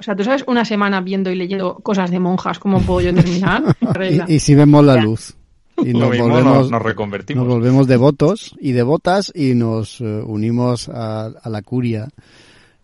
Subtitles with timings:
[0.00, 3.14] O sea, tú sabes una semana viendo y leyendo cosas de monjas, ¿cómo puedo yo
[3.14, 3.76] terminar?
[4.28, 5.36] y, y, si vemos la luz.
[5.76, 7.44] Y nos, volvemos, nos, reconvertimos.
[7.44, 12.08] Nos volvemos devotos y devotas y nos uh, unimos a, a la curia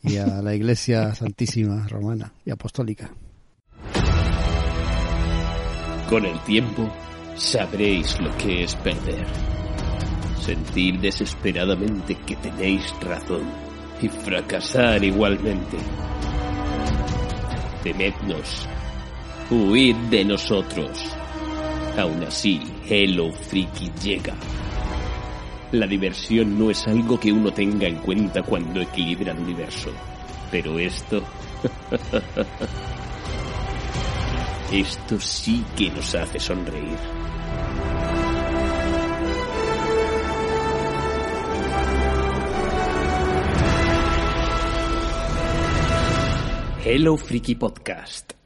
[0.03, 3.11] y a la Iglesia Santísima Romana y Apostólica.
[6.11, 6.87] Con el tiempo
[7.35, 9.27] sabréis lo que es perder.
[10.39, 13.45] Sentir desesperadamente que tenéis razón
[14.03, 15.79] y fracasar igualmente.
[17.87, 18.67] Temednos,
[19.49, 20.91] huid de nosotros.
[21.97, 24.35] Aún así, Hello Freaky llega.
[25.71, 29.91] La diversión no es algo que uno tenga en cuenta cuando equilibra el universo.
[30.51, 31.23] Pero esto...
[34.73, 37.16] esto sí que nos hace sonreír.
[46.89, 48.37] Hello Freaky Podcast.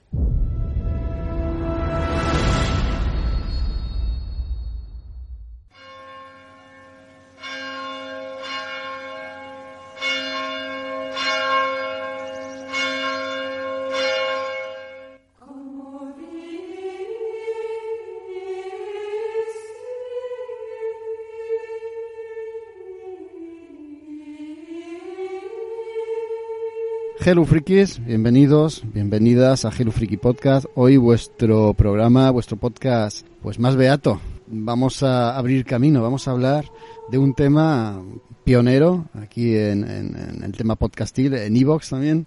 [27.30, 30.66] Hello Frikis, bienvenidos, bienvenidas a Hello Friki Podcast.
[30.74, 34.20] Hoy vuestro programa, vuestro podcast, pues más beato.
[34.48, 36.64] Vamos a abrir camino, vamos a hablar
[37.08, 38.02] de un tema
[38.42, 42.26] pionero aquí en, en el tema podcastil, en Evox también,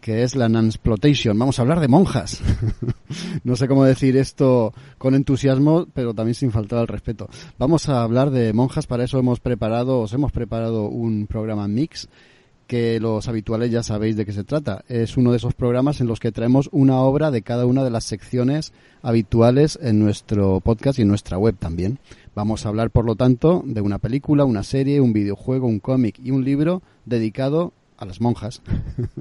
[0.00, 1.38] que es la Nansplotation.
[1.38, 2.40] Vamos a hablar de monjas.
[3.44, 7.28] no sé cómo decir esto con entusiasmo, pero también sin faltar al respeto.
[7.58, 12.08] Vamos a hablar de monjas, para eso hemos preparado, os hemos preparado un programa mix
[12.68, 14.84] que los habituales ya sabéis de qué se trata.
[14.88, 17.90] Es uno de esos programas en los que traemos una obra de cada una de
[17.90, 21.98] las secciones habituales en nuestro podcast y en nuestra web también.
[22.34, 26.20] Vamos a hablar, por lo tanto, de una película, una serie, un videojuego, un cómic
[26.22, 28.60] y un libro dedicado a las monjas.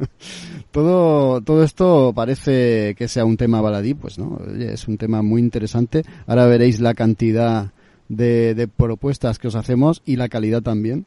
[0.72, 5.42] todo, todo esto parece que sea un tema baladí, pues no, es un tema muy
[5.42, 6.04] interesante.
[6.28, 7.72] Ahora veréis la cantidad
[8.10, 11.06] de, de propuestas que os hacemos y la calidad también.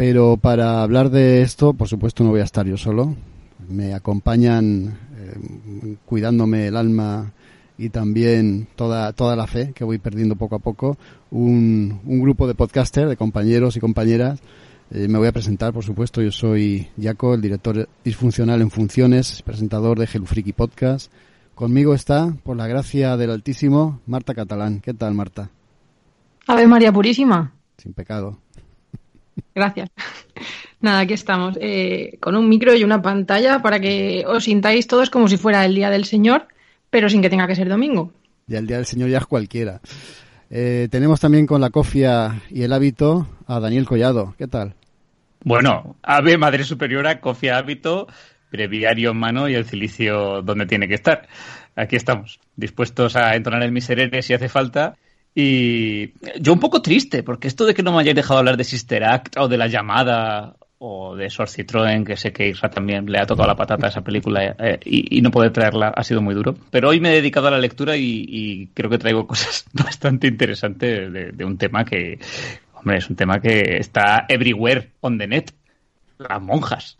[0.00, 3.14] Pero para hablar de esto, por supuesto, no voy a estar yo solo.
[3.68, 7.34] Me acompañan eh, cuidándome el alma
[7.76, 10.96] y también toda, toda la fe que voy perdiendo poco a poco.
[11.30, 14.40] Un, un grupo de podcasters, de compañeros y compañeras.
[14.90, 16.22] Eh, me voy a presentar, por supuesto.
[16.22, 21.12] Yo soy Jaco, el director disfuncional en funciones, presentador de Gelufriki Podcast.
[21.54, 24.80] Conmigo está, por la gracia del Altísimo, Marta Catalán.
[24.80, 25.50] ¿Qué tal, Marta?
[26.46, 27.52] Ave María Purísima.
[27.76, 28.38] Sin pecado.
[29.54, 29.90] Gracias.
[30.80, 35.10] Nada, aquí estamos, eh, con un micro y una pantalla para que os sintáis todos
[35.10, 36.48] como si fuera el Día del Señor,
[36.88, 38.12] pero sin que tenga que ser domingo.
[38.46, 39.80] Ya el Día del Señor ya es cualquiera.
[40.48, 44.34] Eh, tenemos también con la cofia y el hábito a Daniel Collado.
[44.38, 44.74] ¿Qué tal?
[45.44, 48.08] Bueno, ave madre superiora, cofia hábito,
[48.50, 51.28] breviario en mano y el cilicio donde tiene que estar.
[51.76, 54.96] Aquí estamos, dispuestos a entonar el miserere si hace falta
[55.34, 58.64] y yo un poco triste, porque esto de que no me hayáis dejado hablar de
[58.64, 63.04] Sister Act o de La Llamada o de Sor Citroën, que sé que Isra también
[63.06, 66.22] le ha tocado la patata a esa película eh, y, no poder traerla ha sido
[66.22, 66.54] muy duro.
[66.70, 71.12] Pero hoy me he dedicado a la lectura y, creo que traigo cosas bastante interesantes
[71.12, 72.18] de, un tema que,
[72.74, 75.52] hombre, es un tema que está everywhere on the net.
[76.16, 76.96] Las monjas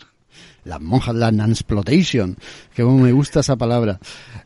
[0.65, 2.37] las monjas, la nansplotation,
[2.75, 3.99] que me gusta esa palabra.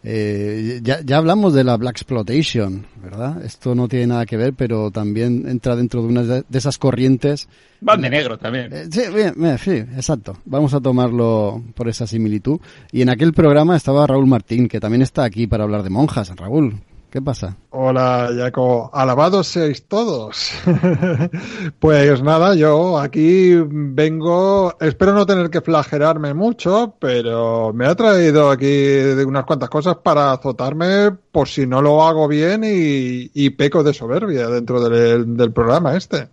[0.02, 3.42] Eh, ya, ya hablamos de la black exploitation, ¿verdad?
[3.44, 7.48] Esto no tiene nada que ver, pero también entra dentro de una de esas corrientes.
[7.80, 8.72] Van de negro también.
[8.72, 10.38] Eh, sí, bien, bien, sí, exacto.
[10.44, 12.60] Vamos a tomarlo por esa similitud.
[12.92, 16.34] Y en aquel programa estaba Raúl Martín, que también está aquí para hablar de monjas.
[16.36, 16.80] Raúl,
[17.14, 17.56] ¿Qué pasa?
[17.70, 18.90] Hola, Jaco.
[18.92, 20.50] Alabados seáis todos.
[21.78, 28.50] pues nada, yo aquí vengo, espero no tener que flagelarme mucho, pero me ha traído
[28.50, 33.84] aquí unas cuantas cosas para azotarme por si no lo hago bien y, y peco
[33.84, 36.26] de soberbia dentro del, del, programa este.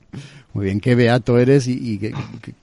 [0.53, 2.15] Muy bien, qué beato eres y, y qué,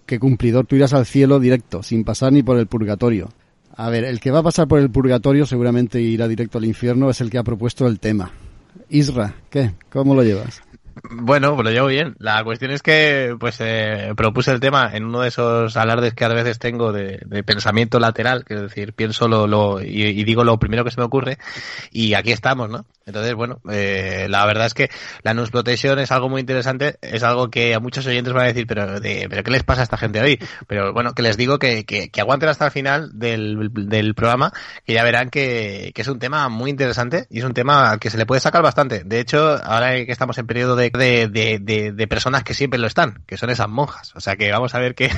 [0.07, 0.67] qué cumplidor.
[0.67, 3.29] Tú irás al cielo directo, sin pasar ni por el purgatorio.
[3.79, 7.11] A ver, el que va a pasar por el purgatorio seguramente irá directo al infierno
[7.11, 8.33] es el que ha propuesto el tema.
[8.89, 9.75] Isra, ¿qué?
[9.89, 10.61] ¿Cómo lo llevas?
[11.09, 12.17] Bueno, pues lo llevo bien.
[12.19, 16.25] La cuestión es que pues eh, propuse el tema en uno de esos alardes que
[16.25, 20.43] a veces tengo de, pensamiento lateral, que es decir, pienso lo, lo y, y, digo
[20.43, 21.39] lo primero que se me ocurre,
[21.93, 22.85] y aquí estamos, ¿no?
[23.09, 24.91] Entonces, bueno, eh, la verdad es que
[25.23, 28.67] la newsplotation es algo muy interesante, es algo que a muchos oyentes van a decir,
[28.67, 30.39] pero, de, pero ¿qué les pasa a esta gente hoy?
[30.67, 34.53] Pero bueno, que les digo que, que, que aguanten hasta el final del, del programa,
[34.85, 38.11] que ya verán que, que, es un tema muy interesante y es un tema que
[38.11, 39.05] se le puede sacar bastante.
[39.05, 42.87] De hecho, ahora que estamos en periodo de, de, de, de personas que siempre lo
[42.87, 44.13] están, que son esas monjas.
[44.17, 45.11] O sea que vamos a ver qué,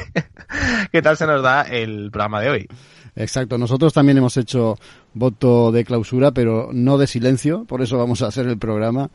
[0.92, 2.68] qué tal se nos da el programa de hoy.
[3.16, 4.78] Exacto, nosotros también hemos hecho
[5.14, 9.10] voto de clausura, pero no de silencio, por eso vamos a hacer el programa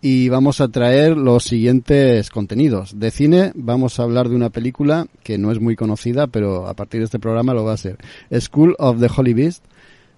[0.00, 2.98] y vamos a traer los siguientes contenidos.
[2.98, 6.74] De cine vamos a hablar de una película que no es muy conocida, pero a
[6.74, 7.98] partir de este programa lo va a ser.
[8.38, 9.64] School of the Holy Beast.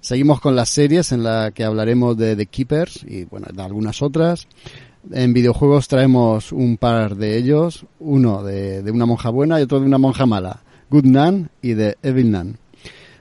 [0.01, 4.03] Seguimos con las series en la que hablaremos de The Keepers y bueno, de algunas
[4.03, 4.47] otras.
[5.11, 9.81] En videojuegos traemos un par de ellos, uno de, de una monja buena y otro
[9.81, 12.59] de una monja mala, Good Nun y de Evil Nun.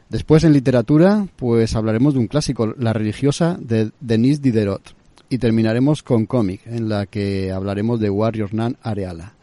[0.10, 4.96] Después en literatura, pues hablaremos de un clásico, La religiosa de Denise Diderot.
[5.30, 9.34] Y terminaremos con cómic, en la que hablaremos de Warrior Nun Areala.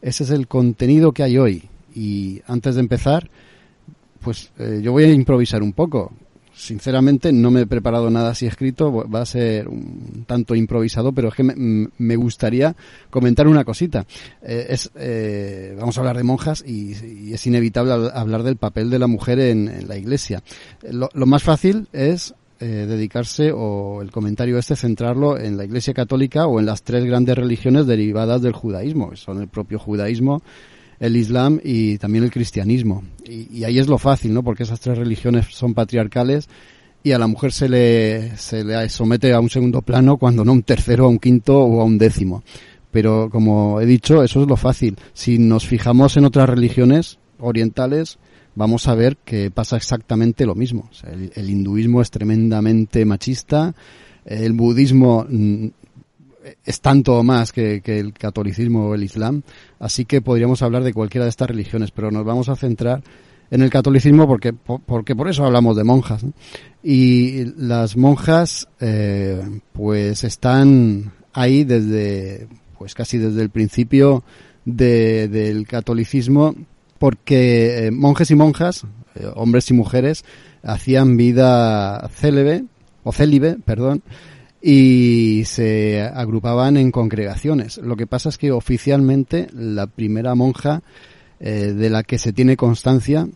[0.00, 1.68] Ese es el contenido que hay hoy.
[1.94, 3.28] Y antes de empezar,
[4.20, 6.12] pues eh, yo voy a improvisar un poco
[6.56, 11.28] sinceramente no me he preparado nada así escrito, va a ser un tanto improvisado, pero
[11.28, 12.74] es que me, me gustaría
[13.10, 14.06] comentar una cosita.
[14.42, 18.98] Eh, es, eh, vamos a hablar de monjas y, es inevitable hablar del papel de
[18.98, 20.42] la mujer en, la iglesia.
[20.90, 25.92] Lo, lo, más fácil es eh, dedicarse o el comentario este centrarlo en la iglesia
[25.92, 30.42] católica o en las tres grandes religiones derivadas del judaísmo, que son el propio judaísmo,
[31.00, 33.04] el Islam y también el cristianismo.
[33.24, 34.42] Y, ahí es lo fácil, ¿no?
[34.42, 36.48] Porque esas tres religiones son patriarcales
[37.02, 40.52] y a la mujer se le, se le somete a un segundo plano cuando no
[40.52, 42.42] a un tercero, a un quinto o a un décimo.
[42.90, 44.96] Pero como he dicho, eso es lo fácil.
[45.12, 48.18] Si nos fijamos en otras religiones orientales,
[48.54, 50.88] vamos a ver que pasa exactamente lo mismo.
[51.04, 53.74] El, el hinduismo es tremendamente machista,
[54.24, 55.26] el budismo
[56.64, 59.42] es tanto más que, el catolicismo o el islam,
[59.78, 63.02] así que podríamos hablar de cualquiera de estas religiones, pero nos vamos a centrar
[63.50, 66.24] en el catolicismo porque, porque por eso hablamos de monjas.
[66.82, 74.24] Y las monjas, eh, pues están ahí desde, pues casi desde el principio
[74.64, 76.54] de, del catolicismo,
[76.98, 78.84] porque eh, monjes y monjas,
[79.14, 80.24] eh, hombres y mujeres,
[80.62, 82.64] hacían vida célebre,
[83.04, 84.02] o célibe, perdón,
[84.68, 87.78] y se agrupaban en congregaciones.
[87.78, 90.82] Lo que pasa es que oficialmente la primera monja
[91.38, 93.28] eh, de la que se tiene constancia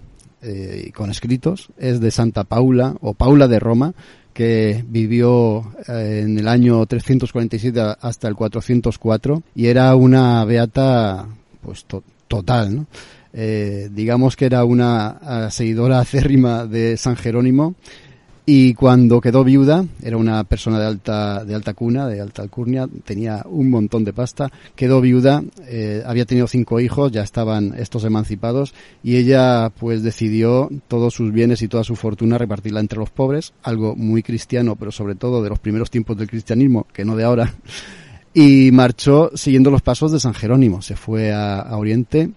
[0.43, 3.95] eh, con escritos es de Santa Paula o Paula de Roma,
[4.33, 11.29] que vivió eh, en el año 347 hasta el 404 y era una beata
[11.63, 12.87] pues to total, ¿no?
[13.33, 17.77] Digamos que era una seguidora acérrima de San Jerónimo
[18.53, 22.89] y cuando quedó viuda, era una persona de alta, de alta cuna, de alta alcurnia,
[23.05, 28.03] tenía un montón de pasta, quedó viuda, eh, había tenido cinco hijos, ya estaban estos
[28.03, 28.75] emancipados,
[29.05, 33.53] y ella pues decidió todos sus bienes y toda su fortuna repartirla entre los pobres,
[33.63, 37.23] algo muy cristiano, pero sobre todo de los primeros tiempos del cristianismo, que no de
[37.23, 37.55] ahora,
[38.35, 42.33] y marchó siguiendo los pasos de San Jerónimo, se fue a, a Oriente,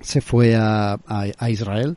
[0.00, 1.96] se fue a, a, a Israel,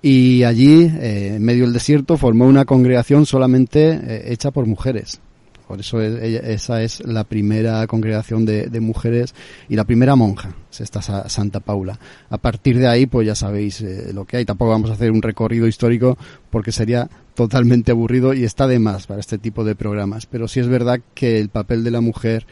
[0.00, 5.20] y allí, eh, en medio del desierto, formó una congregación solamente eh, hecha por mujeres.
[5.66, 9.34] Por eso esa es la primera congregación de, mujeres
[9.68, 10.90] y la primera monja, es
[11.26, 11.98] Santa Paula.
[12.30, 14.46] A partir de ahí, pues ya sabéis eh, lo que hay.
[14.46, 16.16] Tampoco vamos a hacer un recorrido histórico
[16.48, 20.24] porque sería totalmente aburrido y está de más para este tipo de programas.
[20.24, 22.46] Pero sí es verdad que el papel de la mujer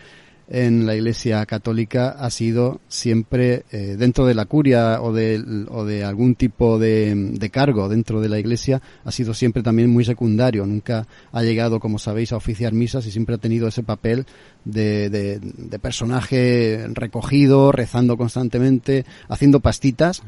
[0.49, 5.85] en la Iglesia Católica ha sido siempre eh, dentro de la curia o de, o
[5.85, 10.05] de algún tipo de, de, cargo dentro de la Iglesia ha sido siempre también muy
[10.05, 10.65] secundario.
[10.65, 14.27] Nunca ha llegado, como sabéis, a oficiar misas y siempre ha tenido ese papel
[14.65, 20.23] de, de, personaje recogido, rezando constantemente, haciendo pastitas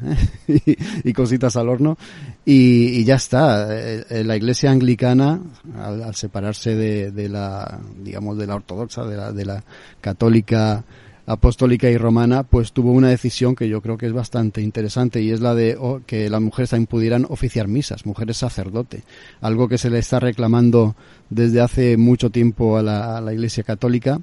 [0.47, 0.75] ¿eh?
[1.03, 1.97] y, cositas al horno
[2.45, 3.67] y, ya está.
[3.69, 5.41] Eh, la Iglesia anglicana,
[5.77, 9.63] al, al separarse de, la, digamos, de la ortodoxa, de la, de la
[10.09, 10.83] católica
[11.27, 15.29] apostólica y romana, pues tuvo una decisión que yo creo que es bastante interesante y
[15.29, 19.03] es la de oh, que las mujeres también pudieran oficiar misas, mujeres sacerdote,
[19.39, 20.95] algo que se le está reclamando
[21.29, 24.19] desde hace mucho tiempo a la, Iglesia Católica,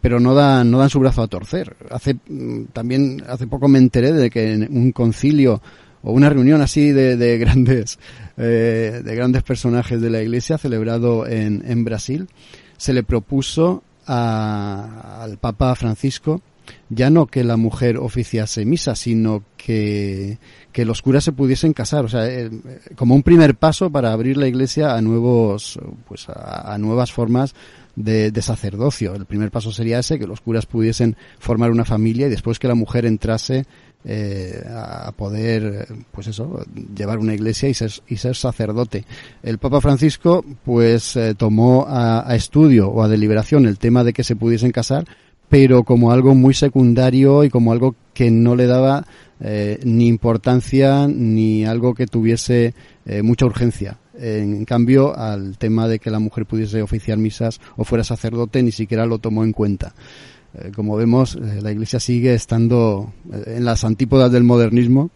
[0.00, 1.76] pero no dan, no dan su brazo a torcer.
[1.90, 2.16] Hace,
[2.72, 5.60] también hace poco me enteré de que en un concilio
[6.02, 7.98] o una reunión así de, de grandes,
[8.38, 12.28] eh, de grandes personajes de la Iglesia celebrado en, en Brasil,
[12.78, 16.40] se le propuso a, al Papa Francisco
[16.88, 20.38] ya no que la mujer oficiase misa, sino que,
[20.72, 22.50] que los curas se pudiesen casar, o sea, eh,
[22.94, 27.54] como un primer paso para abrir la iglesia a nuevos, pues a, a nuevas formas
[27.96, 29.14] de, de, sacerdocio.
[29.14, 32.68] El primer paso sería ese, que los curas pudiesen formar una familia y después que
[32.68, 33.66] la mujer entrase
[34.04, 36.64] eh, a poder, pues eso,
[36.96, 39.04] llevar una iglesia y ser, y ser sacerdote.
[39.42, 44.12] El Papa Francisco, pues, eh, tomó a, a, estudio o a deliberación el tema de
[44.12, 45.06] que se pudiesen casar,
[45.48, 49.06] pero como algo muy secundario y como algo que no le daba
[49.38, 52.74] eh, ni importancia ni algo que tuviese
[53.04, 53.98] eh, mucha urgencia.
[54.18, 58.72] En cambio, al tema de que la mujer pudiese oficiar misas o fuera sacerdote, ni
[58.72, 59.94] siquiera lo tomó en cuenta.
[60.58, 65.10] Eh, como vemos, eh, la Iglesia sigue estando eh, en las antípodas del modernismo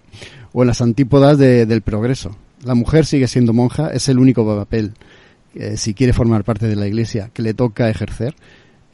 [0.53, 2.37] o en las antípodas de, del progreso.
[2.65, 4.93] La mujer sigue siendo monja, es el único papel,
[5.77, 8.35] si quiere formar parte de la Iglesia, que le toca ejercer.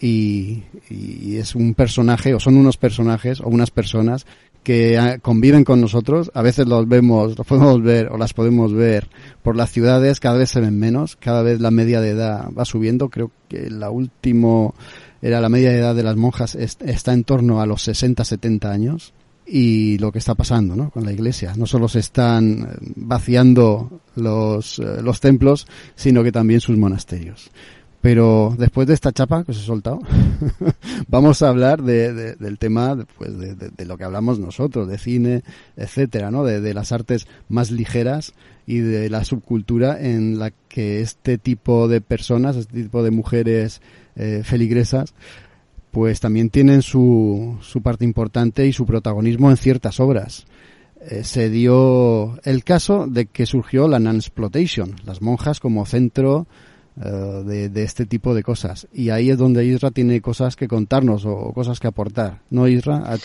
[0.01, 4.25] Y, es un personaje, o son unos personajes, o unas personas
[4.63, 6.31] que ah, conviven con nosotros.
[6.35, 9.09] A veces los vemos, los podemos ver, o las podemos ver
[9.43, 12.65] por las ciudades, cada vez se ven menos, cada vez la media de edad va
[12.65, 13.09] subiendo.
[13.09, 14.75] Creo que la último
[15.23, 19.13] era la media edad de las monjas está en torno a los 60-70 años
[19.47, 20.91] y lo que está pasando ¿no?
[20.91, 21.55] con la iglesia.
[21.57, 27.51] No solo se están eh, vaciando los, eh, los templos, sino que también sus monasterios.
[28.01, 30.01] Pero después de esta chapa que os he soltado,
[31.09, 34.99] vamos a hablar de, de, del tema pues de, de, lo que hablamos nosotros, de
[34.99, 35.43] cine,
[35.77, 36.45] etcétera, ¿no?
[36.45, 42.01] De, las artes más ligeras y de la subcultura en la que este tipo de
[42.01, 43.81] personas, este tipo de mujeres
[44.17, 45.15] eh, feligresas,
[45.91, 50.47] pues también tienen su, su parte importante y su protagonismo en ciertas obras.
[51.01, 56.47] Eh, se dio el caso de que surgió la Nansplotation, las monjas como centro
[56.97, 58.89] uh, de, de, este tipo de cosas.
[58.93, 62.41] Y ahí es donde Isra tiene cosas que contarnos o, cosas que aportar.
[62.51, 62.97] ¿No, Isra?
[62.97, 63.17] A, a,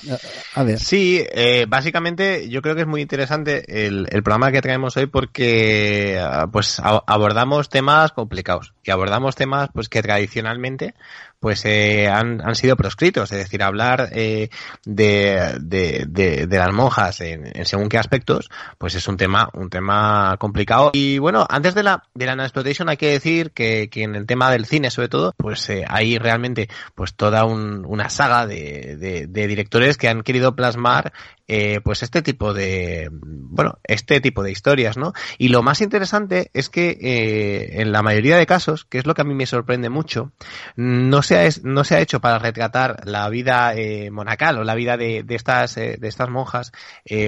[0.55, 0.79] a ver.
[0.79, 5.07] Sí, eh, básicamente yo creo que es muy interesante el, el programa que traemos hoy
[5.07, 10.95] porque pues abordamos temas complicados y abordamos temas pues que tradicionalmente
[11.41, 14.49] pues eh, han, han, sido proscritos, es decir, hablar eh,
[14.85, 20.35] de, de, de, las monjas en, según qué aspectos, pues es un tema, un tema
[20.37, 20.91] complicado.
[20.93, 24.27] Y bueno, antes de la, de la exploitation hay que decir que, que en el
[24.27, 28.95] tema del cine, sobre todo, pues eh, hay realmente pues toda un, una saga de,
[28.97, 31.11] de, de directores que han querido plasmar
[31.53, 36.49] eh, pues este tipo de bueno este tipo de historias no y lo más interesante
[36.53, 39.45] es que eh, en la mayoría de casos que es lo que a mí me
[39.45, 40.31] sorprende mucho
[40.77, 41.30] no se
[41.63, 45.35] no se ha hecho para retratar la vida eh, monacal o la vida de, de
[45.35, 46.71] estas de estas monjas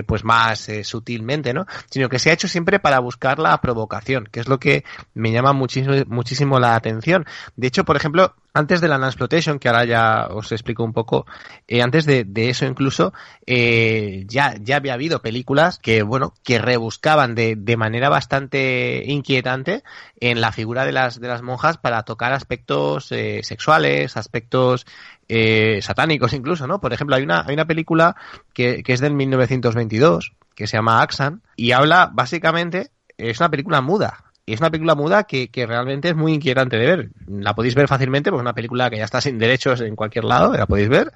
[0.05, 4.39] pues más sutilmente no sino que se ha hecho siempre para buscar la provocación que
[4.39, 4.83] es lo que
[5.13, 7.25] me llama muchísimo muchísimo la atención.
[7.55, 11.25] De hecho por ejemplo antes de la Nansplotation, que ahora ya os explico un poco,
[11.67, 13.13] eh, antes de, eso incluso,
[13.48, 19.83] eh, ya, ya había habido películas que, bueno, que rebuscaban de, de manera bastante inquietante
[20.19, 24.86] en la figura de las, de las monjas para tocar aspectos eh, sexuales, aspectos
[25.27, 26.79] eh, satánicos incluso, ¿no?
[26.79, 28.15] Por ejemplo, hay una, hay una película
[28.53, 33.81] que, que es del 1922, que se llama Axan, y habla básicamente, es una película
[33.81, 37.09] muda, y es una película muda que, que, realmente es muy inquietante de ver.
[37.27, 40.53] La podéis ver fácilmente, pues una película que ya está sin derechos en cualquier lado,
[40.53, 41.13] la podéis ver.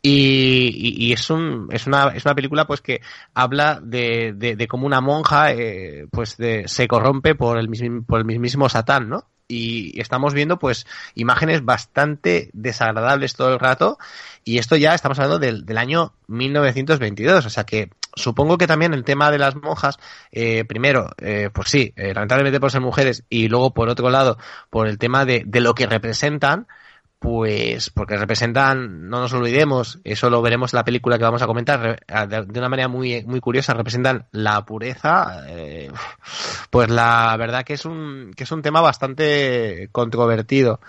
[0.00, 3.02] Y, y, es, un, es, una, es una película pues que
[3.34, 8.02] habla de, de, de cómo una monja eh, pues de, se corrompe por el, mismo,
[8.02, 9.24] por el mismo Satán, ¿no?
[9.50, 13.98] Y estamos viendo pues imágenes bastante desagradables todo el rato
[14.44, 18.94] y esto ya estamos hablando del, del año 1922, o sea que supongo que también
[18.94, 19.98] el tema de las monjas,
[20.32, 24.38] eh, primero, eh, pues sí, eh, lamentablemente por ser mujeres y luego por otro lado
[24.70, 26.66] por el tema de, de lo que representan,
[27.20, 31.46] pues porque representan, no nos olvidemos, eso lo veremos en la película que vamos a
[31.46, 35.92] comentar, de una manera muy, muy curiosa, representan la pureza, eh,
[36.70, 40.80] pues la verdad que es un, que es un tema bastante controvertido.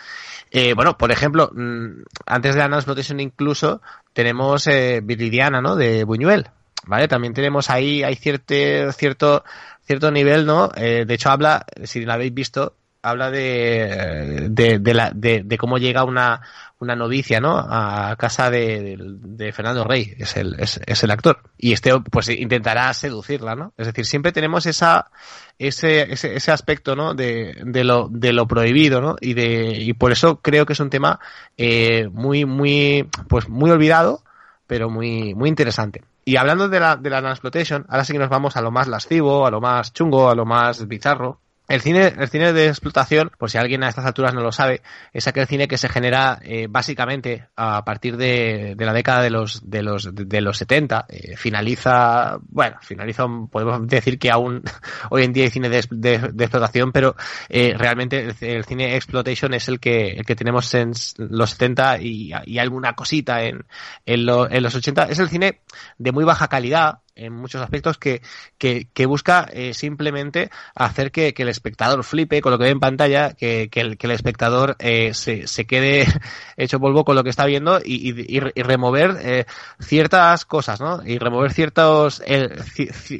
[0.51, 3.81] Eh, bueno, por ejemplo, mm, antes de la Explotation incluso
[4.13, 5.75] tenemos eh, Viridiana, ¿no?
[5.75, 6.47] De Buñuel,
[6.85, 7.09] ¿vale?
[7.09, 8.53] También tenemos ahí, hay cierto,
[8.93, 9.43] cierto,
[9.85, 10.69] cierto nivel, ¿no?
[10.77, 15.77] Eh, de hecho habla, si lo habéis visto, habla de, de, de, la, de, cómo
[15.77, 16.41] llega una,
[16.79, 17.57] una novicia, ¿no?
[17.57, 21.39] A casa de, de Fernando Rey, es el, es, es, el actor.
[21.57, 23.73] Y este, pues, intentará seducirla, ¿no?
[23.77, 25.09] Es decir, siempre tenemos esa,
[25.57, 27.13] ese, ese, ese aspecto, ¿no?
[27.13, 29.15] De, de lo, de lo prohibido, ¿no?
[29.19, 31.19] Y de, y por eso creo que es un tema,
[31.57, 34.23] eh, muy, muy, pues, muy olvidado,
[34.67, 36.03] pero muy, muy interesante.
[36.23, 39.47] Y hablando de la, de la ahora sí que nos vamos a lo más lascivo,
[39.47, 41.39] a lo más chungo, a lo más bizarro,
[41.71, 44.81] El cine, el cine de explotación, por si alguien a estas alturas no lo sabe,
[45.13, 49.29] es aquel cine que se genera eh, básicamente a partir de, de, la década de
[49.29, 51.05] los de los de los 70.
[51.07, 54.63] Eh, finaliza, bueno, finaliza, podemos decir que aún
[55.11, 57.15] hoy en día hay cine de, de, de explotación, pero
[57.47, 62.01] eh, realmente el, el, cine exploitation es el que el que tenemos en los 70
[62.01, 63.63] y, y alguna cosita en
[64.05, 65.03] en, lo, en los 80.
[65.03, 65.61] Es el cine
[65.97, 68.21] de muy baja calidad en muchos aspectos que,
[68.57, 72.79] que, busca eh, simplemente hacer que, que, el espectador flipe con lo que ve en
[72.79, 76.05] pantalla, que, que el, el, espectador eh, se, se, quede
[76.57, 79.45] hecho polvo con lo que está viendo y, y, y remover eh,
[79.79, 81.01] ciertas cosas, ¿no?
[81.05, 82.21] Y remover ciertos,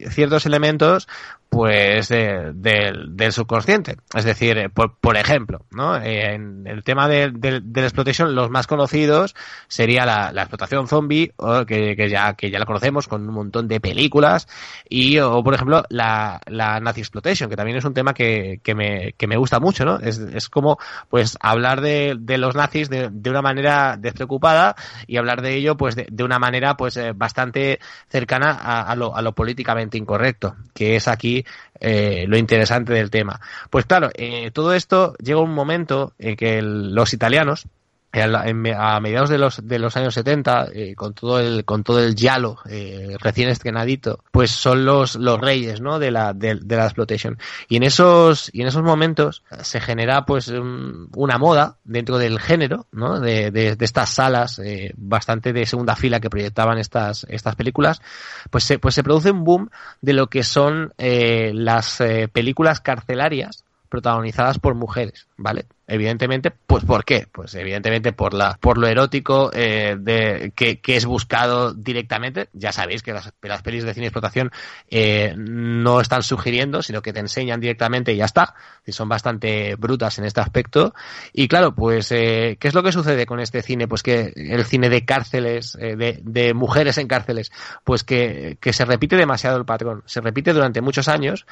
[0.09, 1.07] ciertos elementos
[1.51, 3.97] pues de, de, del subconsciente.
[4.15, 5.97] Es decir, por, por ejemplo, ¿no?
[5.97, 9.35] En el tema de, de, la explotación, los más conocidos
[9.67, 11.33] sería la, explotación zombie,
[11.67, 14.47] que, que, ya, que ya la conocemos con un montón de películas,
[14.87, 18.73] y o por ejemplo la, la Nazi Exploitation, que también es un tema que, que,
[18.73, 19.99] me, que me gusta mucho, ¿no?
[19.99, 20.79] Es, es como
[21.09, 26.23] pues hablar de, los nazis de, una manera despreocupada y hablar de ello pues de,
[26.23, 31.40] una manera pues bastante cercana a, a, lo, a lo políticamente incorrecto, que es aquí
[31.79, 33.39] eh, lo interesante del tema.
[33.69, 37.67] Pues claro, eh, todo esto llega un momento en que los italianos,
[38.13, 42.15] a mediados de los de los años 70 eh, con todo el con todo el
[42.15, 46.85] yalo eh, recién estrenadito pues son los los reyes no de la de, de, la
[46.85, 47.37] exploitation
[47.69, 52.39] y en esos y en esos momentos se genera pues un, una moda dentro del
[52.39, 57.25] género no de, de, de estas salas eh, bastante de segunda fila que proyectaban estas
[57.29, 58.01] estas películas
[58.49, 59.69] pues se pues se produce un boom
[60.01, 65.65] de lo que son eh, las eh, películas carcelarias protagonizadas por mujeres, ¿vale?
[65.87, 67.27] Evidentemente, pues ¿por qué?
[67.29, 72.47] Pues evidentemente por la, por lo erótico eh, de, que, que, es buscado directamente.
[72.53, 74.51] Ya sabéis que las, pelis de cine explotación
[74.89, 78.55] eh, no están sugiriendo, sino que te enseñan directamente y ya está.
[78.85, 80.93] Y son bastante brutas en este aspecto.
[81.33, 83.89] Y claro, pues eh, ¿qué es lo que sucede con este cine?
[83.89, 87.51] Pues que el cine de cárceles, eh, de, de mujeres en cárceles,
[87.83, 90.03] pues que, que se repite demasiado el patrón.
[90.05, 91.45] Se repite durante muchos años.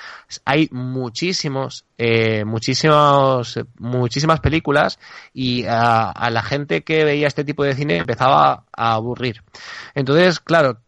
[0.46, 5.00] Hay muchísimos, eh, muchísimos, muchísimos películas
[5.34, 9.42] y a, a, la gente que veía este tipo de cine empezaba a aburrir.
[9.96, 10.80] Entonces, claro,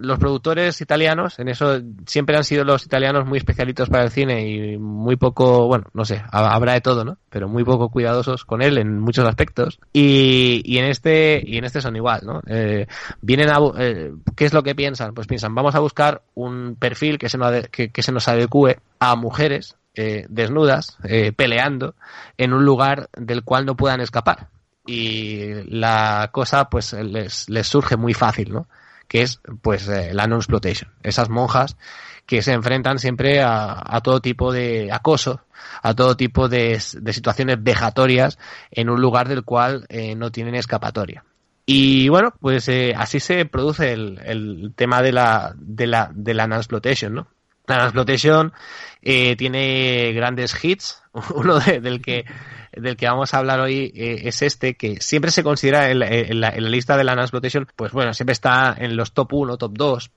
[0.00, 4.48] los productores italianos, en eso siempre han sido los italianos muy especialitos para el cine
[4.48, 7.18] y muy poco, bueno, no sé, habrá de todo, ¿no?
[7.30, 9.80] Pero muy poco cuidadosos con él en muchos aspectos.
[9.92, 12.42] Y, y en este, y en este son igual, ¿no?
[12.46, 12.86] Eh,
[13.20, 15.14] vienen a, eh, ¿qué es lo que piensan?
[15.14, 19.16] Pues piensan, vamos a buscar un perfil que se nos, que se nos adecue a
[19.16, 21.94] mujeres eh, desnudas, eh, peleando
[22.36, 24.48] en un lugar del cual no puedan escapar.
[24.86, 28.68] Y la cosa pues les, les surge muy fácil, ¿no?
[29.08, 30.92] Que es pues eh, la non-exploitation.
[31.02, 31.76] Esas monjas
[32.26, 35.42] que se enfrentan siempre a, a todo tipo de acoso,
[35.82, 38.38] a todo tipo de, de, situaciones vejatorias
[38.70, 41.24] en un lugar del cual eh, no tienen escapatoria.
[41.64, 46.34] Y bueno, pues eh, así se produce el, el tema de la, de la, de
[46.34, 47.28] la non-exploitation, ¿no?
[47.66, 48.52] La explotación
[49.02, 51.02] eh, tiene grandes hits.
[51.34, 52.24] Uno de, del que
[52.76, 56.08] del que vamos a hablar hoy eh, es este, que siempre se considera en la,
[56.08, 59.32] en la, en la lista de la exploitation, pues bueno, siempre está en los top
[59.32, 60.10] 1, top 2,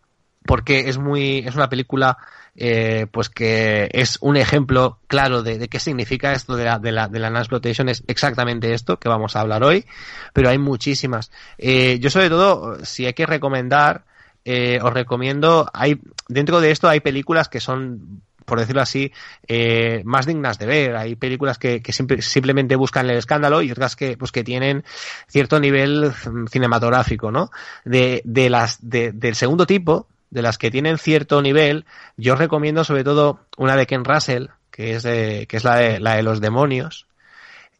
[0.45, 2.17] porque es muy, es una película,
[2.55, 6.91] eh, pues que es un ejemplo claro de, de, qué significa esto de la, de
[6.91, 9.85] la, de la exploitation, es exactamente esto que vamos a hablar hoy,
[10.33, 11.31] pero hay muchísimas.
[11.57, 14.03] Eh, yo sobre todo, si hay que recomendar,
[14.45, 19.13] eh, os recomiendo, hay, dentro de esto hay películas que son por decirlo así,
[19.47, 20.95] eh, más dignas de ver.
[20.95, 24.84] Hay películas que, que simple, simplemente buscan el escándalo y otras que, pues, que tienen
[25.28, 26.12] cierto nivel
[26.49, 27.52] cinematográfico, ¿no?
[27.86, 31.86] De, de las, de, del segundo tipo, de las que tienen cierto nivel,
[32.17, 35.75] yo os recomiendo sobre todo una de Ken Russell, que es, de, que es la,
[35.75, 37.06] de, la de los demonios,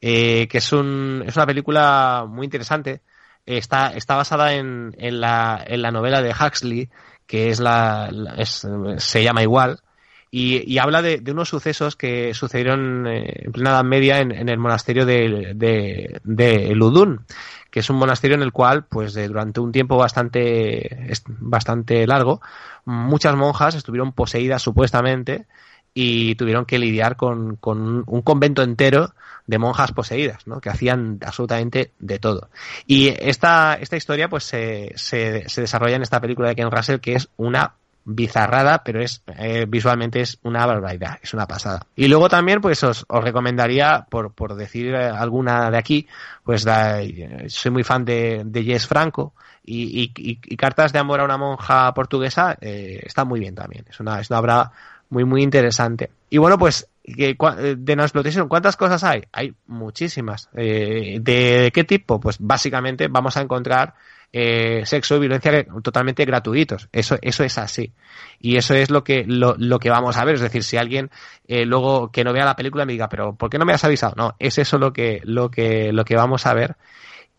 [0.02, 3.02] eh, que es, un, es una película muy interesante.
[3.58, 6.88] Está, está basada en, en, la, en la novela de Huxley,
[7.26, 9.80] que es la, es, se llama igual,
[10.30, 14.32] y, y habla de, de, unos sucesos que sucedieron eh, en plena Edad Media en,
[14.32, 17.26] en el monasterio de, de, Ludun,
[17.72, 22.42] que es un monasterio en el cual, pues durante un tiempo bastante, bastante largo,
[22.86, 25.48] muchas monjas estuvieron poseídas supuestamente
[25.96, 29.16] y tuvieron que lidiar con, con un convento entero
[29.50, 30.62] de monjas poseídas, ¿no?
[30.62, 32.50] que hacían absolutamente de todo.
[32.86, 37.16] Y esta, esta historia pues se, se, desarrolla en esta película de Ken Russell que
[37.16, 37.74] es una
[38.06, 41.82] bizarrada, pero es eh, visualmente es una barbaridad, es una pasada.
[41.96, 46.08] Y luego también, pues os, os recomendaría, por, por decir alguna de aquí,
[46.44, 46.66] pues
[47.48, 49.34] soy muy fan de, de Jess Franco
[49.64, 53.86] y, y, y, Cartas de amor a una monja portuguesa eh, está muy bien también.
[53.90, 54.72] Es una, es una obra
[55.10, 56.12] muy, muy interesante.
[56.30, 59.24] Y bueno, pues eh, de explotación ¿cuántas cosas hay?
[59.32, 60.50] Hay muchísimas.
[60.56, 62.20] Eh, ¿De qué tipo?
[62.20, 63.96] Pues básicamente vamos a encontrar
[64.32, 66.88] eh, sexo y violencia totalmente gratuitos.
[66.92, 67.94] Eso, eso es así.
[68.40, 70.36] Y eso es lo que, lo, lo que vamos a ver.
[70.36, 71.10] Es decir, si alguien
[71.48, 73.84] eh, luego que no vea la película me diga, pero ¿por qué no me has
[73.84, 74.14] avisado?
[74.16, 76.76] No, es eso lo que, lo que, lo que vamos a ver.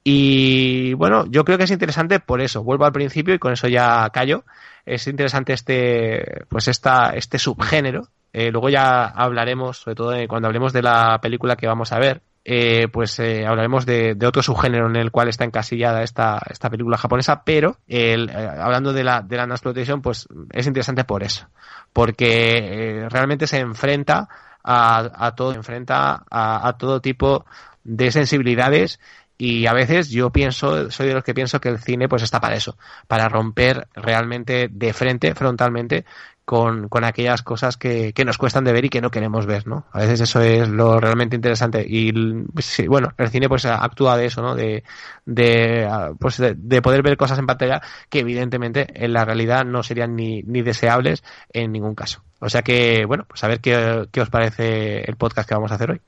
[0.03, 2.65] Y bueno, yo creo que es interesante por eso.
[2.65, 4.45] Vuelvo al principio y con eso ya callo.
[4.87, 8.09] Es interesante este, pues esta, este subgénero.
[8.33, 12.23] Eh, luego ya hablaremos, sobre todo cuando hablemos de la película que vamos a ver,
[12.43, 16.97] eh, pues eh, hablaremos de, otro subgénero en el cual está encasillada esta, esta película
[16.97, 21.49] japonesa, pero el, eh, hablando de la, de la exploitation, pues es interesante por eso,
[21.93, 24.29] porque realmente se enfrenta
[24.65, 27.45] a, todo, enfrenta a, a, todo tipo
[27.85, 29.01] de sensibilidades
[29.37, 32.41] y a veces yo pienso, soy de los que pienso que el cine pues está
[32.41, 36.05] para eso, para romper realmente de frente, frontalmente,
[36.51, 39.85] con, con aquellas cosas que, nos cuestan de ver y que no queremos ver, ¿no?
[39.93, 41.87] A veces eso es lo realmente interesante.
[41.89, 42.13] Y
[42.59, 44.57] sí, bueno, el cine pues actúa de eso, ¿no?
[44.57, 44.83] De,
[45.27, 50.17] de, pues de, poder ver cosas en pantalla que evidentemente en la realidad no serían
[50.17, 52.25] ni, ni deseables en ningún caso.
[52.41, 55.71] O sea que, bueno, pues a ver qué, qué os parece el podcast que vamos
[55.71, 56.01] a hacer hoy.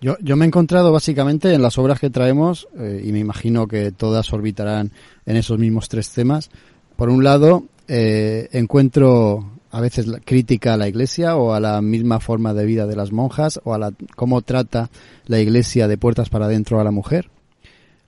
[0.00, 3.68] Yo, yo me he encontrado básicamente en las obras que traemos, eh, y me imagino
[3.68, 4.90] que todas orbitarán
[5.26, 6.50] en esos mismos tres temas.
[6.96, 11.80] Por un lado, eh, encuentro a veces la crítica a la iglesia o a la
[11.82, 14.90] misma forma de vida de las monjas o a la, cómo trata
[15.26, 17.30] la iglesia de puertas para adentro a la mujer.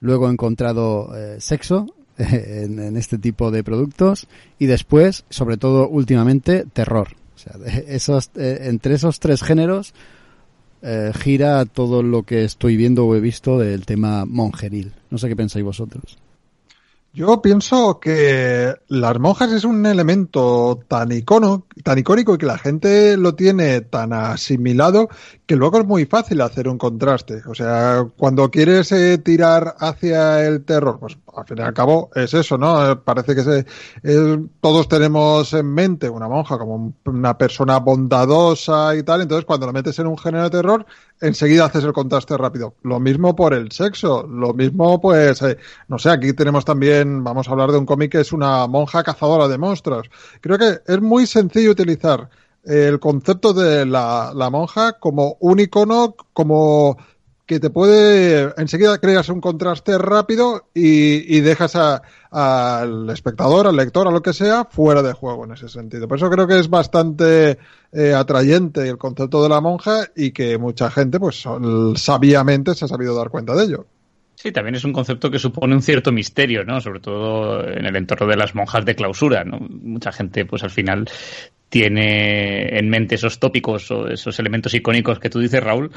[0.01, 6.65] Luego he encontrado eh, sexo en, este tipo de productos y después, sobre todo últimamente,
[6.71, 7.09] terror.
[7.35, 7.55] O sea,
[7.87, 9.93] esos, eh, entre esos tres géneros
[10.81, 14.93] eh, gira todo lo que estoy viendo o he visto del tema monjeril.
[15.09, 16.18] No sé qué pensáis vosotros.
[17.11, 22.59] Yo pienso que las monjas es un elemento tan icono, tan icónico y que la
[22.59, 25.09] gente lo tiene tan asimilado
[25.47, 27.41] que luego es muy fácil hacer un contraste.
[27.47, 32.09] O sea, cuando quieres eh, tirar hacia el terror, pues al fin y al cabo
[32.15, 32.91] es eso, ¿no?
[32.91, 33.65] Eh, parece que se,
[34.61, 39.73] todos tenemos en mente una monja como una persona bondadosa y tal, entonces cuando lo
[39.73, 40.85] metes en un género de terror,
[41.21, 42.75] enseguida haces el contraste rápido.
[42.83, 47.47] Lo mismo por el sexo, lo mismo pues, eh, no sé, aquí tenemos también, vamos
[47.47, 50.09] a hablar de un cómic que es una monja cazadora de monstruos.
[50.41, 52.29] Creo que es muy sencillo utilizar
[52.63, 56.97] el concepto de la, la monja como un icono, como
[57.49, 61.75] que te puede, enseguida creas un contraste rápido y, y dejas
[62.29, 66.07] al espectador, al lector, a lo que sea, fuera de juego en ese sentido.
[66.07, 67.57] Por eso creo que es bastante
[67.91, 71.43] eh, atrayente el concepto de la monja y que mucha gente, pues
[71.95, 73.87] sabiamente se ha sabido dar cuenta de ello.
[74.35, 76.79] Sí, también es un concepto que supone un cierto misterio, ¿no?
[76.79, 79.57] Sobre todo en el entorno de las monjas de clausura, ¿no?
[79.59, 81.09] Mucha gente, pues al final
[81.69, 85.91] tiene en mente esos tópicos o esos elementos icónicos que tú dices, Raúl,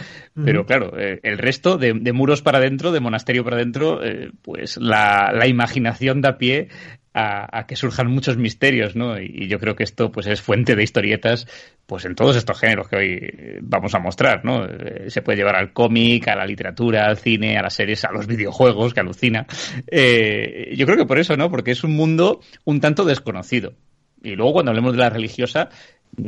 [0.45, 4.77] pero claro, eh, el resto de, muros para adentro, de monasterio para adentro, eh, pues
[4.77, 6.69] la, la, imaginación da pie
[7.15, 9.19] a, que surjan muchos misterios, ¿no?
[9.19, 11.47] Y, yo creo que esto pues es fuente de historietas
[11.87, 14.67] pues en todos estos géneros que hoy eh, vamos a mostrar, ¿no?
[15.09, 18.27] se puede llevar al cómic, a la literatura, al cine, a las series, a los
[18.27, 19.47] videojuegos, que alucina.
[19.91, 21.51] yo creo que por eso, ¿no?
[21.51, 23.75] Porque es un mundo un tanto desconocido.
[24.23, 25.69] Y luego cuando hablemos de la religiosa,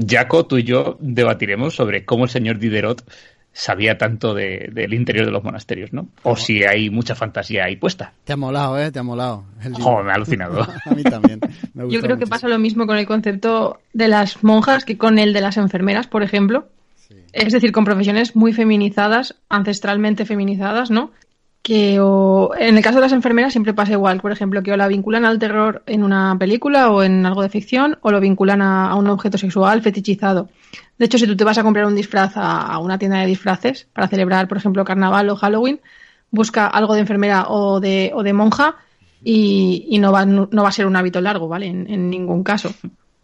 [0.09, 3.05] Jaco, tú y yo debatiremos sobre cómo el señor Diderot
[3.55, 6.09] sabía tanto del interior de los monasterios, ¿no?
[6.25, 8.13] O si hay mucha fantasía ahí puesta.
[8.25, 8.91] Te ha molado, ¿eh?
[8.91, 9.45] Te ha molado.
[9.81, 10.63] Joder, me ha alucinado.
[10.85, 11.41] a mí también.
[11.89, 15.33] Yo creo que pasa lo mismo con el concepto de las monjas que con el
[15.33, 16.67] de las enfermeras, por ejemplo.
[17.33, 21.13] Es decir, con profesiones muy feminizadas, ancestralmente feminizadas, ¿no?
[21.65, 24.77] Que o, en el caso de las enfermeras siempre pasa igual, por ejemplo, que o
[24.77, 28.61] la vinculan al terror en una película o en algo de ficción o lo vinculan
[28.61, 30.51] a, un objeto sexual fetichizado.
[30.99, 33.89] De hecho, si tú te vas a comprar un disfraz a, una tienda de disfraces
[33.95, 35.81] para celebrar, por ejemplo, carnaval o Halloween,
[36.31, 38.77] busca algo de enfermera o de, o de monja
[39.23, 41.67] y, y no, va, no, va a ser un hábito largo, ¿vale?
[41.69, 42.75] en ningún caso.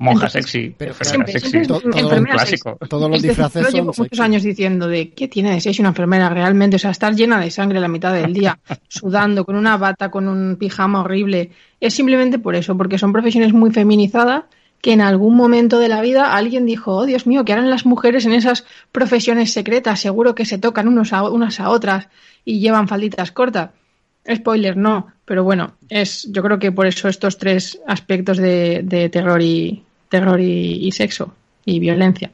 [0.00, 2.78] Monja sexy, pero siempre, sexy, todo, un clásico.
[2.88, 6.30] Todos los disfraces son llevo muchos años diciendo de qué tiene de sexy una enfermera
[6.30, 8.58] realmente, o sea, estar llena de sangre la mitad del día,
[8.88, 13.52] sudando, con una bata, con un pijama horrible, es simplemente por eso, porque son profesiones
[13.52, 14.44] muy feminizadas
[14.80, 17.84] que en algún momento de la vida alguien dijo, oh Dios mío, ¿qué harán las
[17.84, 20.00] mujeres en esas profesiones secretas?
[20.00, 22.08] Seguro que se tocan unos a, unas a otras
[22.46, 23.72] y llevan falditas cortas.
[24.34, 29.42] Spoiler, no, pero bueno, es, yo creo que por eso estos tres aspectos de terror
[29.42, 31.32] y, terror y, sexo
[31.64, 32.30] y violencia.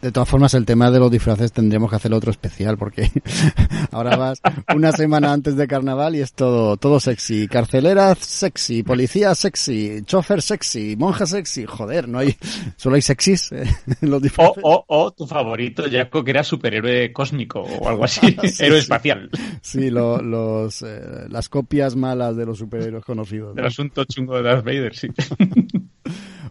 [0.00, 3.10] De todas formas, el tema de los disfraces tendríamos que hacer otro especial porque
[3.90, 4.40] ahora vas
[4.72, 7.48] una semana antes de carnaval y es todo, todo sexy.
[7.48, 11.66] Carcelera sexy, policía sexy, chofer sexy, monja sexy.
[11.66, 12.36] Joder, no hay,
[12.76, 13.50] solo hay sexys
[14.00, 14.62] en los disfraces.
[14.62, 18.20] O, o, o tu favorito, Jaco, que era superhéroe cósmico o algo así,
[18.52, 18.82] Sí, héroe sí.
[18.84, 19.28] espacial.
[19.62, 23.48] Sí, lo- los, eh, las copias malas de los superhéroes conocidos.
[23.48, 23.54] ¿no?
[23.54, 25.08] Del asunto chungo de Darth Vader, sí.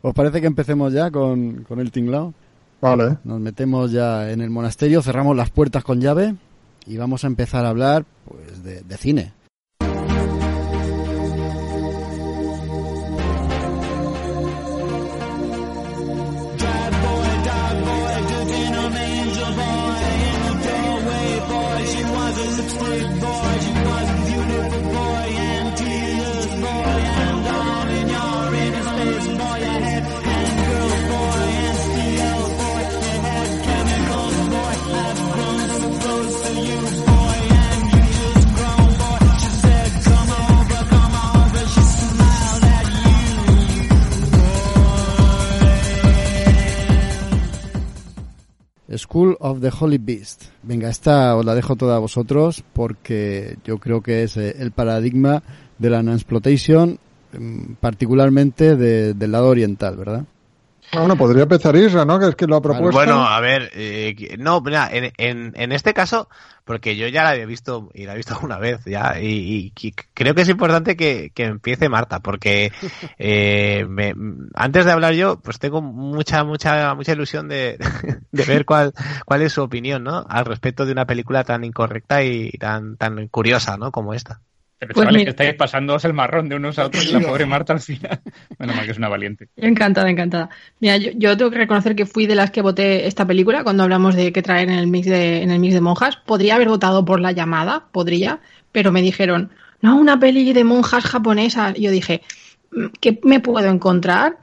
[0.01, 2.33] ¿Os parece que empecemos ya con, con el tinglao?
[2.81, 3.17] Vale.
[3.23, 6.35] Nos metemos ya en el monasterio, cerramos las puertas con llave
[6.85, 9.33] y vamos a empezar a hablar pues de, de cine.
[48.97, 50.43] School of the Holy Beast.
[50.63, 54.71] Venga, esta os la dejo toda a vosotros porque yo creo que es eh, el
[54.71, 55.43] paradigma
[55.77, 56.97] de la non-exploitation,
[57.37, 60.23] mm, particularmente de- del lado oriental, ¿verdad?
[60.93, 62.19] Bueno, podría empezar Isra, ¿no?
[62.19, 62.93] Que es que lo ha propuesto.
[62.93, 66.29] Bueno, a ver, eh, no, mira, en, en, en este caso,
[66.63, 69.73] porque yo ya la había visto y la he visto una vez ya, y,
[70.13, 72.71] creo que es importante que, que empiece Marta, porque
[73.17, 74.13] eh, me-
[74.53, 77.77] antes de hablar yo, pues tengo mucha, mucha, mucha ilusión de,
[78.31, 78.93] de ver cuál,
[79.25, 80.25] cuál es su opinión, ¿no?
[80.29, 83.91] Al respecto de una película tan incorrecta y tan, tan curiosa, ¿no?
[83.91, 84.41] Como esta.
[84.79, 85.25] Pero Pues chavales, mira.
[85.25, 88.19] que estáis pasándoos el marrón de unos a otros y la pobre Marta al final.
[88.59, 89.47] Menos mal que es una valiente.
[89.57, 90.49] Encantada, encantada.
[90.79, 93.81] Mira, yo, yo tengo que reconocer que fui de las que voté esta película cuando
[93.83, 96.17] hablamos de qué traer en el mix de, en el mix de monjas.
[96.17, 98.39] Podría haber votado por la llamada, podría,
[98.71, 99.49] pero me dijeron,
[99.81, 101.73] no, una peli de monjas japonesas.
[101.75, 102.21] Y yo dije,
[102.71, 104.37] "Mm, ¿qué me puedo encontrar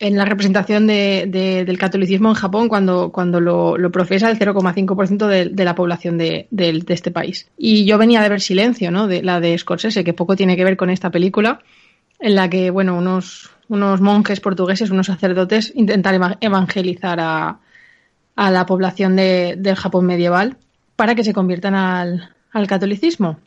[0.00, 5.26] en la representación de, de- del catolicismo en Japón cuando, cuando lo, profesa el 0,5%
[5.26, 6.46] de, de la población de,
[6.94, 7.48] este país?
[7.56, 9.08] Y yo venía de ver Silencio, ¿no?
[9.08, 11.60] De la de Scorsese, que poco tiene que ver con esta película
[12.20, 17.58] en la que, bueno, unos, unos monjes portugueses, unos sacerdotes, intentan eva- evangelizar a,
[18.36, 20.56] a la población de- del Japón medieval
[20.96, 23.38] para que se conviertan al, al catolicismo.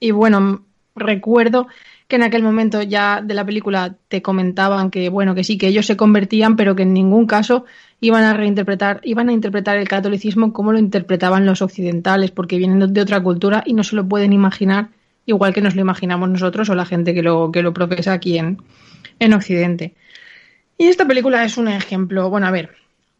[0.00, 0.64] Y bueno,
[0.96, 1.68] recuerdo
[2.10, 5.68] que en aquel momento ya de la película te comentaban que, bueno, que sí, que
[5.68, 7.64] ellos se convertían, pero que en ningún caso
[8.00, 12.92] iban a reinterpretar, iban a interpretar el catolicismo como lo interpretaban los occidentales, porque vienen
[12.92, 14.88] de- otra cultura y no se lo pueden imaginar
[15.24, 18.36] igual que nos lo imaginamos nosotros o la gente que lo, que lo profesa aquí
[18.36, 18.58] en,
[19.20, 19.94] en Occidente.
[20.76, 22.70] Y esta película es un ejemplo, bueno, a ver,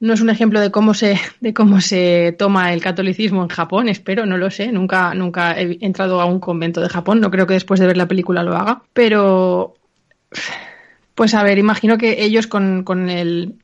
[0.01, 3.89] no es un ejemplo de cómo se, de cómo se toma el catolicismo en Japón,
[3.89, 7.47] espero, no lo sé, nunca, nunca he entrado a un convento de Japón, no creo
[7.47, 9.75] que después de ver la película lo haga, pero
[11.15, 13.55] pues a ver, imagino que ellos con, con el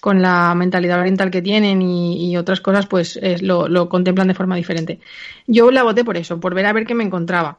[0.00, 4.34] con la mentalidad oriental que tienen y, otras cosas, pues es- lo, lo contemplan de
[4.34, 5.00] forma diferente.
[5.46, 7.58] Yo la voté por eso, por ver a ver qué me encontraba.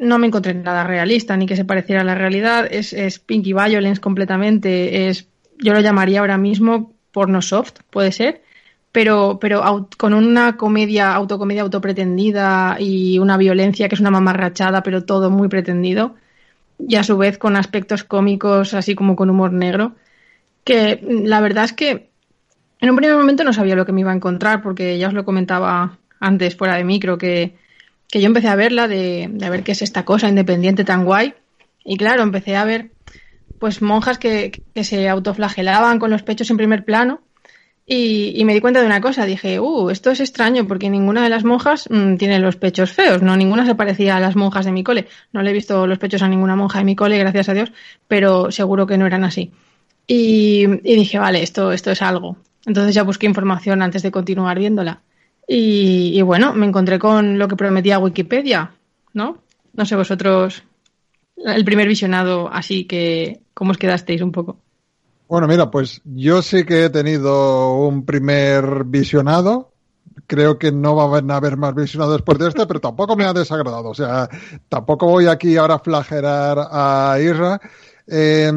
[0.00, 2.68] No me encontré nada realista ni que se pareciera a la realidad.
[2.70, 5.08] Es, es Pinky Violence completamente.
[5.08, 8.42] Es, yo lo llamaría ahora mismo porno soft, puede ser,
[8.92, 15.04] pero, pero con una comedia, autocomedia autopretendida y una violencia que es una mamarrachada, pero
[15.04, 16.14] todo muy pretendido.
[16.78, 19.96] Y a su vez con aspectos cómicos, así como con humor negro.
[20.62, 22.10] Que la verdad es que
[22.80, 25.14] en un primer momento no sabía lo que me iba a encontrar, porque ya os
[25.14, 27.56] lo comentaba antes fuera de micro, que,
[28.08, 31.04] que yo empecé a verla de, de a ver qué es esta cosa independiente tan
[31.04, 31.34] guay.
[31.84, 32.92] Y claro, empecé a ver
[33.58, 37.20] pues monjas que, que se autoflagelaban con los pechos en primer plano.
[37.90, 41.30] Y, me di cuenta de una cosa, dije, uh, esto es extraño porque ninguna de
[41.30, 44.72] las monjas mm, tiene los pechos feos, no, ninguna se parecía a las monjas de
[44.72, 45.08] mi cole.
[45.32, 47.72] No le he visto los pechos a ninguna monja de mi cole, gracias a Dios,
[48.06, 49.52] pero seguro que no eran así.
[50.06, 52.36] Y, y dije, vale, esto, esto es algo.
[52.66, 55.00] Entonces ya busqué información antes de continuar viéndola.
[55.46, 58.72] Y, y bueno, me encontré con lo que prometía Wikipedia,
[59.14, 59.38] ¿no?
[59.72, 60.62] No sé vosotros,
[61.44, 64.58] el primer visionado, así que, ¿cómo os quedasteis un poco?
[65.28, 69.72] Bueno, mira, pues yo sí que he tenido un primer visionado.
[70.26, 73.32] Creo que no va a haber más visionados después de este, pero tampoco me ha
[73.32, 73.90] desagradado.
[73.90, 74.28] O sea,
[74.68, 77.60] tampoco voy aquí ahora a flagelar a Isra.
[78.06, 78.50] Eh,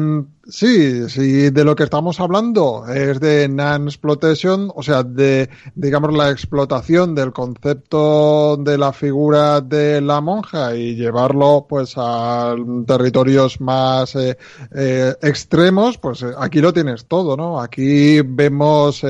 [0.48, 6.30] Sí, sí, de lo que estamos hablando es de non-exploitation, o sea, de, digamos, la
[6.30, 12.56] explotación del concepto de la figura de la monja y llevarlo, pues, a
[12.88, 14.36] territorios más eh,
[14.74, 17.60] eh, extremos, pues eh, aquí lo tienes todo, ¿no?
[17.60, 19.04] Aquí vemos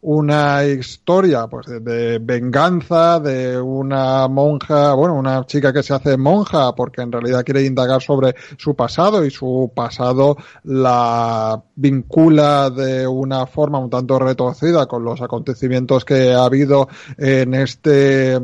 [0.00, 6.74] una historia, pues, de, venganza de una monja, bueno, una chica que se hace monja
[6.74, 10.38] porque en realidad quiere indagar sobre su pasado y su pasado
[10.70, 17.54] la vincula de una forma un tanto retorcida con los acontecimientos que ha habido en
[17.54, 18.40] este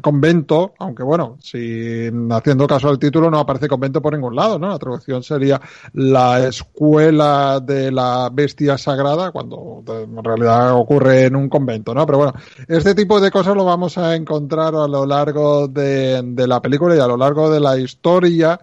[0.00, 4.68] convento, aunque bueno, si haciendo caso al título no aparece convento por ningún lado, ¿no?
[4.68, 5.60] La traducción sería
[5.92, 12.06] la escuela de la bestia sagrada, cuando en realidad ocurre en un convento, ¿no?
[12.06, 12.32] Pero bueno,
[12.66, 16.96] este tipo de cosas lo vamos a encontrar a lo largo de, de la película
[16.96, 18.58] y a lo largo de la historia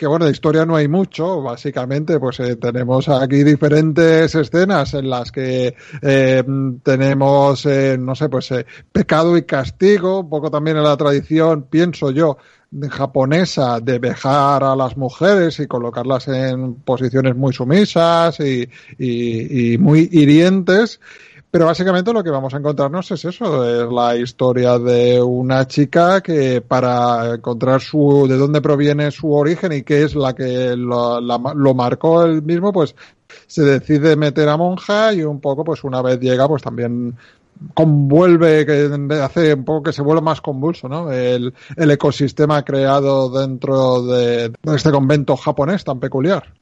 [0.00, 5.10] que bueno, de historia no hay mucho, básicamente pues eh, tenemos aquí diferentes escenas en
[5.10, 6.42] las que eh,
[6.82, 11.64] tenemos, eh, no sé, pues eh, pecado y castigo, un poco también en la tradición,
[11.64, 12.38] pienso yo,
[12.88, 19.76] japonesa de vejar a las mujeres y colocarlas en posiciones muy sumisas y, y, y
[19.76, 20.98] muy hirientes.
[21.50, 26.20] Pero básicamente lo que vamos a encontrarnos es eso, es la historia de una chica
[26.20, 31.74] que para encontrar su, de dónde proviene su origen y qué es la que lo,
[31.74, 32.94] marcó él mismo, pues
[33.48, 37.16] se decide meter a monja y un poco, pues una vez llega, pues también
[37.74, 38.88] convuelve, que
[39.20, 41.10] hace un poco que se vuelva más convulso, ¿no?
[41.10, 46.59] El, el ecosistema creado dentro de, de este convento japonés tan peculiar.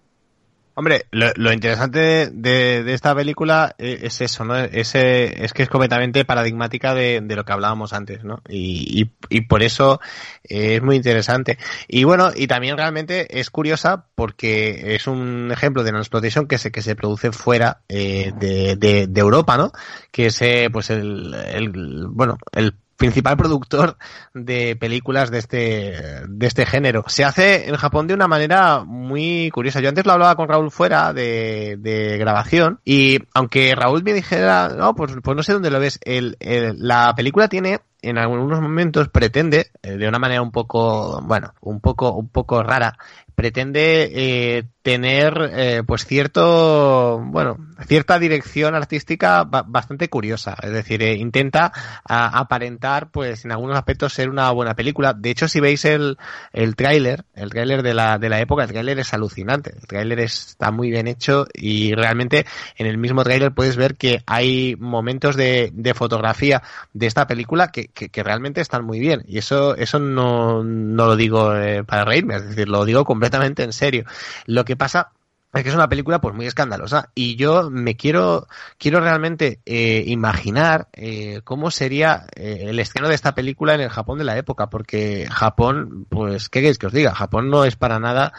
[0.78, 4.56] Hombre, lo, lo interesante de, de, esta película es eso, ¿no?
[4.56, 8.42] Ese, es que es completamente paradigmática de, de lo que hablábamos antes, ¿no?
[8.48, 10.00] Y, y, y, por eso
[10.44, 11.58] es muy interesante.
[11.88, 16.58] Y bueno, y también realmente es curiosa porque es un ejemplo de una explotación que
[16.58, 19.72] se, que se produce fuera eh, de, de, de, Europa, ¿no?
[20.12, 23.96] Que es, eh, pues el, el, bueno, el principal productor
[24.34, 27.04] de películas de este, de este género.
[27.06, 29.80] Se hace en Japón de una manera muy curiosa.
[29.80, 34.70] Yo antes lo hablaba con Raúl fuera de, de grabación y aunque Raúl me dijera,
[34.76, 38.60] no, pues, pues no sé dónde lo ves, el, el, la película tiene en algunos
[38.60, 42.96] momentos pretende, eh, de una manera un poco, bueno, un poco, un poco rara,
[43.38, 50.56] pretende eh, tener eh, pues cierto bueno cierta dirección artística bastante curiosa.
[50.60, 51.70] Es decir eh, intenta
[52.04, 55.12] a, aparentar pues en algunos aspectos ser una buena película.
[55.12, 56.18] De hecho si veis el
[56.52, 59.72] el tráiler el tráiler de la de la época el tráiler es alucinante.
[59.80, 62.44] El tráiler está muy bien hecho y realmente
[62.76, 67.70] en el mismo tráiler puedes ver que hay momentos de, de fotografía de esta película
[67.70, 69.22] que, que, realmente están muy bien.
[69.28, 73.27] Y eso eso no, no lo digo eh, para reírme es decir lo digo completamente
[73.28, 74.04] completamente en serio.
[74.46, 75.12] Lo que pasa
[75.52, 80.04] es que es una película pues muy escandalosa y yo me quiero quiero realmente eh,
[80.06, 84.36] imaginar eh, cómo sería eh, el estreno de esta película en el Japón de la
[84.36, 88.34] época porque Japón pues qué queréis que os diga Japón no es para nada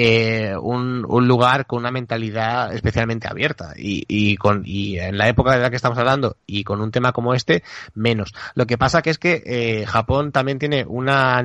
[0.00, 5.28] eh, un, un, lugar con una mentalidad especialmente abierta y, y, con, y en la
[5.28, 8.32] época de la que estamos hablando y con un tema como este, menos.
[8.54, 11.42] Lo que pasa que es que eh, Japón también tiene una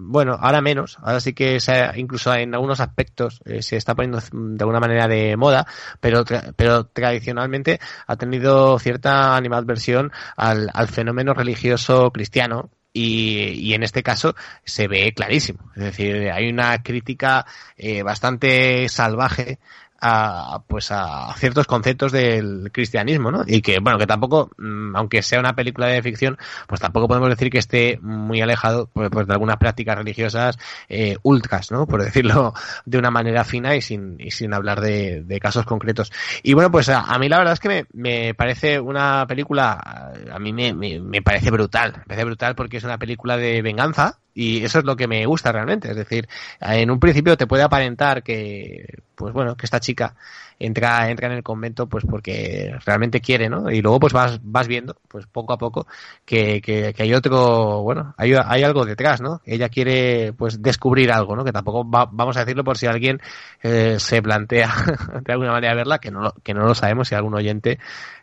[0.00, 4.20] bueno, ahora menos, ahora sí que se, incluso en algunos aspectos eh, se está poniendo
[4.20, 5.66] de alguna manera de moda,
[5.98, 13.74] pero, tra pero tradicionalmente ha tenido cierta animadversión al, al fenómeno religioso cristiano y, y,
[13.74, 15.70] en este caso se ve clarísimo.
[15.76, 17.46] Es decir, hay una crítica
[17.76, 19.58] eh, bastante salvaje
[20.00, 23.42] a pues a ciertos conceptos del cristianismo, ¿no?
[23.46, 27.28] Y que bueno, que tampoco, mm, aunque sea una película de ficción, pues tampoco podemos
[27.28, 30.58] decir que esté muy alejado pues, pues de algunas prácticas religiosas
[30.88, 31.86] eh, ultras, ¿no?
[31.86, 36.12] Por decirlo de una manera fina y sin, sin hablar de, casos concretos.
[36.42, 40.12] Y bueno, pues a, a, mí la verdad es que me, me parece una película,
[40.32, 43.62] a mí me, me, me parece brutal, me parece brutal porque es una película de
[43.62, 45.90] venganza, y eso es lo que me gusta realmente.
[45.90, 46.28] Es decir,
[46.60, 48.86] en un principio te puede aparentar que,
[49.18, 50.14] pues bueno, que esta chica
[50.58, 53.70] entra, entra en el convento pues porque realmente quiere, ¿no?
[53.70, 55.86] Y luego pues vas, vas viendo, pues poco a poco,
[56.24, 59.40] que, que, hay otro, bueno, hay, hay algo detrás, ¿no?
[59.44, 61.44] Ella quiere pues descubrir algo, ¿no?
[61.44, 63.20] Que tampoco va, vamos a decirlo por si alguien
[63.62, 64.72] eh, se plantea
[65.24, 67.78] de alguna manera verla, que no lo, que no lo sabemos si algún oyente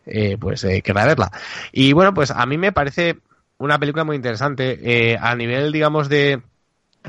[0.05, 1.31] eh, pues eh, querrá verla.
[1.71, 3.17] Y bueno, pues a mí me parece
[3.58, 4.79] una película muy interesante.
[4.81, 6.41] Eh, a nivel, digamos, de.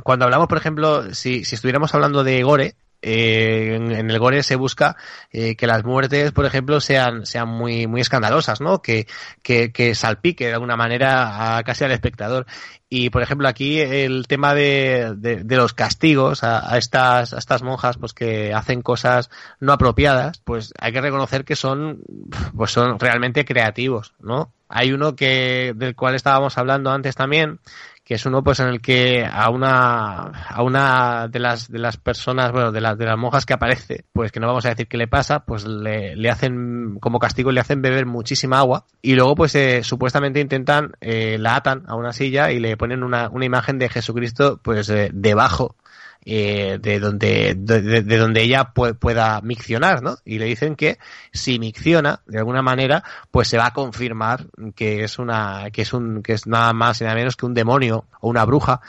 [0.02, 4.56] Cuando hablamos, por ejemplo, si, si estuviéramos hablando de Gore, eh, en, el gore se
[4.56, 4.96] busca
[5.30, 8.82] eh, que las muertes, por ejemplo, sean, sean muy, muy escandalosas, ¿no?
[8.82, 9.06] Que,
[9.42, 12.46] que, que salpique de alguna manera a, casi al espectador.
[12.88, 17.62] Y, por ejemplo, aquí el tema de, de, los castigos a, a, estas, a estas
[17.62, 19.28] monjas, pues que hacen cosas
[19.58, 22.02] no apropiadas, pues hay que reconocer que son,
[22.56, 24.52] pues son realmente creativos, ¿no?
[24.68, 27.60] Hay uno que, del cual estábamos hablando antes también,
[28.06, 31.96] que es uno pues en el que a una a una de las de las
[31.96, 34.86] personas bueno de las de las monjas que aparece pues que no vamos a decir
[34.86, 39.16] qué le pasa pues le, le hacen como castigo le hacen beber muchísima agua y
[39.16, 43.28] luego pues eh, supuestamente intentan eh, la atan a una silla y le ponen una,
[43.28, 45.74] una imagen de Jesucristo pues eh, debajo
[46.28, 50.16] eh, de donde de, de, donde ella pueda miccionar, ¿no?
[50.24, 50.98] Y le dicen que
[51.32, 55.92] si micciona de alguna manera, pues se va a confirmar que es una que es
[55.92, 58.80] un que es nada más y nada menos que un demonio o una bruja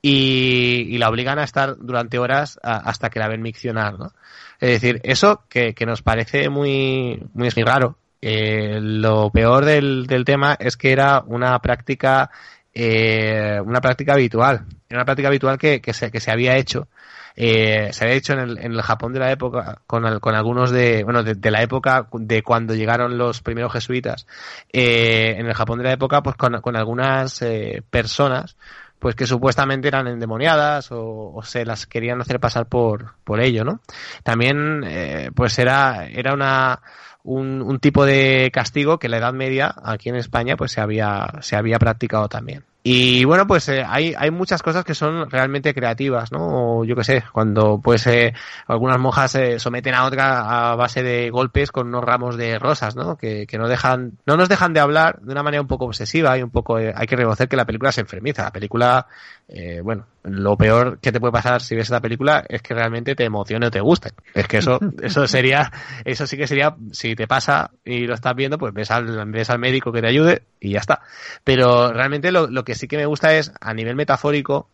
[0.00, 4.12] y, la obligan a estar durante horas hasta que la ven miccionar, ¿no?
[4.60, 7.98] Es decir, eso que, que nos parece muy muy raro.
[8.20, 12.30] Eh, lo peor del, del tema es que era una práctica
[12.72, 14.66] eh, una práctica habitual.
[14.88, 16.88] Era una práctica habitual que, que, se, que se había hecho.
[17.36, 20.70] Eh, se había hecho en el, en el Japón de la época, con, con algunos
[20.70, 24.26] de, bueno, de, la época de cuando llegaron los primeros jesuitas,
[24.72, 28.56] eh, en el Japón de la época, pues con, con algunas eh, personas,
[29.00, 33.64] pues que supuestamente eran endemoniadas o, o, se las querían hacer pasar por, por ello,
[33.64, 33.80] ¿no?
[34.22, 36.80] También, eh, pues era, era una,
[37.24, 40.80] un, un, tipo de castigo que en la Edad Media aquí en España pues se
[40.80, 42.64] había, se había practicado también.
[42.86, 46.80] Y bueno, pues eh, hay, hay muchas cosas que son realmente creativas, ¿no?
[46.80, 48.34] O yo qué sé, cuando pues eh,
[48.66, 52.94] algunas monjas se someten a otra a base de golpes con unos ramos de rosas,
[52.94, 53.16] ¿no?
[53.16, 56.36] Que, que no dejan, no nos dejan de hablar de una manera un poco obsesiva
[56.36, 58.42] y un poco, eh, hay que reconocer que la película se enfermiza.
[58.42, 59.06] La película,
[59.48, 63.14] eh, bueno, lo peor que te puede pasar si ves esta película es que realmente
[63.14, 64.12] te emocione o te guste.
[64.32, 65.70] Es que eso, eso sería,
[66.04, 69.50] eso sí que sería, si te pasa y lo estás viendo, pues ves al, ves
[69.50, 71.02] al médico que te ayude y ya está.
[71.44, 74.68] Pero realmente lo, lo que sí que me gusta es, a nivel metafórico,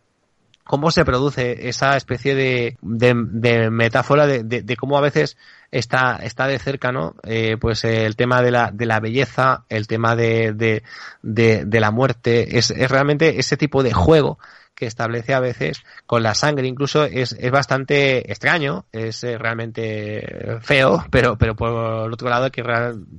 [0.63, 5.37] cómo se produce esa especie de, de, de metáfora de, de, cómo a veces
[5.73, 7.17] está, está de cerca, ¿no?
[7.25, 10.53] Eh, pues el tema de la, de la belleza, el tema de,
[11.23, 14.39] de la muerte, es, es realmente ese tipo de juego
[14.81, 16.67] que establece a veces con la sangre.
[16.67, 22.65] Incluso es, es bastante extraño, es eh, realmente feo, pero, pero por otro lado que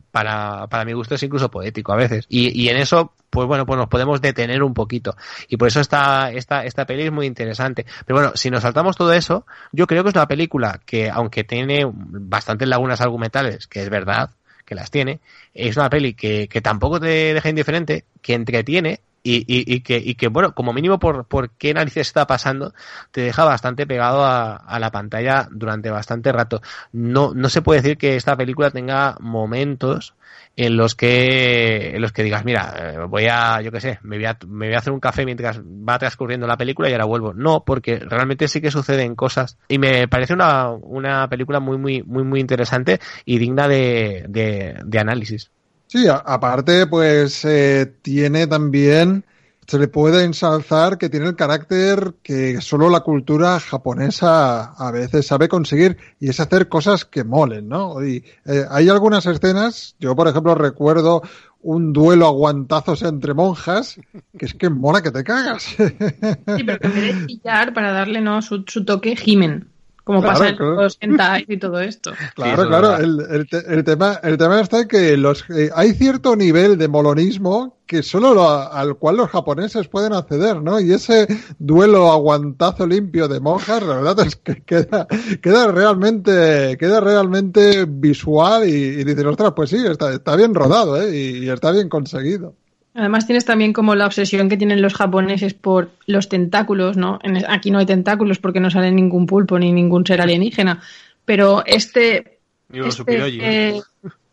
[0.10, 2.26] para, para mi gusto es incluso poético a veces.
[2.30, 5.16] Y, y en eso, pues bueno, pues nos podemos detener un poquito.
[5.50, 7.86] Y por eso esta, esta, esta peli es muy interesante.
[8.08, 11.44] Pero bueno, si nos saltamos todo eso, yo creo que es una película que, aunque
[11.44, 14.32] tiene bastantes lagunas argumentales, que es verdad,
[14.66, 15.20] que las tiene,
[15.54, 20.16] es una peli que, que tampoco te deja indiferente, que entretiene y, y, que, y
[20.16, 22.74] que, bueno, como mínimo por, por qué narices está pasando,
[23.12, 26.62] te deja bastante pegado a, la pantalla durante bastante rato.
[26.92, 30.16] No, no se puede decir que esta película tenga momentos
[30.56, 34.76] en los que, digas, mira, voy a, yo qué sé, me voy a, me voy
[34.76, 37.34] a hacer un café mientras va transcurriendo la película y ahora vuelvo.
[37.34, 39.58] No, porque realmente sí que suceden cosas.
[39.68, 45.52] Y me parece una, una película muy, muy, muy, muy interesante y digna de análisis.
[45.92, 49.26] Sí, aparte, pues eh, tiene también,
[49.68, 55.28] se le puede ensalzar que tiene el carácter que solo la cultura japonesa a veces
[55.28, 58.02] sabe conseguir y es hacer cosas que molen, ¿no?
[58.06, 61.24] Y eh, hay algunas escenas, yo por ejemplo recuerdo
[61.60, 64.00] un duelo a guantazos entre monjas,
[64.38, 65.64] que es que mola que te cagas.
[65.64, 68.42] Sí, pero que chillar para darle ¿no?
[68.42, 69.68] su, su toque, gimen
[70.04, 70.72] como claro, pasa claro.
[70.72, 72.12] en los hentai y todo esto.
[72.36, 72.98] Claro, sí, claro.
[72.98, 77.78] El, el, el, tema, el tema está que los, eh, hay cierto nivel de molonismo
[77.86, 80.80] que solo lo, al cual los japoneses pueden acceder, ¿no?
[80.80, 81.28] Y ese
[81.60, 85.08] duelo aguantazo limpio de monjas, la verdad es que queda,
[85.42, 91.02] queda realmente, queda realmente visual y, y dices, ostras, pues sí, está, está bien rodado,
[91.02, 91.14] ¿eh?
[91.14, 92.56] Y, y está bien conseguido.
[92.94, 97.20] Además tienes también como la obsesión que tienen los japoneses por los tentáculos, ¿no?
[97.24, 100.82] En, aquí no hay tentáculos porque no sale ningún pulpo ni ningún ser alienígena,
[101.24, 102.40] pero este...
[102.70, 103.82] este eh,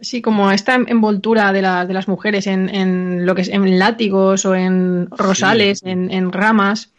[0.00, 3.78] sí, como esta envoltura de, la, de las mujeres en, en, lo que es en
[3.78, 5.90] látigos o en rosales, sí.
[5.90, 6.90] en, en, ramas,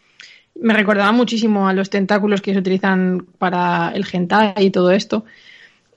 [0.56, 5.26] me recordaba muchísimo a los tentáculos que se utilizan para el hentai y todo esto.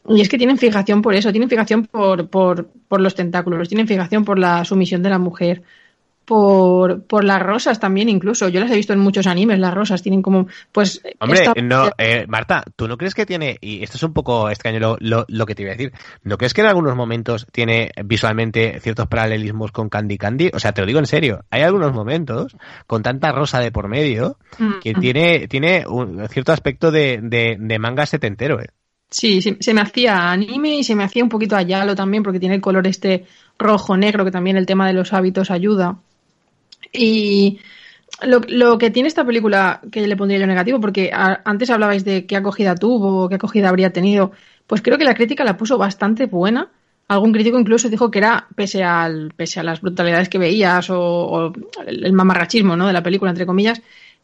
[0.09, 3.87] Y es que tienen fijación por eso, tienen fijación por, por, por los tentáculos, tienen
[3.87, 5.63] fijación por la sumisión de la mujer,
[6.25, 8.49] por, por las rosas también incluso.
[8.49, 11.03] Yo las he visto en muchos animes, las rosas tienen como, pues...
[11.21, 14.97] Hombre, no, eh, Marta, ¿tú no crees que tiene, y esto es un poco extraño
[14.99, 15.93] lo, lo, que te iba a decir,
[16.25, 20.51] ¿no crees que en algunos momentos tiene visualmente ciertos paralelismos con Candy Candy?
[20.53, 23.89] O sea, te lo digo en serio, hay algunos momentos con tanta rosa de por
[23.89, 24.39] medio
[24.83, 25.01] que mm.
[25.01, 28.69] tiene, tiene un cierto aspecto de, de, de manga setentero, ¿eh?
[29.13, 32.55] Sí, se, me hacía anime y se me hacía un poquito a también, porque tiene
[32.55, 33.27] el color este
[33.59, 35.99] rojo-negro, que también el tema de los hábitos ayuda.
[36.93, 37.59] Y
[38.23, 42.37] lo, que tiene esta película, que le pondría yo negativo, porque antes hablabais de qué
[42.37, 44.33] acogida tuvo, qué acogida habría tenido,
[44.67, 46.71] pues creo que la crítica la puso bastante buena.
[47.09, 51.53] Algún crítico incluso dijo que era, pese, al, pese a las brutalidades que veías o,
[51.87, 52.87] el mamarrachismo ¿no?
[52.87, 53.83] de la película, entre comillas,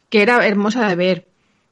[0.08, 1.26] que era hermosa de ver.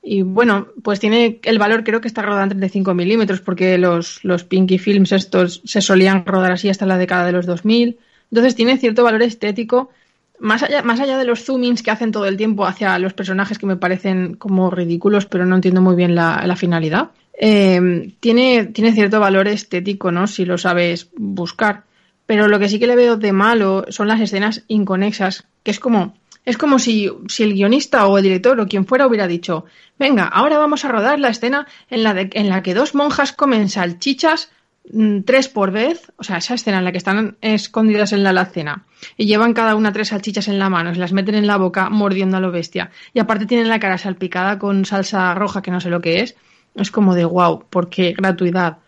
[0.08, 4.22] Y bueno, pues tiene el valor, creo que está rodada en 35 milímetros, porque los,
[4.22, 7.98] los Pinky Films estos se solían rodar así hasta la década de los 2000.
[8.30, 9.90] Entonces tiene cierto valor estético
[10.38, 13.58] más allá, más allá de los zoomings que hacen todo el tiempo hacia los personajes
[13.58, 18.92] que me parecen como ridículos, pero no entiendo muy bien la, finalidad, eh, tiene, tiene
[18.92, 20.28] cierto valor estético, ¿no?
[20.28, 21.82] Si lo sabes buscar.
[22.26, 25.80] Pero lo que sí que le veo de malo son las escenas inconexas, que es
[25.80, 26.14] como,
[26.46, 29.66] es como si, si el guionista o el director o quien fuera hubiera dicho,
[29.98, 33.68] venga, ahora vamos a rodar la escena en la, en la que dos monjas comen
[33.68, 34.50] salchichas
[34.92, 38.30] Mm, tres por vez, o sea, esa escena en la que están escondidas en la
[38.30, 38.84] alacena
[39.16, 41.90] y llevan cada una tres salchichas en la mano, se las meten en la boca
[41.90, 42.90] mordiendo a lo bestia.
[43.12, 46.36] Y aparte tienen la cara salpicada con salsa roja que no sé lo que es,
[46.76, 48.78] es como de wow, porque gratuidad.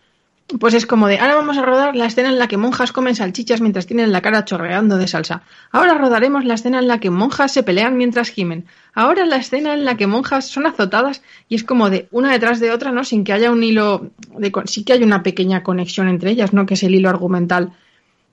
[0.57, 3.13] Pues es como de, ahora vamos a rodar la escena en la que monjas comen
[3.13, 5.43] salchichas mientras tienen la cara chorreando de salsa.
[5.71, 8.65] Ahora rodaremos la escena en la que monjas se pelean mientras gimen.
[8.95, 12.59] Ahora la escena en la que monjas son azotadas y es como de una detrás
[12.59, 13.03] de otra, ¿no?
[13.03, 16.65] Sin que haya un hilo, de, sí que hay una pequeña conexión entre ellas, ¿no?
[16.65, 17.73] Que es el hilo argumental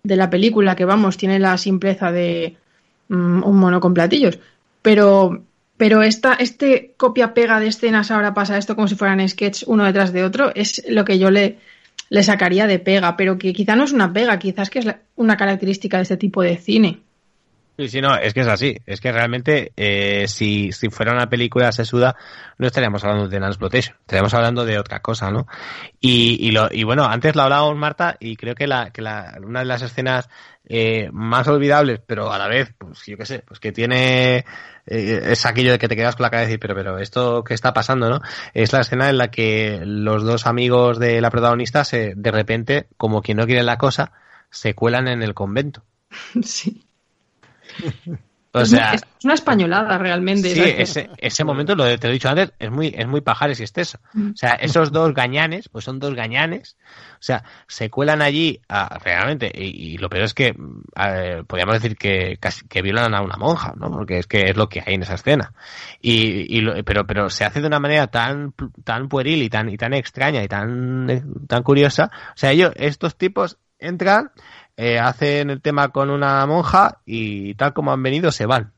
[0.02, 2.56] de la película, que vamos, tiene la simpleza de
[3.08, 4.38] mm, un mono con platillos.
[4.80, 5.42] Pero,
[5.76, 10.14] pero esta, este copia-pega de escenas, ahora pasa esto como si fueran sketches uno detrás
[10.14, 11.58] de otro, es lo que yo le
[12.08, 14.86] le sacaría de pega, pero que quizá no es una pega, quizás que es
[15.16, 17.00] una característica de este tipo de cine.
[17.78, 18.78] Sí, sí, no, es que es así.
[18.86, 22.16] Es que realmente, eh, si, si fuera una película sesuda,
[22.56, 25.46] no estaríamos hablando de Exploitation, estaríamos hablando de otra cosa, ¿no?
[26.00, 29.38] Y, y, lo, y bueno, antes lo hablábamos, Marta, y creo que, la, que la,
[29.44, 30.30] una de las escenas
[30.66, 34.44] eh, más olvidables, pero a la vez, pues yo qué sé, pues que tiene
[34.86, 37.44] eh, es aquello de que te quedas con la cabeza y decir, pero, pero esto
[37.44, 38.20] qué está pasando, ¿no?
[38.54, 42.88] Es la escena en la que los dos amigos de la protagonista se, de repente,
[42.96, 44.12] como quien no quiere la cosa,
[44.50, 45.84] se cuelan en el convento.
[46.42, 46.84] Sí.
[48.62, 50.54] O sea, es una españolada realmente.
[50.54, 53.20] Sí, ese, ese momento, lo de, te lo he dicho antes, es muy, es muy
[53.20, 53.98] pajares y esteso.
[54.14, 54.30] Mm.
[54.30, 56.76] O sea, esos dos gañanes, pues son dos gañanes.
[57.14, 60.54] O sea, se cuelan allí a, realmente, y, lo peor es que
[61.46, 63.90] podríamos decir que casi, que violan a una monja, ¿no?
[63.90, 65.52] Porque es que es lo que hay en esa escena.
[66.00, 68.54] Y, y pero, pero se hace de una manera tan,
[68.84, 72.10] tan pueril y tan, y tan extraña y tan, tan curiosa.
[72.30, 74.30] O sea, ellos, estos tipos entran
[74.76, 78.72] eh, hacen el tema con una monja y tal como han venido se van.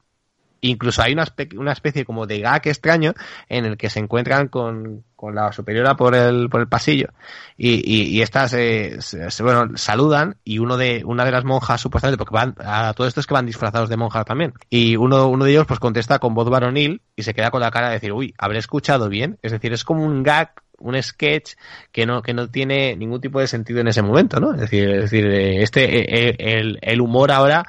[0.61, 1.25] Incluso hay una,
[1.57, 3.15] una especie como de gag extraño
[3.49, 7.11] en el que se encuentran con, con la superiora por el, por el pasillo.
[7.57, 8.99] Y, y, estas se,
[9.41, 13.21] bueno, saludan y uno de, una de las monjas supuestamente, porque van, a todo esto
[13.21, 16.35] es que van disfrazados de monjas también, y uno, uno de ellos pues contesta con
[16.35, 19.53] voz varonil y se queda con la cara de decir, uy, habré escuchado bien, es
[19.53, 21.55] decir, es como un gag un sketch
[21.93, 24.55] que no, que no tiene ningún tipo de sentido en ese momento, ¿no?
[24.55, 27.67] Es decir, es decir eh, este, eh, eh, el, el humor ahora,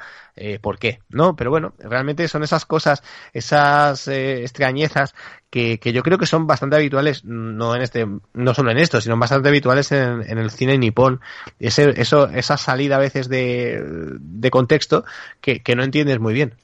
[0.62, 1.00] ¿por qué?
[1.10, 1.36] ¿No?
[1.36, 3.02] Pero bueno, realmente son esas cosas,
[3.34, 5.14] esas extrañezas
[5.50, 9.02] que, que, yo creo que son bastante habituales, no en este, no solo en esto,
[9.02, 11.20] sino bastante habituales en, en el cine nipón.
[11.58, 13.82] Ese, eso, esa salida a veces de,
[14.18, 15.04] de contexto
[15.42, 16.54] que, que no entiendes muy bien.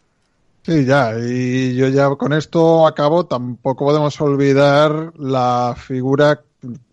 [0.66, 6.42] Sí, ya, y yo ya con esto acabo, tampoco podemos olvidar la figura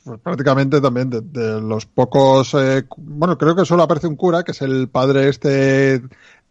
[0.03, 4.51] pues, prácticamente también de, los pocos, eh, bueno, creo que solo aparece un cura, que
[4.51, 6.03] es el padre este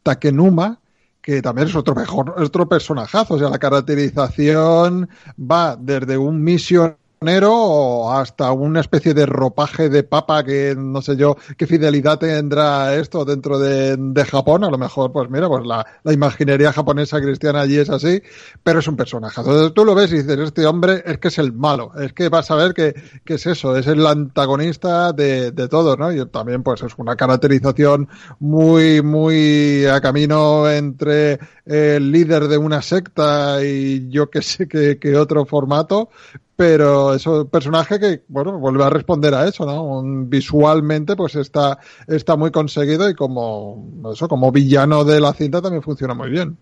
[0.02, 0.80] Takenuma,
[1.20, 5.08] que también es otro mejor, otro personajazo, o sea, la caracterización
[5.38, 6.96] va desde un misión
[7.44, 12.94] o hasta una especie de ropaje de papa que no sé yo qué fidelidad tendrá
[12.96, 13.92] esto dentro de,
[14.24, 14.64] Japón.
[14.64, 18.22] A lo mejor, pues mira, pues la, imaginería japonesa cristiana allí es así,
[18.62, 19.40] pero es un personaje.
[19.40, 22.28] Entonces tú lo ves y dices, este hombre es que es el malo, es que
[22.28, 22.94] vas a ver que,
[23.24, 26.12] es eso, es el antagonista de, de todo, ¿no?
[26.12, 28.08] Y también pues es una caracterización
[28.40, 35.16] muy, muy a camino entre el líder de una secta y yo que sé que
[35.16, 36.10] otro formato,
[36.56, 40.02] pero es un personaje que, bueno, vuelve a responder a eso, ¿no?
[40.26, 45.82] visualmente, pues está, está muy conseguido y como, eso, como villano de la cinta también
[45.82, 46.56] funciona muy bien.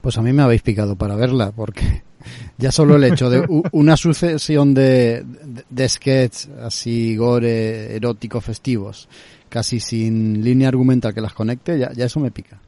[0.00, 2.02] Pues a mí me habéis picado para verla, porque
[2.58, 5.24] ya solo el hecho de una sucesión de,
[5.68, 9.08] de, sketches así gore, erótico, festivos,
[9.48, 12.58] casi sin línea argumental que las conecte, ya, ya eso me pica.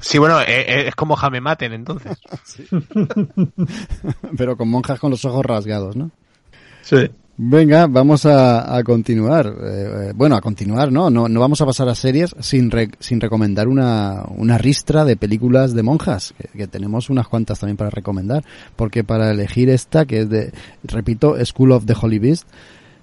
[0.00, 2.18] Sí, bueno, eh, eh, es, como Jame Maten entonces.
[4.36, 6.10] Pero con monjas con los ojos rasgados, ¿no?
[6.82, 7.08] Sí.
[7.36, 9.52] Venga, vamos a, continuar.
[9.64, 11.08] Eh, bueno, a continuar, ¿no?
[11.08, 11.28] ¿no?
[11.28, 15.82] No vamos a pasar a series sin, sin recomendar una, una ristra de películas de
[15.82, 18.44] monjas, que, tenemos unas cuantas también para recomendar,
[18.76, 20.52] porque para elegir esta, que es de,
[20.84, 22.46] repito, School of the Holy Beast,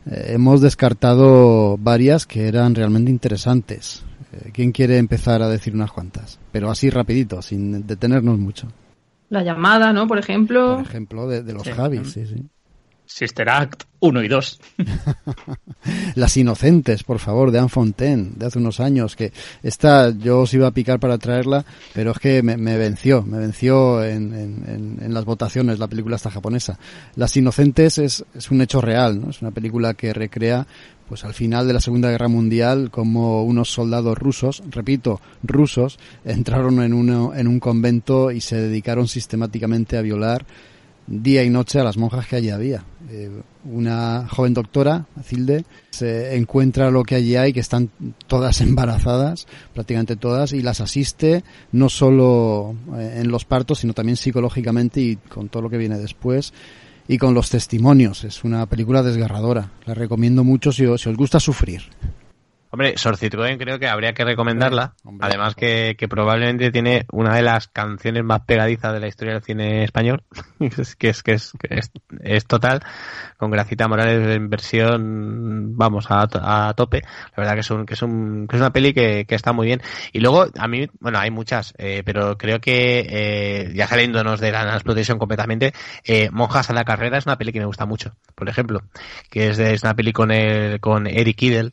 [0.05, 4.03] eh, hemos descartado varias que eran realmente interesantes.
[4.53, 6.39] ¿Quién quiere empezar a decir unas cuantas?
[6.51, 8.67] Pero así rapidito, sin detenernos mucho.
[9.29, 10.07] La llamada, ¿no?
[10.07, 10.77] Por ejemplo.
[10.77, 12.45] Por ejemplo, de, los Javis, sí, sí.
[13.09, 14.61] Sister Act 1 y 2.
[16.15, 20.53] Las Inocentes, por favor, de Anne Fontaine, de hace unos años, que esta yo os
[20.53, 21.65] iba a picar para traerla,
[21.95, 24.33] pero es que me, venció, me venció en,
[25.01, 26.77] en, las votaciones la película esta japonesa.
[27.15, 29.31] Las Inocentes es, es un hecho real, ¿no?
[29.31, 30.67] Es una película que recrea
[31.09, 36.81] pues al final de la Segunda Guerra Mundial como unos soldados rusos, repito, rusos, entraron
[36.83, 40.45] en, uno, en un convento y se dedicaron sistemáticamente a violar
[41.07, 42.83] día y noche a las monjas que allí había.
[43.09, 47.89] Eh, una joven doctora, Cilde, se encuentra lo que allí hay, que están
[48.27, 54.15] todas embarazadas, prácticamente todas, y las asiste no solo eh, en los partos, sino también
[54.15, 56.53] psicológicamente y con todo lo que viene después
[57.09, 58.23] y con los testimonios.
[58.23, 59.71] Es una película desgarradora.
[59.85, 61.81] La recomiendo mucho si os gusta sufrir.
[62.71, 64.93] Hombre, Sorcitgoen creo que habría que recomendarla.
[65.21, 69.83] Además que, probablemente tiene una de las canciones más pegadizas de la historia del cine
[69.83, 70.23] español,
[70.99, 71.53] que es que es,
[72.21, 72.81] es, total,
[73.37, 76.27] con Gracita Morales en versión, vamos, a,
[76.67, 77.01] a tope.
[77.35, 79.51] La verdad que es, un, que es, un, que es una peli que, que está
[79.51, 79.81] muy bien.
[80.13, 84.51] Y luego, a mí, bueno, hay muchas, eh, pero creo que, eh, ya saliéndonos de
[84.51, 88.15] la explotación completamente, eh, Monjas a la carrera es una peli que me gusta mucho,
[88.35, 88.83] por ejemplo,
[89.31, 91.71] que es, de, es una peli con, el, con Eric Idle,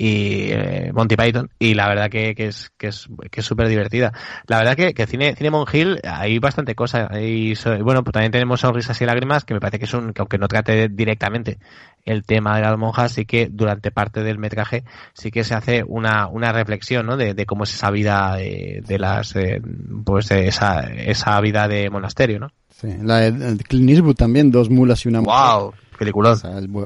[0.00, 3.66] y eh, Monty Python y la verdad que, que es que es que es súper
[3.66, 4.12] divertida
[4.46, 8.60] la verdad que, que cine cine Hill hay bastante cosa y bueno pues también tenemos
[8.60, 11.58] sonrisas y lágrimas que me parece que es un que aunque no trate directamente
[12.04, 14.84] el tema de las monjas sí que durante parte del metraje
[15.14, 17.16] sí que se hace una, una reflexión ¿no?
[17.16, 19.60] de, de cómo es esa vida de, de las eh,
[20.04, 22.52] pues esa, esa vida de monasterio ¿no?
[22.70, 26.36] Sí, la de Clint Eastwood también dos mulas y una wow película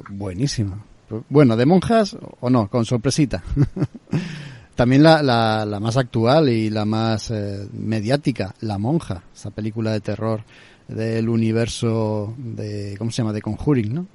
[0.08, 0.82] buenísima
[1.28, 3.42] bueno, de monjas o no, con sorpresita.
[4.74, 9.92] También la, la, la, más actual y la más eh, mediática, La Monja, esa película
[9.92, 10.44] de terror
[10.88, 13.32] del universo de, ¿cómo se llama?
[13.32, 14.06] De Conjuring, ¿no?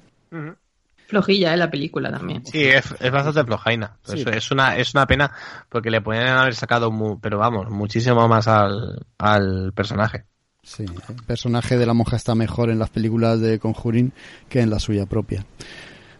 [1.06, 1.56] Flojilla, ¿eh?
[1.56, 2.44] La película también.
[2.44, 3.96] Sí, es, es bastante flojaina.
[4.12, 5.32] Es, una, es una pena
[5.68, 10.24] porque le podrían haber sacado, pero vamos, muchísimo más al, al personaje.
[10.62, 14.12] Sí, el personaje de la monja está mejor en las películas de Conjuring
[14.50, 15.46] que en la suya propia.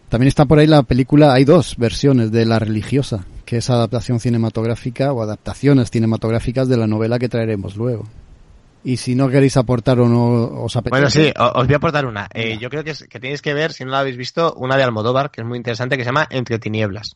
[0.09, 4.19] También está por ahí la película, hay dos versiones de La religiosa, que es adaptación
[4.19, 8.07] cinematográfica o adaptaciones cinematográficas de la novela que traeremos luego.
[8.83, 10.89] Y si no queréis aportar o no os apetece.
[10.89, 12.27] Bueno, sí, os voy a aportar una.
[12.33, 14.83] Eh, yo creo que, que tenéis que ver, si no la habéis visto, una de
[14.83, 17.15] Almodóvar, que es muy interesante, que se llama Entre tinieblas.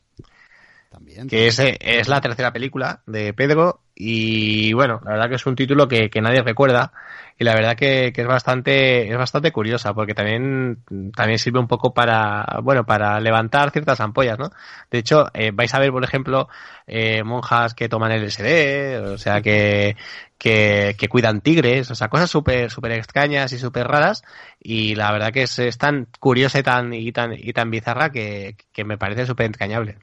[0.94, 1.28] También.
[1.28, 5.56] Que es, es la tercera película de Pedro y bueno, la verdad que es un
[5.56, 6.94] título que, que nadie recuerda
[7.40, 10.84] y la verdad que, que, es bastante es bastante curiosa porque también
[11.16, 14.52] también sirve un poco para bueno para levantar ciertas ampollas no
[14.92, 16.48] de hecho eh, vais a ver por ejemplo
[16.86, 19.96] eh, monjas que toman LSD o sea que
[20.38, 24.24] que, que cuidan tigres o sea cosas súper súper extrañas y súper raras
[24.60, 28.12] y la verdad que es, es, tan curiosa y tan y tan y tan bizarra
[28.12, 29.98] que, que me parece súper entrañable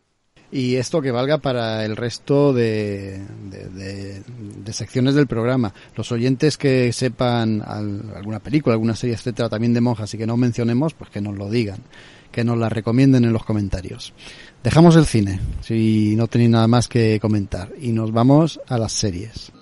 [0.52, 5.74] y esto que valga para el resto de, de, secciones del programa.
[5.96, 10.36] Los oyentes que sepan alguna película, alguna serie, etcétera, también de monjas y que no
[10.36, 11.80] mencionemos, pues que nos lo digan,
[12.30, 14.12] que nos la recomienden en los comentarios.
[14.62, 18.92] Dejamos el cine, si no tenéis nada más que comentar, y nos vamos a las
[18.92, 19.52] series.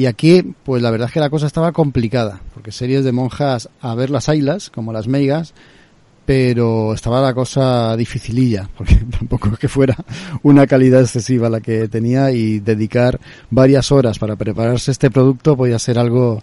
[0.00, 3.68] Y aquí, pues la verdad es que la cosa estaba complicada, porque series de monjas
[3.82, 5.52] a ver las ailas, como las meigas,
[6.24, 9.94] pero estaba la cosa dificililla, porque tampoco es que fuera
[10.42, 13.20] una calidad excesiva la que tenía y dedicar
[13.50, 16.42] varias horas para prepararse este producto podía ser algo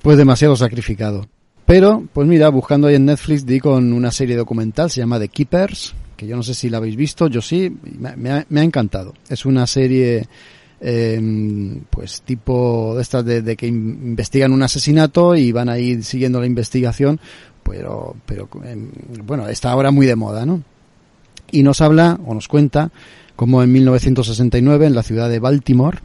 [0.00, 1.26] pues demasiado sacrificado.
[1.66, 5.30] Pero, pues mira, buscando ahí en Netflix di con una serie documental, se llama The
[5.30, 8.62] Keepers, que yo no sé si la habéis visto, yo sí, me, ha, me ha,
[8.62, 9.14] encantado.
[9.28, 10.28] Es una serie,
[10.80, 16.04] eh, pues tipo de estas de, de, que investigan un asesinato y van a ir
[16.04, 17.20] siguiendo la investigación,
[17.62, 18.76] pero, pero eh,
[19.24, 20.62] bueno, está ahora muy de moda, ¿no?
[21.50, 22.90] Y nos habla o nos cuenta
[23.36, 25.98] cómo en 1969 en la ciudad de Baltimore,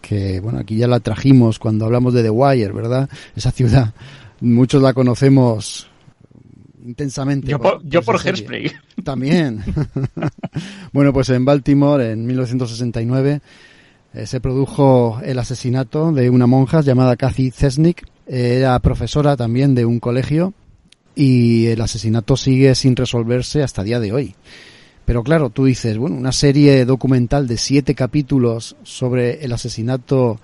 [0.00, 3.08] que bueno, aquí ya la trajimos cuando hablamos de The Wire, ¿verdad?
[3.34, 3.94] Esa ciudad,
[4.40, 5.88] muchos la conocemos
[6.84, 7.48] intensamente.
[7.48, 8.70] Yo por, por, yo por Hairspray.
[9.04, 9.62] También.
[10.92, 13.40] bueno, pues en Baltimore, en 1969,
[14.14, 18.06] eh, se produjo el asesinato de una monja llamada Kathy Cesnick.
[18.26, 20.54] Era profesora también de un colegio
[21.14, 24.34] y el asesinato sigue sin resolverse hasta día de hoy.
[25.04, 30.38] Pero claro, tú dices, bueno, una serie documental de siete capítulos sobre el asesinato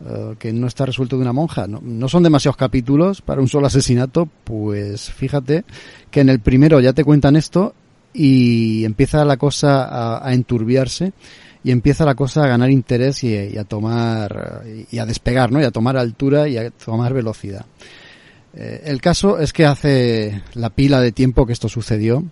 [0.00, 3.48] uh, que no está resuelto de una monja, no, no, son demasiados capítulos para un
[3.48, 5.64] solo asesinato, pues fíjate
[6.12, 7.74] que en el primero ya te cuentan esto
[8.12, 11.12] y empieza la cosa a, a enturbiarse
[11.64, 15.60] y empieza la cosa a ganar interés y, a tomar y a despegar, ¿no?
[15.60, 17.64] Y a tomar altura y a tomar velocidad.
[18.54, 22.22] Eh, el caso es que hace la pila de tiempo que esto sucedió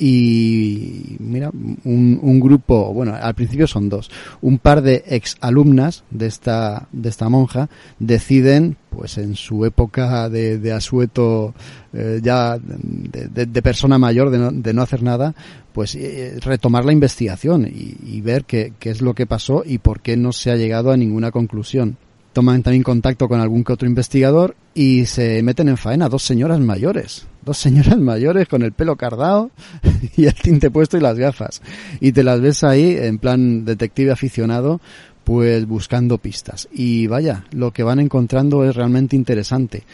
[0.00, 6.04] y mira, un, un, grupo, bueno, al principio son dos, un par de ex alumnas
[6.10, 11.54] de esta, de esta monja deciden, pues en su época de, asueto
[11.92, 15.34] eh, ya de, persona mayor, de no, de no hacer nada,
[15.74, 19.78] pues eh, retomar la investigación y, y ver qué, qué es lo que pasó y
[19.78, 21.98] por qué no se ha llegado a ninguna conclusión
[22.32, 26.60] toman también contacto con algún que otro investigador y se meten en faena dos señoras
[26.60, 27.26] mayores.
[27.44, 29.50] Dos señoras mayores con el pelo cardado
[30.16, 31.62] y el tinte puesto y las gafas.
[32.00, 34.80] Y te las ves ahí en plan detective aficionado,
[35.24, 36.68] pues buscando pistas.
[36.72, 39.84] Y vaya, lo que van encontrando es realmente interesante.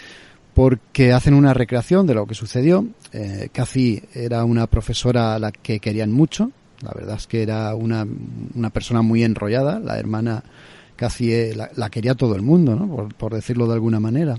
[0.54, 2.86] Porque hacen una recreación de lo que sucedió.
[3.12, 3.50] Eh,
[4.14, 6.50] era una profesora a la que querían mucho.
[6.82, 8.06] La verdad es que era una,
[8.54, 9.78] una persona muy enrollada.
[9.78, 10.42] La hermana
[10.96, 13.08] casi la, la, quería todo el mundo, ¿no?
[13.08, 14.36] por, decirlo de alguna manera.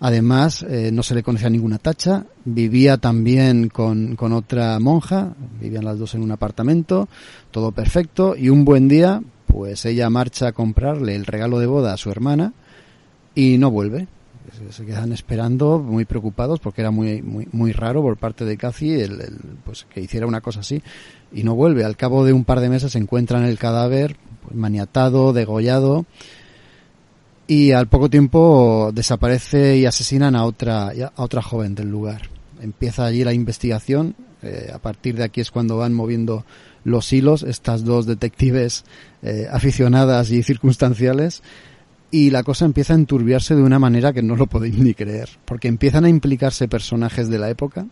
[0.00, 5.84] Además, eh, no se le conocía ninguna tacha, vivía también con, con, otra monja, vivían
[5.84, 7.08] las dos en un apartamento,
[7.52, 11.92] todo perfecto, y un buen día, pues ella marcha a comprarle el regalo de boda
[11.92, 12.52] a su hermana
[13.34, 14.08] y no vuelve.
[14.70, 18.90] Se quedan esperando, muy preocupados, porque era muy, muy, muy raro por parte de Cathy
[18.94, 20.82] el, el, pues, que hiciera una cosa así,
[21.32, 21.84] y no vuelve.
[21.84, 26.06] Al cabo de un par de meses se encuentran el cadáver pues, maniatado, degollado,
[27.46, 32.30] y al poco tiempo desaparece y asesinan a otra, a otra joven del lugar.
[32.60, 36.44] Empieza allí la investigación, eh, a partir de aquí es cuando van moviendo
[36.84, 38.84] los hilos, estas dos detectives
[39.22, 41.42] eh, aficionadas y circunstanciales,
[42.10, 45.28] y la cosa empieza a enturbiarse de una manera que no lo podéis ni creer,
[45.44, 47.86] porque empiezan a implicarse personajes de la época,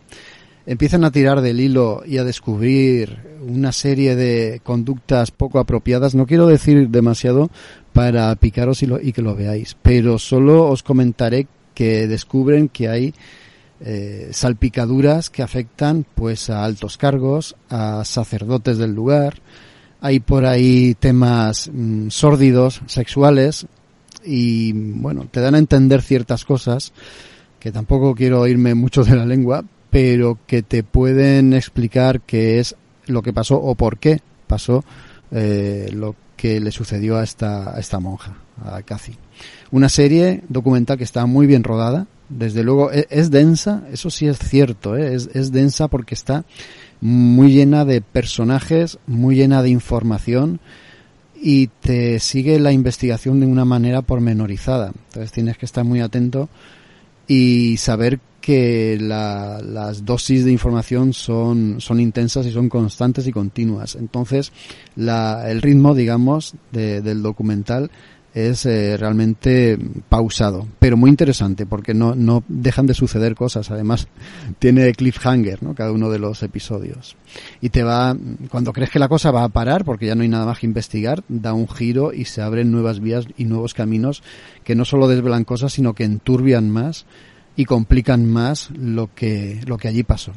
[0.65, 6.15] empiezan a tirar del hilo y a descubrir una serie de conductas poco apropiadas.
[6.15, 7.49] No quiero decir demasiado
[7.93, 12.89] para picaros y, lo, y que lo veáis, pero solo os comentaré que descubren que
[12.89, 13.13] hay
[13.83, 19.39] eh, salpicaduras que afectan pues a altos cargos, a sacerdotes del lugar,
[20.01, 23.65] hay por ahí temas mmm, sórdidos, sexuales
[24.23, 26.93] y bueno, te dan a entender ciertas cosas
[27.59, 32.75] que tampoco quiero irme mucho de la lengua, pero que te pueden explicar qué es
[33.05, 34.83] lo que pasó o por qué pasó
[35.31, 38.35] eh, lo que le sucedió a esta, a esta monja,
[38.65, 39.15] a Cathy.
[39.69, 44.27] Una serie documental que está muy bien rodada, desde luego es, es densa, eso sí
[44.27, 45.13] es cierto, ¿eh?
[45.13, 46.45] es, es densa porque está
[47.01, 50.61] muy llena de personajes, muy llena de información
[51.35, 54.93] y te sigue la investigación de una manera pormenorizada.
[55.09, 56.47] Entonces tienes que estar muy atento
[57.27, 63.31] y saber que la, las dosis de información son, son intensas y son constantes y
[63.31, 63.95] continuas.
[63.95, 64.51] Entonces,
[64.95, 67.91] la, el ritmo, digamos, de, del documental
[68.33, 69.77] es eh, realmente
[70.07, 73.71] pausado, pero muy interesante porque no, no dejan de suceder cosas.
[73.71, 74.07] Además,
[74.59, 75.75] tiene cliffhanger, ¿no?
[75.75, 77.17] Cada uno de los episodios.
[77.59, 78.15] Y te va,
[78.49, 80.65] cuando crees que la cosa va a parar, porque ya no hay nada más que
[80.65, 84.23] investigar, da un giro y se abren nuevas vías y nuevos caminos
[84.63, 87.05] que no solo desvelan cosas, sino que enturbian más
[87.55, 90.33] y complican más lo que, lo que allí pasó.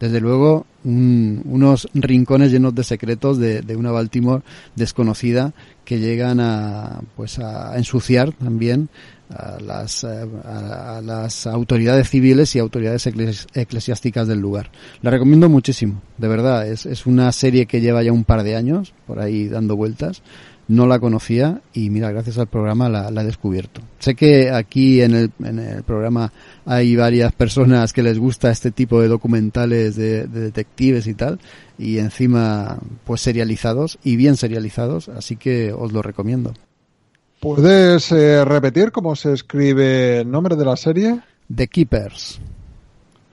[0.00, 4.44] Desde luego, unos rincones llenos de secretos de, de, una Baltimore
[4.76, 5.52] desconocida
[5.84, 8.88] que llegan a, pues a ensuciar también
[9.30, 14.70] a las, eh, a, las autoridades civiles y autoridades eclesiásticas del lugar.
[15.02, 16.68] La recomiendo muchísimo, de verdad.
[16.68, 20.22] Es, es una serie que lleva ya un par de años por ahí dando vueltas.
[20.68, 23.80] No la conocía y mira, gracias al programa la, la he descubierto.
[23.98, 26.30] Sé que aquí en el, en el programa
[26.66, 31.40] hay varias personas que les gusta este tipo de documentales de, de detectives y tal,
[31.78, 36.52] y encima pues serializados y bien serializados, así que os lo recomiendo.
[37.40, 41.20] ¿Puedes eh, repetir cómo se escribe el nombre de la serie?
[41.54, 42.40] The Keepers.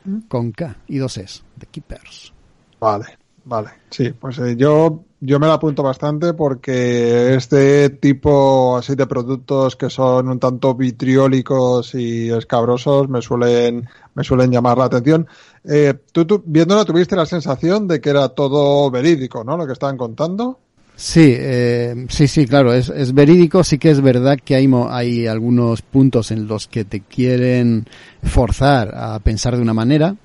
[0.05, 0.19] ¿Mm?
[0.29, 1.41] Con K y dos S.
[1.57, 2.31] The Keepers.
[2.79, 3.05] Vale,
[3.43, 3.69] vale.
[3.89, 9.76] Sí, pues eh, yo, yo me la apunto bastante porque este tipo así de productos
[9.76, 15.28] que son un tanto vitriólicos y escabrosos me suelen, me suelen llamar la atención.
[15.63, 19.57] Eh, tú, tú viéndola tuviste la sensación de que era todo verídico, ¿no?
[19.57, 20.59] Lo que estaban contando.
[20.95, 23.63] Sí, eh, sí, sí, claro, es, es, verídico.
[23.63, 27.86] Sí que es verdad que hay, hay algunos puntos en los que te quieren
[28.23, 30.15] forzar a pensar de una manera.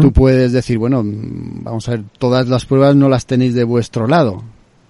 [0.00, 4.06] Tú puedes decir, bueno, vamos a ver, todas las pruebas no las tenéis de vuestro
[4.06, 4.42] lado,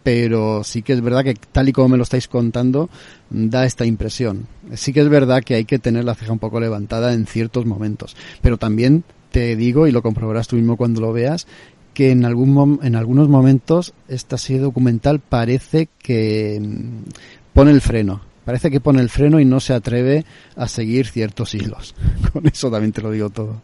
[0.02, 2.88] pero sí que es verdad que tal y como me lo estáis contando,
[3.30, 4.46] da esta impresión.
[4.74, 7.66] Sí que es verdad que hay que tener la ceja un poco levantada en ciertos
[7.66, 11.46] momentos, pero también te digo, y lo comprobarás tú mismo cuando lo veas,
[11.94, 17.10] que en, algún en algunos momentos esta serie documental parece que mm,
[17.52, 18.22] pone el freno.
[18.44, 20.24] Parece que pone el freno y no se atreve
[20.56, 21.94] a seguir ciertos hilos.
[22.32, 23.60] Con eso también te lo digo todo.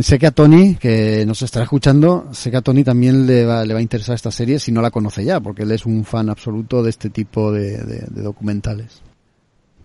[0.00, 3.64] Sé que a Tony, que nos estará escuchando, sé que a Tony también le va,
[3.64, 6.04] le va a interesar esta serie si no la conoce ya, porque él es un
[6.04, 9.02] fan absoluto de este tipo de, documentales.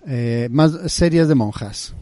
[0.07, 1.93] Eh, más series de monjas.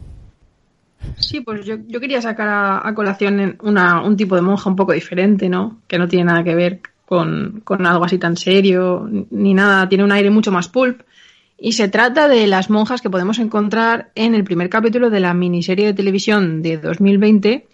[1.16, 2.48] Sí, pues yo, yo quería sacar
[2.84, 5.80] a, colación una, un tipo de monja un poco diferente, ¿no?
[5.86, 10.04] Que no tiene nada que ver con, con, algo así tan serio, ni nada, tiene
[10.04, 11.02] un aire mucho más pulp.
[11.60, 15.34] Y se trata de las monjas que podemos encontrar en el primer capítulo de la
[15.34, 17.66] miniserie de televisión de 2020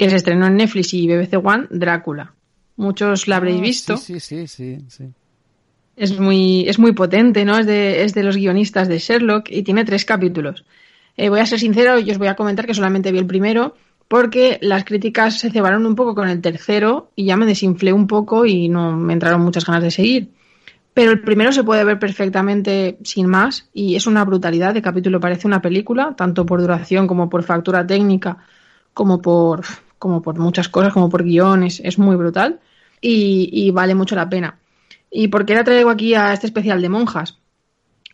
[0.00, 2.32] que se estrenó en Netflix y BBC One, Drácula.
[2.76, 3.96] Muchos la habréis ah, visto.
[3.98, 5.04] Sí, sí, sí, sí,
[5.94, 7.58] Es muy, es muy potente, ¿no?
[7.58, 10.64] Es de, es de los guionistas de Sherlock y tiene tres capítulos.
[11.18, 13.74] Eh, voy a ser sincero y os voy a comentar que solamente vi el primero
[14.08, 18.06] porque las críticas se cebaron un poco con el tercero y ya me desinflé un
[18.06, 20.30] poco y no me entraron muchas ganas de seguir.
[20.94, 25.20] Pero el primero se puede ver perfectamente sin más y es una brutalidad de capítulo,
[25.20, 28.38] parece una película, tanto por duración como por factura técnica,
[28.94, 29.62] como por,
[30.00, 32.58] como por muchas cosas, como por guiones, es muy brutal
[33.00, 34.58] y, y vale mucho la pena.
[35.12, 37.40] ¿Y por qué la traigo aquí a este especial de monjas?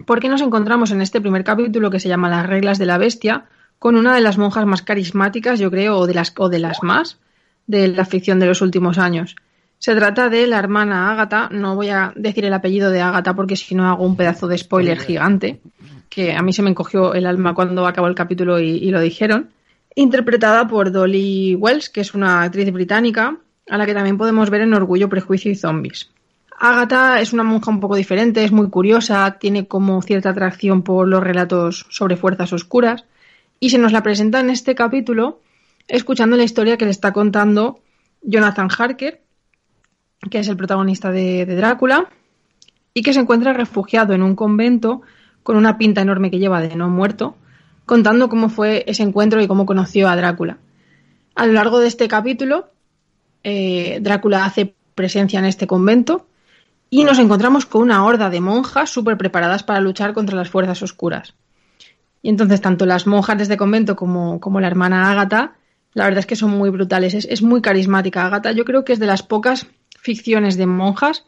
[0.04, 3.46] porque nos encontramos en este primer capítulo que se llama Las reglas de la bestia
[3.78, 6.82] con una de las monjas más carismáticas, yo creo, o de las, o de las
[6.82, 7.18] más
[7.66, 9.36] de la ficción de los últimos años.
[9.78, 13.56] Se trata de la hermana Ágata, no voy a decir el apellido de Ágata porque
[13.56, 15.60] si no hago un pedazo de spoiler gigante,
[16.08, 19.00] que a mí se me encogió el alma cuando acabó el capítulo y, y lo
[19.00, 19.50] dijeron,
[19.96, 23.38] interpretada por Dolly Wells, que es una actriz británica,
[23.68, 26.10] a la que también podemos ver en Orgullo, Prejuicio y Zombies.
[26.58, 31.08] Agatha es una monja un poco diferente, es muy curiosa, tiene como cierta atracción por
[31.08, 33.04] los relatos sobre fuerzas oscuras
[33.58, 35.40] y se nos la presenta en este capítulo
[35.88, 37.80] escuchando la historia que le está contando
[38.22, 39.22] Jonathan Harker,
[40.30, 42.08] que es el protagonista de, de Drácula
[42.94, 45.02] y que se encuentra refugiado en un convento
[45.42, 47.36] con una pinta enorme que lleva de no muerto,
[47.86, 50.58] contando cómo fue ese encuentro y cómo conoció a Drácula.
[51.34, 52.68] A lo largo de este capítulo,
[53.44, 56.26] eh, Drácula hace presencia en este convento
[56.90, 60.82] y nos encontramos con una horda de monjas súper preparadas para luchar contra las fuerzas
[60.82, 61.34] oscuras.
[62.22, 65.54] Y entonces tanto las monjas de este convento como, como la hermana Ágata,
[65.94, 68.92] la verdad es que son muy brutales, es, es muy carismática Ágata, yo creo que
[68.92, 69.66] es de las pocas
[70.00, 71.24] ficciones de monjas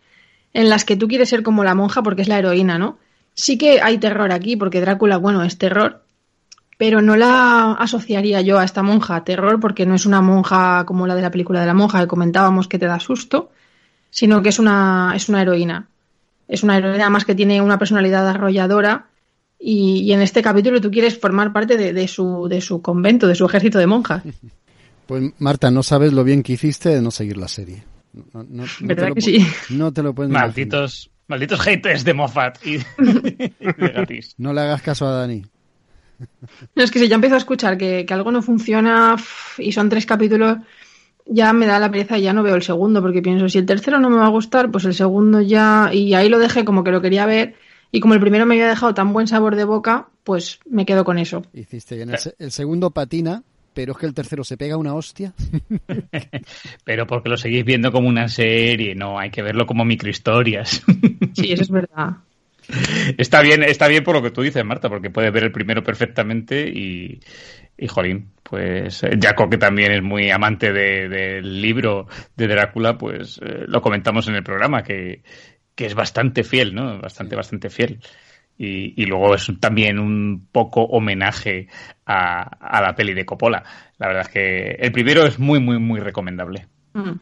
[0.53, 2.99] en las que tú quieres ser como la monja porque es la heroína, ¿no?
[3.35, 6.03] Sí que hay terror aquí, porque Drácula, bueno, es terror,
[6.79, 10.85] pero no la asociaría yo a esta monja a terror porque no es una monja
[10.87, 13.51] como la de la película de la monja que comentábamos que te da susto,
[14.11, 15.89] sino que es una, es una heroína.
[16.47, 19.09] Es una heroína más que tiene una personalidad arrolladora
[19.59, 23.45] y, en este capítulo tú quieres formar parte de, su, de su convento, de su
[23.45, 24.23] ejército de monjas.
[25.07, 27.83] Pues Marta, no sabes lo bien que hiciste de no seguir la serie.
[28.81, 29.47] ¿Verdad que sí?
[29.71, 32.79] No te lo puedes Malditos, malditos haters de Moffat y,
[34.39, 35.45] No le hagas caso a Dani.
[36.75, 39.17] No, es que si ya empiezo a escuchar que, que algo no funciona
[39.59, 40.59] y son tres capítulos,
[41.29, 43.67] ya me da la pereza y ya no veo el segundo, porque pienso, si el
[43.67, 46.83] tercero no me va a gustar, pues el segundo ya, y ahí lo dejé como
[46.83, 47.55] que lo quería ver,
[47.93, 51.05] y como el primero me había dejado tan buen sabor de boca, pues me quedo
[51.05, 51.43] con eso.
[51.53, 52.11] Hiciste bien.
[52.39, 53.43] El, segundo patina,
[53.73, 55.33] pero es que el tercero se pega una hostia.
[56.85, 60.83] pero porque lo seguís viendo como una serie, no, hay que verlo como microhistorias.
[61.35, 62.17] sí, eso es verdad.
[63.19, 65.83] Está bien, está bien por lo que tú dices, Marta, porque puedes ver el primero
[65.83, 67.21] perfectamente y,
[67.77, 72.07] y jolín, pues eh, Jaco, que también es muy amante del libro
[72.37, 75.23] de Drácula, pues eh, lo comentamos en el programa, que,
[75.75, 76.99] que es bastante fiel, ¿no?
[77.01, 78.01] Bastante, bastante fiel.
[78.61, 81.69] Y, y, luego es también un poco homenaje
[82.05, 83.63] a, a, la peli de Coppola.
[83.99, 86.67] La verdad es que el primero es muy, muy, muy recomendable.
[86.93, 87.13] Mm.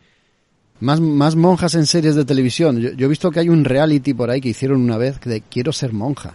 [0.79, 2.79] Más, más monjas en series de televisión.
[2.79, 5.73] Yo, he visto que hay un reality por ahí que hicieron una vez de Quiero
[5.73, 6.35] ser monja.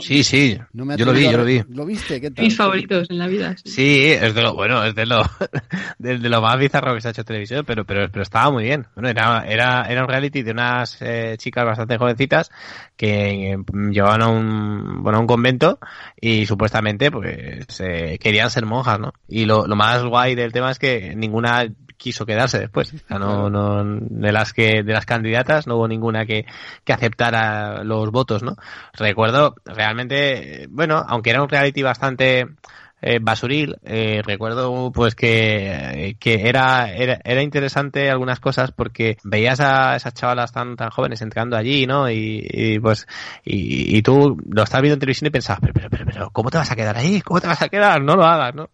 [0.00, 0.56] sí, sí.
[0.72, 1.62] yo lo vi, yo lo vi.
[1.68, 2.20] ¿Lo viste?
[2.20, 2.44] ¿Qué tal?
[2.44, 3.56] Mis favoritos en la vida.
[3.64, 4.12] Sí.
[4.12, 5.22] es de lo bueno, es de lo,
[5.98, 8.86] de, lo más bizarro que se ha hecho televisión, pero, pero, pero estaba muy bien.
[8.94, 12.50] Bueno, era, era, era un reality de unas eh, chicas bastante jovencitas
[12.96, 13.58] que eh,
[13.90, 15.80] llevaban a un, bueno, a un convento
[16.20, 19.12] y supuestamente pues eh, querían ser monjas, ¿no?
[19.26, 21.66] Y lo, lo más guay del tema es que ninguna
[22.00, 22.94] quiso quedarse después.
[23.10, 26.46] no, no, de las que, de las candidatas no hubo ninguna que,
[26.82, 28.56] que aceptara los votos, ¿no?
[28.94, 32.46] Recuerdo realmente, bueno, aunque era un reality bastante
[33.02, 39.60] eh, basuril, eh, recuerdo pues que, que era, era, era, interesante algunas cosas porque veías
[39.60, 42.10] a esas chavalas tan, tan jóvenes entrando allí, ¿no?
[42.10, 43.06] Y, pues,
[43.44, 46.58] y, y, tú lo estabas viendo en televisión y pensabas, pero, pero, pero, ¿cómo te
[46.58, 47.20] vas a quedar ahí?
[47.22, 48.02] ¿Cómo te vas a quedar?
[48.02, 48.68] No lo hagas, ¿no?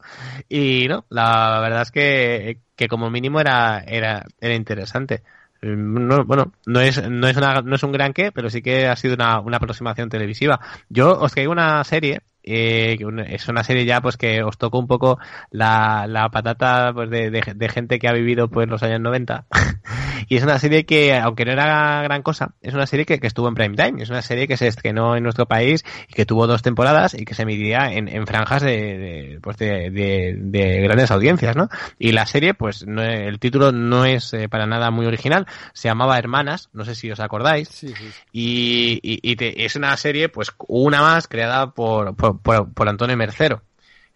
[0.49, 5.23] Y no, la verdad es que, que como mínimo era, era, era interesante.
[5.63, 8.87] No, bueno, no es, no es una, no es un gran qué, pero sí que
[8.87, 10.61] ha sido una, una aproximación televisiva.
[10.89, 12.97] Yo os traigo una serie eh,
[13.27, 15.19] es una serie ya pues que os tocó un poco
[15.51, 19.47] la, la patata pues de, de, gente que ha vivido pues los años 90
[20.29, 23.27] y es una serie que aunque no era gran cosa es una serie que, que,
[23.27, 26.27] estuvo en prime time es una serie que se estrenó en nuestro país y que
[26.27, 31.11] tuvo dos temporadas y que se emitirá en, en franjas de, pues de, de, grandes
[31.11, 31.69] audiencias ¿no?
[31.99, 35.89] y la serie pues no, el título no es eh, para nada muy original se
[35.89, 37.85] llamaba Hermanas no sé si os acordáis
[38.33, 43.63] y, y, y es una serie pues una más creada por por, Antonio Mercero.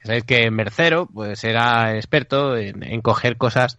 [0.03, 3.79] Sabéis que Mercero pues era experto en, en coger cosas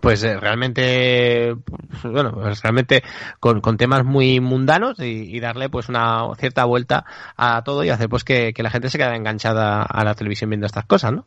[0.00, 1.56] pues eh, realmente
[2.04, 3.02] bueno pues realmente
[3.40, 7.04] con, con, temas muy mundanos y, darle pues una cierta vuelta
[7.36, 10.50] a todo y hacer pues que, que, la gente se quede enganchada a la televisión
[10.50, 11.26] viendo estas cosas no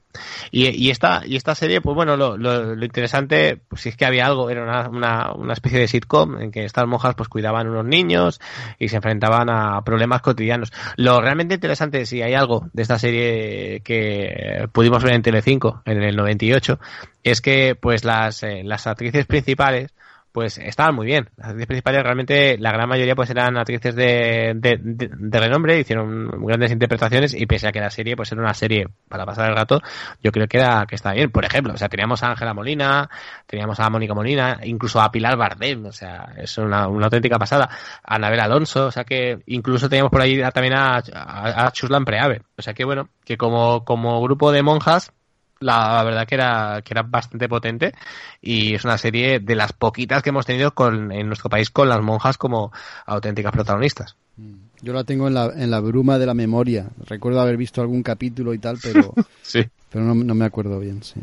[0.51, 3.95] y, y esta y esta serie pues bueno lo, lo, lo interesante pues si es
[3.95, 7.29] que había algo era una, una, una, especie de sitcom en que estas monjas pues
[7.29, 8.39] cuidaban unos niños
[8.77, 10.71] y se enfrentaban a problemas cotidianos.
[10.95, 16.01] Lo realmente interesante si hay algo de esta serie que pudimos ver en Telecinco en
[16.01, 16.79] el 98
[17.23, 19.93] es que pues las, eh, las actrices principales
[20.31, 21.29] pues estaban muy bien.
[21.37, 26.29] Las actrices principales realmente, la gran mayoría pues eran actrices de, de, de, renombre, hicieron
[26.45, 29.55] grandes interpretaciones y pese a que la serie pues era una serie para pasar el
[29.55, 29.81] rato,
[30.21, 31.31] yo creo que era que estaba bien.
[31.31, 33.09] Por ejemplo, o sea, teníamos a Ángela Molina,
[33.47, 37.69] teníamos a Mónica Molina, incluso a Pilar Bardem, o sea, es una, una auténtica pasada.
[38.03, 42.05] A Anabel Alonso, o sea que incluso teníamos por ahí también a, a, a Chuslan
[42.05, 42.43] Preave.
[42.57, 45.11] O sea que bueno, que como, como grupo de monjas
[45.59, 47.93] la verdad que era, que era bastante potente
[48.41, 51.89] y es una serie de las poquitas que hemos tenido con, en nuestro país con
[51.89, 52.71] las monjas como
[53.05, 54.15] auténticas protagonistas.
[54.37, 54.55] Mm.
[54.81, 56.87] Yo la tengo en la, en la bruma de la memoria.
[57.05, 59.65] Recuerdo haber visto algún capítulo y tal, pero, sí.
[59.91, 61.03] pero no, no me acuerdo bien.
[61.03, 61.21] Sí.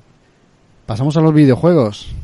[0.84, 2.14] Pasamos a los videojuegos.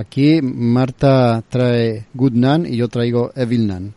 [0.00, 3.94] Aquí Marta trae Good Nan y yo traigo Evil Nan.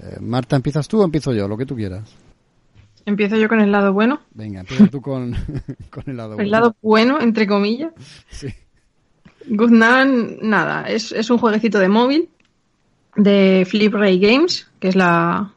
[0.00, 1.46] Eh, Marta, ¿empiezas tú o empiezo yo?
[1.46, 2.16] Lo que tú quieras.
[3.04, 4.20] Empiezo yo con el lado bueno.
[4.32, 5.34] Venga, empieza tú con,
[6.06, 6.42] el lado bueno.
[6.42, 7.92] El lado bueno, entre comillas.
[8.30, 8.48] Sí.
[9.48, 12.30] Good Nan, nada, es, es un jueguecito de móvil
[13.14, 15.52] de Flip Ray Games, que es la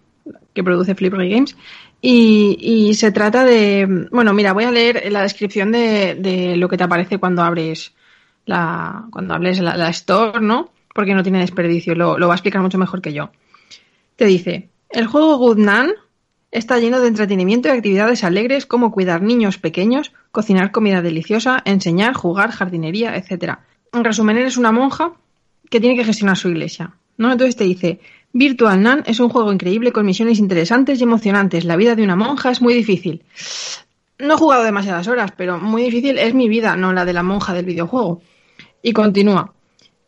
[0.53, 1.55] que produce Flip Ray Games.
[2.01, 4.07] Y, y, se trata de.
[4.11, 7.93] Bueno, mira, voy a leer la descripción de, de lo que te aparece cuando abres
[8.45, 10.71] la, cuando hables la, la store, ¿no?
[10.93, 13.31] Porque no tiene desperdicio, lo, va a explicar mucho mejor que yo.
[14.15, 15.91] Te dice, el juego Goodnan
[16.51, 22.13] está lleno de entretenimiento y actividades alegres como cuidar niños pequeños, cocinar comida deliciosa, enseñar,
[22.13, 23.59] jugar, jardinería, etc.
[23.93, 25.13] En resumen, eres una monja
[25.69, 27.31] que tiene que gestionar su iglesia, ¿no?
[27.31, 27.99] Entonces te dice,
[28.33, 31.65] Virtual Nun es un juego increíble con misiones interesantes y emocionantes.
[31.65, 33.23] La vida de una monja es muy difícil.
[34.19, 37.23] No he jugado demasiadas horas, pero muy difícil es mi vida, no la de la
[37.23, 38.21] monja del videojuego.
[38.81, 39.53] Y continúa.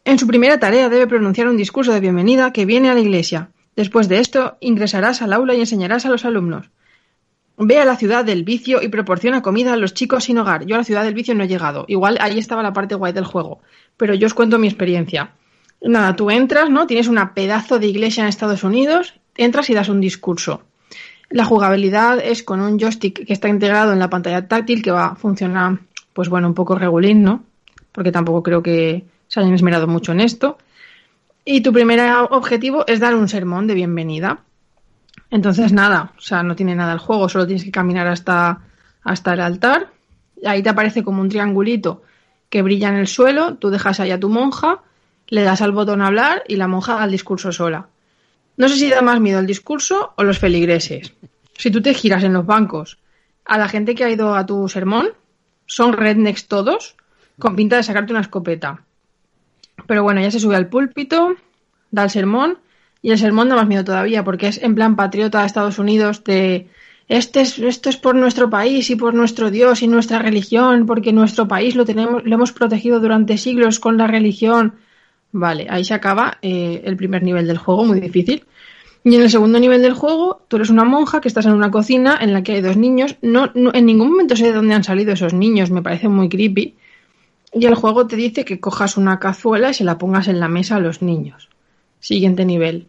[0.05, 3.49] En su primera tarea debe pronunciar un discurso de bienvenida que viene a la iglesia.
[3.75, 6.69] Después de esto, ingresarás al aula y enseñarás a los alumnos.
[7.57, 10.65] Ve a la ciudad del vicio y proporciona comida a los chicos sin hogar.
[10.65, 11.85] Yo a la ciudad del vicio no he llegado.
[11.87, 13.59] Igual ahí estaba la parte guay del juego.
[13.97, 15.33] Pero yo os cuento mi experiencia.
[15.81, 16.87] Nada, tú entras, ¿no?
[16.87, 20.63] Tienes una pedazo de iglesia en Estados Unidos, entras y das un discurso.
[21.29, 25.07] La jugabilidad es con un joystick que está integrado en la pantalla táctil que va
[25.07, 25.79] a funcionar,
[26.13, 27.43] pues bueno, un poco regulín, ¿no?
[27.91, 30.57] Porque tampoco creo que se hayan esmerado mucho en esto.
[31.43, 34.39] Y tu primer objetivo es dar un sermón de bienvenida.
[35.29, 38.61] Entonces, nada, o sea, no tiene nada el juego, solo tienes que caminar hasta,
[39.03, 39.89] hasta el altar.
[40.45, 42.03] Ahí te aparece como un triangulito
[42.49, 44.81] que brilla en el suelo, tú dejas ahí a tu monja
[45.31, 47.87] le das al botón hablar y la monja haga el discurso sola.
[48.57, 51.13] No sé si da más miedo el discurso o los feligreses.
[51.57, 52.99] Si tú te giras en los bancos
[53.45, 55.07] a la gente que ha ido a tu sermón,
[55.65, 56.95] son rednecks todos,
[57.41, 58.83] con pinta de sacarte una escopeta.
[59.87, 61.35] Pero bueno, ya se sube al púlpito,
[61.91, 62.59] da el sermón,
[63.01, 66.23] y el sermón da más miedo todavía, porque es en plan patriota de Estados Unidos
[66.23, 66.69] de
[67.11, 71.11] este es, esto es por nuestro país y por nuestro Dios y nuestra religión, porque
[71.11, 74.75] nuestro país lo tenemos, lo hemos protegido durante siglos con la religión.
[75.33, 78.45] Vale, ahí se acaba eh, el primer nivel del juego, muy difícil.
[79.03, 81.69] Y en el segundo nivel del juego, tú eres una monja que estás en una
[81.69, 83.17] cocina en la que hay dos niños.
[83.21, 86.75] No, en ningún momento sé de dónde han salido esos niños, me parece muy creepy.
[87.53, 90.47] Y el juego te dice que cojas una cazuela y se la pongas en la
[90.47, 91.49] mesa a los niños.
[91.99, 92.87] Siguiente nivel.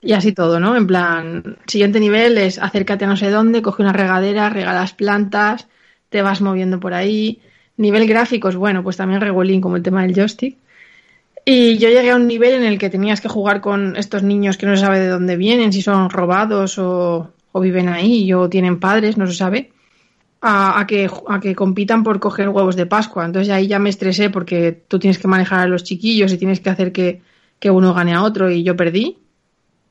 [0.00, 0.76] Y así todo, ¿no?
[0.76, 4.92] En plan, siguiente nivel es acércate a no sé dónde, coge una regadera, rega las
[4.92, 5.68] plantas,
[6.08, 7.40] te vas moviendo por ahí.
[7.76, 10.56] Nivel gráficos, bueno, pues también regulín como el tema del joystick.
[11.44, 14.56] Y yo llegué a un nivel en el que tenías que jugar con estos niños
[14.56, 18.80] que no se sabe de dónde vienen, si son robados o, viven ahí o tienen
[18.80, 19.70] padres, no se sabe,
[20.40, 23.24] a, que, a que compitan por coger huevos de Pascua.
[23.24, 26.60] Entonces ahí ya me estresé porque tú tienes que manejar a los chiquillos y tienes
[26.60, 27.22] que hacer que,
[27.68, 29.18] uno gane a otro y yo perdí.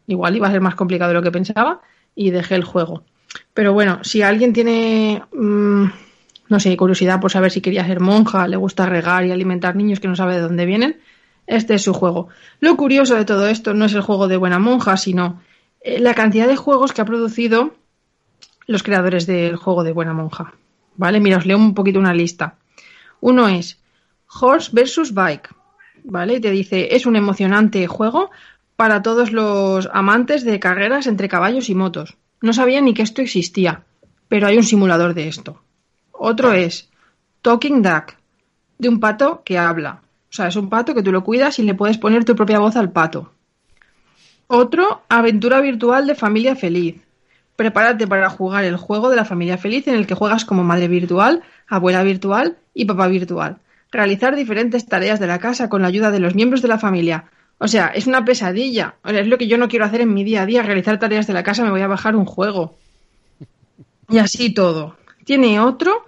[0.08, 1.82] Igual iba a ser más complicado de lo que pensaba
[2.16, 3.04] y dejé el juego.
[3.54, 5.86] Pero bueno, si alguien tiene, mm,
[6.48, 10.00] no sé, curiosidad por saber si quería ser monja, le gusta regar y alimentar niños
[10.00, 11.00] que no sabe de dónde vienen,
[11.48, 12.30] este es su juego.
[12.62, 15.42] Lo curioso de todo esto no es el juego de Buena Monja, sino
[15.82, 17.76] eh, la cantidad de juegos que ha producido
[18.68, 20.54] los creadores del juego de Buena Monja.
[20.96, 21.20] ¿Vale?
[21.20, 22.56] Mira, os leo un poquito una lista.
[23.22, 23.80] Uno es
[24.40, 25.14] Horse vs.
[25.14, 25.50] Bike.
[26.04, 26.36] ¿Vale?
[26.36, 28.32] Y te dice, es un emocionante juego
[28.76, 32.16] para todos los amantes de carreras entre caballos y motos.
[32.42, 33.84] No sabía ni que esto existía,
[34.28, 35.62] pero hay un simulador de esto.
[36.12, 36.90] Otro es
[37.42, 38.14] Talking Duck,
[38.78, 40.02] de un pato que habla.
[40.30, 42.60] O sea, es un pato que tú lo cuidas y le puedes poner tu propia
[42.60, 43.32] voz al pato.
[44.48, 47.05] Otro, aventura virtual de familia feliz.
[47.56, 50.88] Prepárate para jugar el juego de la familia feliz en el que juegas como madre
[50.88, 53.58] virtual, abuela virtual y papá virtual.
[53.92, 57.26] Realizar diferentes tareas de la casa con la ayuda de los miembros de la familia.
[57.58, 58.96] O sea, es una pesadilla.
[59.06, 61.34] es lo que yo no quiero hacer en mi día a día, realizar tareas de
[61.34, 62.78] la casa, me voy a bajar un juego.
[64.10, 64.98] Y así todo.
[65.24, 66.06] Tiene otro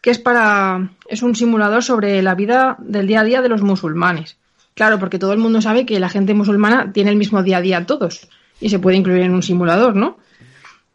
[0.00, 3.62] que es para es un simulador sobre la vida del día a día de los
[3.62, 4.36] musulmanes.
[4.74, 7.60] Claro, porque todo el mundo sabe que la gente musulmana tiene el mismo día a
[7.60, 8.28] día todos
[8.60, 10.18] y se puede incluir en un simulador, ¿no?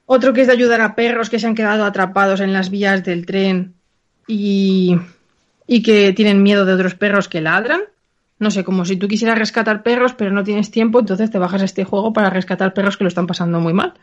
[0.06, 3.04] Otro que es de ayudar a perros que se han quedado atrapados en las vías
[3.04, 3.74] del tren
[4.28, 4.98] y,
[5.68, 7.82] y que tienen miedo de otros perros que ladran.
[8.38, 11.62] No sé, como si tú quisieras rescatar perros pero no tienes tiempo, entonces te bajas
[11.62, 13.94] este juego para rescatar perros que lo están pasando muy mal.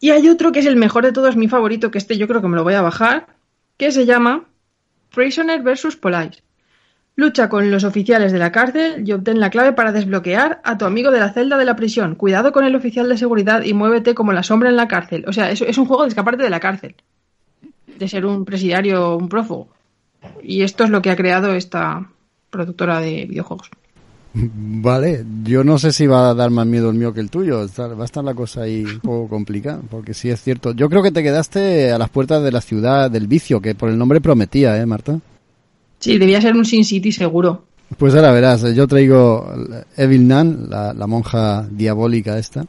[0.00, 2.40] Y hay otro que es el mejor de todos, mi favorito, que este yo creo
[2.40, 3.26] que me lo voy a bajar,
[3.76, 4.44] que se llama
[5.14, 5.96] Prisoner vs.
[5.96, 6.42] Police.
[7.18, 10.84] Lucha con los oficiales de la cárcel y obtén la clave para desbloquear a tu
[10.84, 12.14] amigo de la celda de la prisión.
[12.14, 15.24] Cuidado con el oficial de seguridad y muévete como la sombra en la cárcel.
[15.26, 16.94] O sea, es, es un juego de escaparte de la cárcel.
[17.98, 19.66] De ser un presidiario o un prófugo.
[20.44, 22.08] Y esto es lo que ha creado esta
[22.50, 23.68] productora de videojuegos.
[24.32, 27.66] Vale, yo no sé si va a dar más miedo el mío que el tuyo.
[27.76, 30.70] Va a estar la cosa ahí un poco complicada, porque sí es cierto.
[30.70, 33.88] Yo creo que te quedaste a las puertas de la ciudad del vicio, que por
[33.88, 35.18] el nombre prometía, ¿eh, Marta?
[35.98, 37.64] Sí, debía ser un Sin City seguro.
[37.96, 39.50] Pues ahora verás, yo traigo
[39.96, 42.66] Evil Nun, la, monja diabólica esta,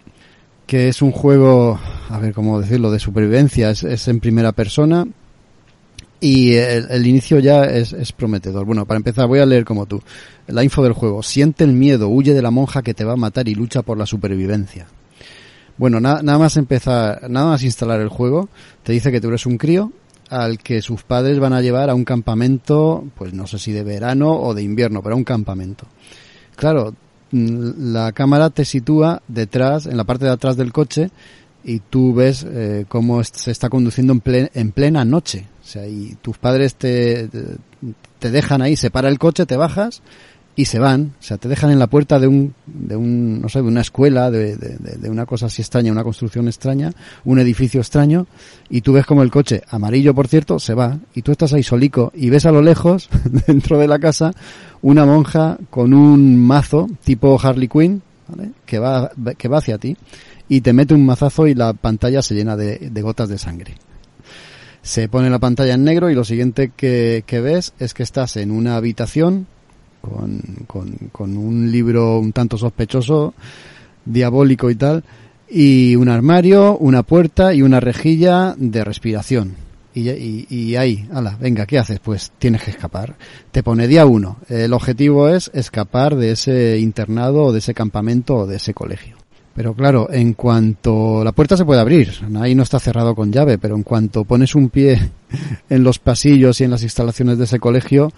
[0.65, 3.69] que es un juego, a ver cómo decirlo, de supervivencia.
[3.69, 5.05] Es, es en primera persona
[6.21, 8.65] y el, inicio ya es, prometedor.
[8.65, 10.01] Bueno, para empezar voy a leer como tú.
[10.47, 11.23] La info del juego.
[11.23, 13.97] Siente el miedo, huye de la monja que te va a matar y lucha por
[13.97, 14.87] la supervivencia.
[15.77, 18.49] Bueno, nada más empezar, nada más instalar el juego,
[18.83, 19.93] te dice que tú eres un crío
[20.29, 23.83] al que sus padres van a llevar a un campamento, pues no sé si de
[23.83, 25.85] verano o de invierno, pero a un campamento.
[26.55, 26.93] Claro,
[27.31, 31.09] mm, la cámara te sitúa detrás, en la parte de atrás del coche,
[31.63, 35.47] y tú ves eh, cómo se está conduciendo en, en plena noche.
[35.61, 37.29] O sea, y tus padres te,
[38.19, 40.01] te dejan ahí, se para el coche, te bajas
[40.59, 43.47] y se van, o sea, te dejan en la puerta de un, de un no
[43.47, 46.91] sé, de una escuela, de, de, una cosa así extraña, una construcción extraña,
[47.23, 48.27] un edificio extraño,
[48.69, 51.63] y tú ves como el coche, amarillo por cierto, se va, y tú estás ahí
[51.63, 53.07] solico, y ves a lo lejos,
[53.47, 54.33] dentro de la casa,
[54.81, 58.51] una monja con un mazo tipo Harley Quinn, ¿vale?
[58.65, 59.95] que va, que va hacia ti,
[60.49, 63.75] y te mete un mazazo y la pantalla se llena de, gotas de sangre.
[64.81, 68.35] Se pone la pantalla en negro y lo siguiente que, que, ves es que estás
[68.35, 69.47] en una habitación
[70.01, 73.33] con, con, con un libro un tanto sospechoso,
[74.05, 75.03] diabólico y tal,
[75.49, 79.55] y un armario, una puerta y una rejilla de respiración.
[79.93, 81.99] Y, y, y, ahí, ala, venga, ¿qué haces?
[81.99, 83.15] Pues tienes que escapar.
[83.51, 84.37] Te pone día uno.
[84.47, 89.17] El objetivo es escapar de ese internado o de ese campamento o de ese colegio.
[89.55, 93.57] Pero claro, en cuanto la puerta se puede abrir, ahí no está cerrado con llave,
[93.57, 95.09] pero en cuanto pones un pie
[95.69, 98.13] en los pasillos y en las instalaciones de ese colegio,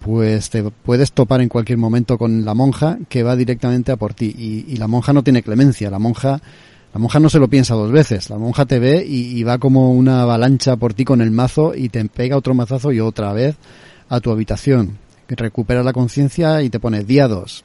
[0.00, 4.14] pues te puedes topar en cualquier momento con la monja que va directamente a por
[4.14, 4.34] ti.
[4.36, 6.40] Y, la monja no tiene clemencia, la monja,
[6.92, 9.92] la monja no se lo piensa dos veces, la monja te ve y, va como
[9.92, 13.56] una avalancha por ti con el mazo y te pega otro mazazo y otra vez
[14.08, 14.98] a tu habitación.
[15.28, 17.64] Recupera la conciencia y te pone día dos.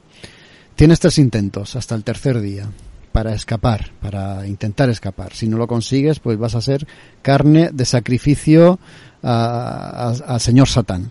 [0.76, 2.68] Tienes tres intentos hasta el tercer día
[3.10, 5.32] para escapar, para intentar escapar.
[5.32, 6.86] Si no lo consigues, pues vas a ser
[7.22, 8.78] carne de sacrificio
[9.22, 11.10] al señor Satán.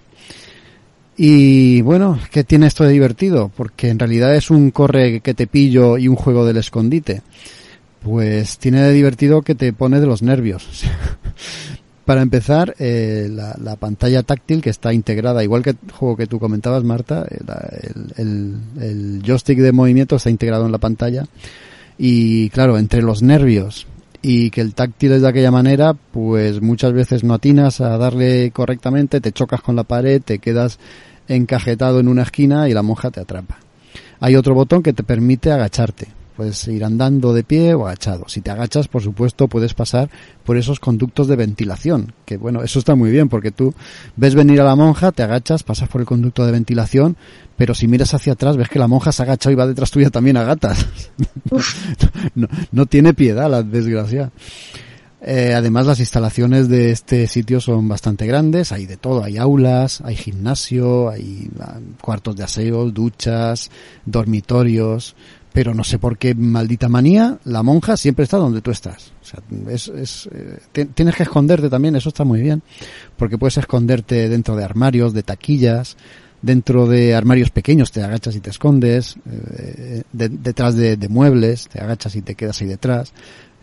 [1.17, 3.49] Y bueno, ¿qué tiene esto de divertido?
[3.55, 7.21] Porque en realidad es un corre que te pillo y un juego del escondite.
[8.03, 10.83] Pues tiene de divertido que te pone de los nervios.
[12.05, 16.37] Para empezar, eh, la, pantalla táctil que está integrada, igual que el juego que tú
[16.37, 17.25] comentabas, Marta,
[18.17, 21.25] el, el joystick de movimiento está integrado en la pantalla.
[21.97, 23.87] Y claro, entre los nervios
[24.27, 28.49] y que el táctil es de aquella manera, pues muchas veces no atinas a darle
[28.49, 30.79] correctamente, te chocas con la pared, te quedas
[31.27, 33.59] encajetado en una esquina y la monja te atrapa.
[34.19, 36.07] Hay otro botón que te permite agacharte.
[36.35, 38.25] Puedes ir andando de pie o agachado.
[38.27, 40.09] Si te agachas, por supuesto, puedes pasar
[40.43, 42.13] por esos conductos de ventilación.
[42.25, 43.73] Que bueno, eso está muy bien porque tú
[44.17, 47.15] ves venir a la monja, te agachas, pasas por el conducto de ventilación,
[47.57, 50.09] pero si miras hacia atrás ves que la monja se agacha y va detrás tuya
[50.09, 50.87] también a gatas.
[52.35, 54.31] no, no, tiene piedad la desgracia.
[55.27, 60.01] Eh, además, las instalaciones de este sitio son bastante grandes, hay de todo, hay aulas,
[60.01, 63.71] hay gimnasio, hay ah, cuartos de aseo, duchas,
[64.05, 65.15] dormitorios,
[65.55, 69.13] pero no sé por qué maldita manía, la monja siempre está donde tú estás.
[69.21, 72.61] O sea, es, es eh, tienes que esconderte también, eso está muy bien,
[73.15, 75.95] porque puedes esconderte dentro de armarios, de taquillas,
[76.41, 82.17] dentro de armarios pequeños te agachas y te escondes, eh, detrás de, muebles te agachas
[82.17, 83.13] y te quedas ahí detrás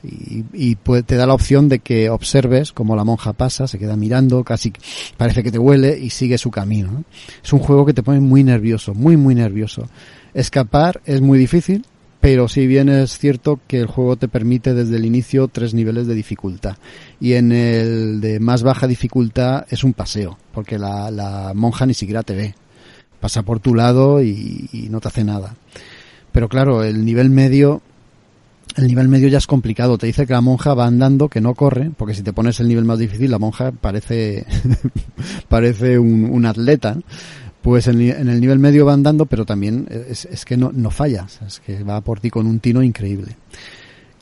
[0.03, 4.43] y, te da la opción de que observes como la monja pasa, se queda mirando,
[4.45, 4.73] casi
[5.19, 7.05] parece que te huele y sigue su camino.
[7.45, 9.89] Es un juego que te pone muy nervioso, muy muy nervioso.
[10.35, 11.85] Escapar es muy difícil,
[12.21, 16.07] pero si bien es cierto que el juego te permite desde el inicio tres niveles
[16.07, 16.77] de dificultad.
[17.21, 22.23] Y en el de más baja dificultad es un paseo, porque la, monja ni siquiera
[22.23, 22.55] te ve.
[23.21, 25.55] Pasa por tu lado y no te hace nada.
[26.33, 27.83] Pero claro, el nivel medio
[28.77, 29.99] el nivel medio ya es complicado.
[29.99, 32.69] Te dice que la monja va andando, que no corre, porque si te pones el
[32.69, 34.47] nivel más difícil, la monja parece,
[35.49, 36.97] parece un, atleta.
[37.63, 41.27] Pues en, el nivel medio va andando, pero también es, es que no, no falla.
[41.47, 43.37] Es que va por ti con un tino increíble.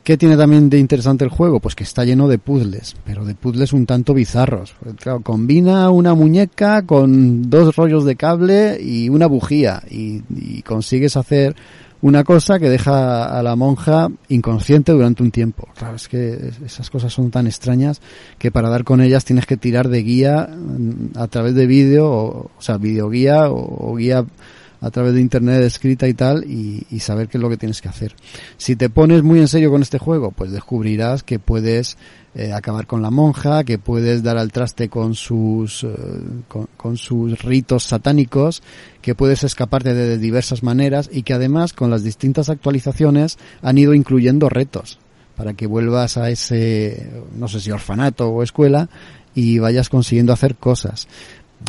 [0.02, 1.60] ¿Qué tiene también de interesante el juego?
[1.60, 4.74] Pues que está lleno de puzzles, pero de puzzles un tanto bizarros.
[4.98, 11.16] Claro, combina una muñeca con dos rollos de cable y una bujía y, y consigues
[11.16, 11.54] hacer
[12.02, 15.68] una cosa que deja a la monja inconsciente durante un tiempo.
[15.77, 18.01] Claro, es que esas cosas son tan extrañas
[18.39, 22.10] que para dar con ellas tienes que tirar de guía mm, a través de vídeo,
[22.10, 24.24] o, o sea, videoguía o, o guía
[24.81, 27.82] a través de internet escrita y tal y, y, saber qué es lo que tienes
[27.82, 28.14] que hacer.
[28.56, 31.98] Si te pones muy en serio con este juego, pues descubrirás que puedes
[32.35, 35.89] eh, acabar con la monja, que puedes dar al traste con sus, eh,
[36.77, 38.62] con, sus ritos satánicos,
[39.02, 43.78] que puedes escaparte de, de diversas maneras y que además con las distintas actualizaciones han
[43.78, 44.98] ido incluyendo retos
[45.40, 48.90] para que vuelvas a ese, no sé si orfanato o escuela
[49.35, 51.09] y vayas consiguiendo hacer cosas.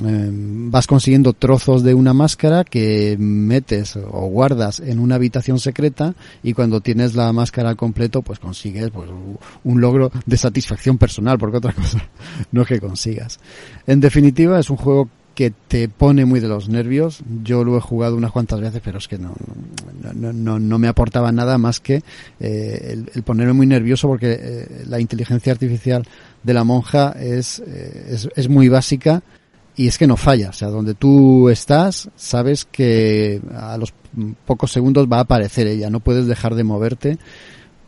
[0.04, 6.16] Em, vas consiguiendo trozos de una máscara que metes o guardas en una habitación secreta
[6.42, 9.10] y cuando tienes la máscara al completo pues consigues pues
[9.64, 12.10] un logro de satisfacción personal porque otra cosa
[12.52, 13.40] no es que consigas.
[13.86, 17.22] En definitiva es un juego que te pone muy de los nervios.
[17.44, 19.34] Yo lo he jugado unas cuantas veces, pero es que no,
[20.14, 22.02] no, no, no me aportaba nada más que
[22.40, 26.08] eh, el, ponerme muy nervioso porque eh, la inteligencia artificial
[26.44, 29.22] de la monja es, eh, es, es muy básica
[29.82, 30.50] y es que no falla.
[30.50, 33.94] O sea, donde tú estás, sabes que a los
[34.46, 35.90] pocos segundos va a aparecer ella.
[35.90, 37.18] No puedes dejar de moverte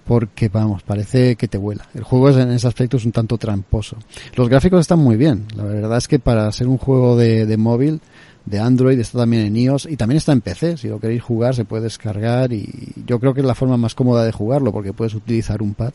[0.05, 1.87] porque, vamos, parece que te vuela.
[1.93, 3.97] El juego es, en ese aspecto es un tanto tramposo.
[4.35, 5.45] Los gráficos están muy bien.
[5.55, 8.01] La verdad es que para ser un juego de, de móvil,
[8.45, 10.77] de Android, está también en iOS y también está en PC.
[10.77, 12.67] Si lo queréis jugar, se puede descargar y
[13.05, 15.93] yo creo que es la forma más cómoda de jugarlo porque puedes utilizar un pad.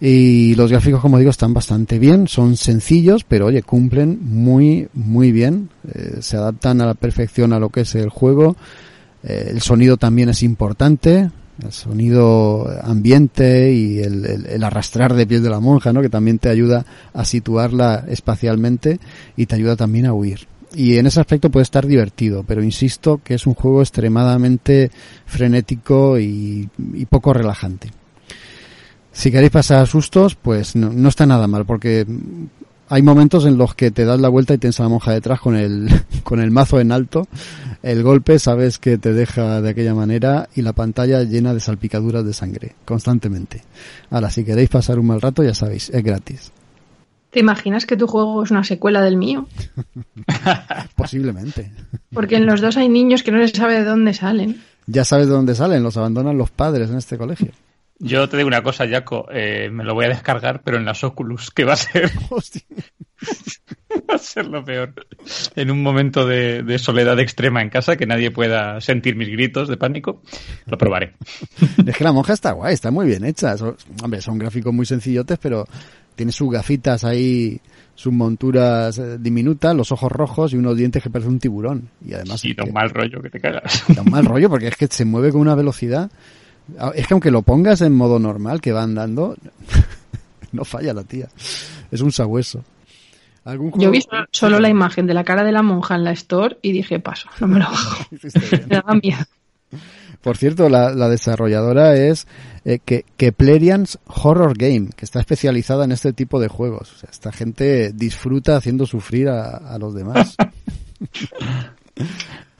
[0.00, 5.32] Y los gráficos, como digo, están bastante bien, son sencillos, pero oye, cumplen muy, muy
[5.32, 8.56] bien, eh, se adaptan a la perfección a lo que es el juego.
[9.22, 11.30] Eh, el sonido también es importante,
[11.62, 16.02] el sonido ambiente y el, arrastrar de pies de la monja, ¿no?
[16.02, 18.98] Que también te ayuda a situarla espacialmente
[19.36, 20.48] y te ayuda también a huir.
[20.74, 24.90] Y en ese aspecto puede estar divertido, pero insisto que es un juego extremadamente
[25.24, 26.68] frenético y
[27.08, 27.92] poco relajante.
[29.14, 32.04] Si queréis pasar sustos, pues no, no, está nada mal, porque
[32.88, 35.40] hay momentos en los que te das la vuelta y tienes a la monja detrás
[35.40, 35.88] con el,
[36.24, 37.28] con el mazo en alto.
[37.82, 42.24] El golpe sabes que te deja de aquella manera y la pantalla llena de salpicaduras
[42.26, 43.62] de sangre, constantemente.
[44.10, 46.52] Ahora, si queréis pasar un mal rato, ya sabéis, es gratis.
[47.30, 49.46] ¿Te imaginas que tu juego es una secuela del mío?
[50.96, 51.70] Posiblemente.
[52.12, 54.60] Porque en los dos hay niños que no se sabe de dónde salen.
[54.86, 57.52] Ya sabes de dónde salen, los abandonan los padres en este colegio.
[57.98, 61.04] Yo te digo una cosa, Jaco, eh, me lo voy a descargar, pero en las
[61.04, 62.10] Oculus, que va a ser.
[64.10, 64.94] va a ser lo peor.
[65.54, 69.76] En un momento de, soledad extrema en casa, que nadie pueda sentir mis gritos de
[69.76, 70.22] pánico,
[70.66, 71.14] lo probaré.
[71.86, 73.54] Es que la monja está guay, está muy bien hecha.
[74.02, 75.66] hombre, son gráficos muy sencillotes, pero
[76.14, 77.60] tiene sus gafitas ahí,
[77.94, 81.90] sus monturas eh, diminutas, los ojos rojos y unos dientes que parecen un tiburón.
[82.04, 82.40] Y además.
[82.40, 83.84] Sí, da un mal rollo que te cagas.
[83.88, 86.10] Da un mal rollo porque es que se mueve con una velocidad
[86.94, 89.36] es que aunque lo pongas en modo normal, que va andando,
[90.52, 91.28] no falla la tía.
[91.90, 92.64] Es un sabueso.
[93.76, 96.72] Yo vi solo la imagen de la cara de la monja en la store y
[96.72, 98.06] dije, paso, no me lo bajo.
[98.68, 99.24] me da miedo.
[100.22, 102.26] Por cierto, la, desarrolladora es
[102.64, 106.94] eh, que, Keplerians Horror Game, que está especializada en este tipo de juegos.
[106.94, 110.36] O sea, esta gente disfruta haciendo sufrir a, a los demás.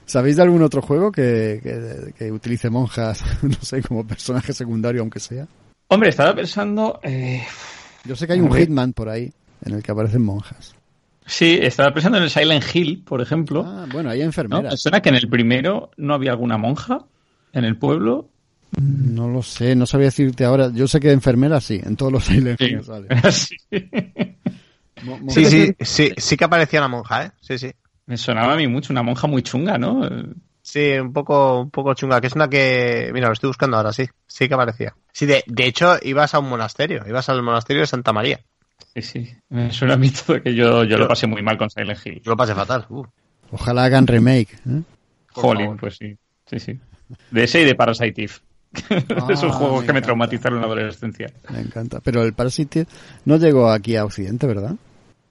[0.05, 5.19] ¿Sabéis de algún otro juego que, que, utilice monjas, no sé, como personaje secundario, aunque
[5.19, 5.47] sea?
[5.87, 6.99] Hombre, estaba pensando.
[7.03, 7.43] Eh...
[8.03, 9.31] Yo sé que hay un Hitman por ahí
[9.65, 10.75] en el que aparecen monjas.
[11.25, 13.63] Sí, estaba pensando en el Silent Hill, por ejemplo.
[13.65, 14.73] Ah, bueno, hay enfermeras.
[14.73, 14.77] ¿No?
[14.77, 16.99] suena que en el primero no había alguna monja
[17.51, 18.29] en el pueblo?
[18.79, 20.69] No lo sé, no sabía decirte ahora.
[20.71, 22.81] Yo sé que enfermeras sí, en todos los Silent Hill
[23.31, 23.57] sí.
[25.29, 27.31] sí, sí, sí, sí que aparecía la monja, ¿eh?
[27.41, 27.71] Sí, sí.
[28.05, 30.07] Me sonaba a mí mucho, una monja muy chunga, ¿no?
[30.61, 33.93] Sí, un poco, un poco chunga, que es una que, mira, lo estoy buscando ahora,
[33.93, 34.95] sí, sí que aparecía.
[35.11, 38.39] Sí, de, de hecho, ibas a un monasterio, ibas al monasterio de Santa María.
[38.93, 41.69] Sí, sí, me suena a mí todo que yo, yo, lo pasé muy mal con
[41.69, 42.21] Silent Hill.
[42.23, 42.85] Yo lo pasé fatal.
[42.89, 43.03] Uh.
[43.51, 44.53] Ojalá hagan remake.
[44.67, 44.81] ¿eh?
[45.33, 46.79] Jolín, pues sí, sí, sí.
[47.31, 48.33] De ese y de Parasite Eve.
[49.29, 51.31] es un ah, juego que me traumatizaron en la adolescencia.
[51.51, 51.99] Me encanta.
[51.99, 52.87] Pero el Parasite
[53.25, 54.75] no llegó aquí a Occidente, ¿verdad?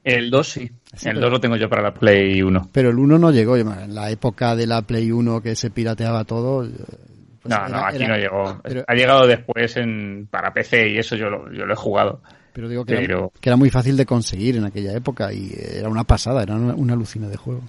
[0.04, 0.70] El 2 sí.
[1.04, 2.68] el 2 lo tengo yo para la Play 1.
[2.70, 3.56] Pero el 1 no llegó.
[3.56, 6.64] En la época de la Play 1 que se pirateaba todo.
[6.64, 6.70] Eh,
[7.42, 8.60] pues no, no, aquí no llegó.
[8.86, 12.20] Ha llegado después en, para PC y eso yo lo, yo lo he jugado.
[12.52, 15.88] Pero digo que, Era, que era muy fácil de conseguir en aquella época y era
[15.88, 17.62] una pasada, era una, una alucina de juego.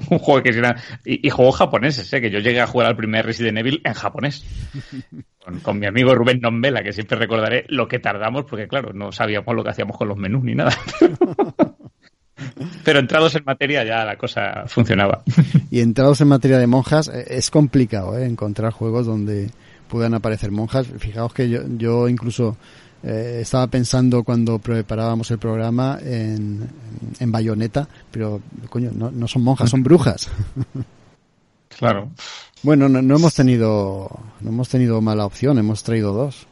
[0.10, 0.76] un juego que era...
[1.04, 2.20] Y, y, juegos japoneses, ¿eh?
[2.20, 4.44] que yo llegué a jugar al primer Resident Evil en japonés.
[5.62, 9.54] con, mi amigo Rubén Nombela, que siempre recordaré lo que tardamos, porque claro, no sabíamos
[9.54, 10.72] lo que hacíamos con los menús ni nada.
[12.84, 15.22] Pero entrados en materia ya la cosa funcionaba.
[15.70, 18.26] Y entrados en materia de monjas, eh, es complicado ¿eh?
[18.26, 19.50] encontrar juegos donde
[19.88, 20.86] puedan aparecer monjas.
[20.98, 22.56] Fijaos que yo, yo incluso
[23.04, 26.68] eh, estaba pensando cuando preparábamos el programa en,
[27.20, 28.40] en Bayonetta, pero
[28.70, 30.30] coño, no, no son monjas, son brujas.
[31.76, 32.10] Claro.
[32.62, 34.08] Bueno, no, no, hemos tenido
[34.40, 36.46] no hemos tenido mala opción, hemos traído dos.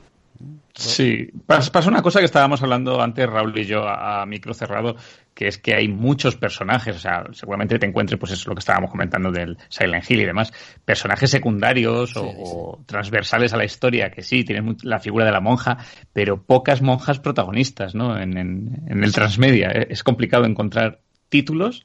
[0.74, 4.96] Sí, pasa una cosa que estábamos hablando antes Raúl y yo a, micro cerrado,
[5.34, 8.54] que es que hay muchos personajes, o sea, seguramente te encuentres, pues eso es lo
[8.54, 10.52] que estábamos comentando del Silent Hill y demás,
[10.84, 15.78] personajes secundarios o, transversales a la historia, que sí, tienen la figura de la monja,
[16.12, 18.18] pero pocas monjas protagonistas, ¿no?
[18.18, 19.70] En, en, el transmedia.
[19.70, 21.84] Es complicado encontrar títulos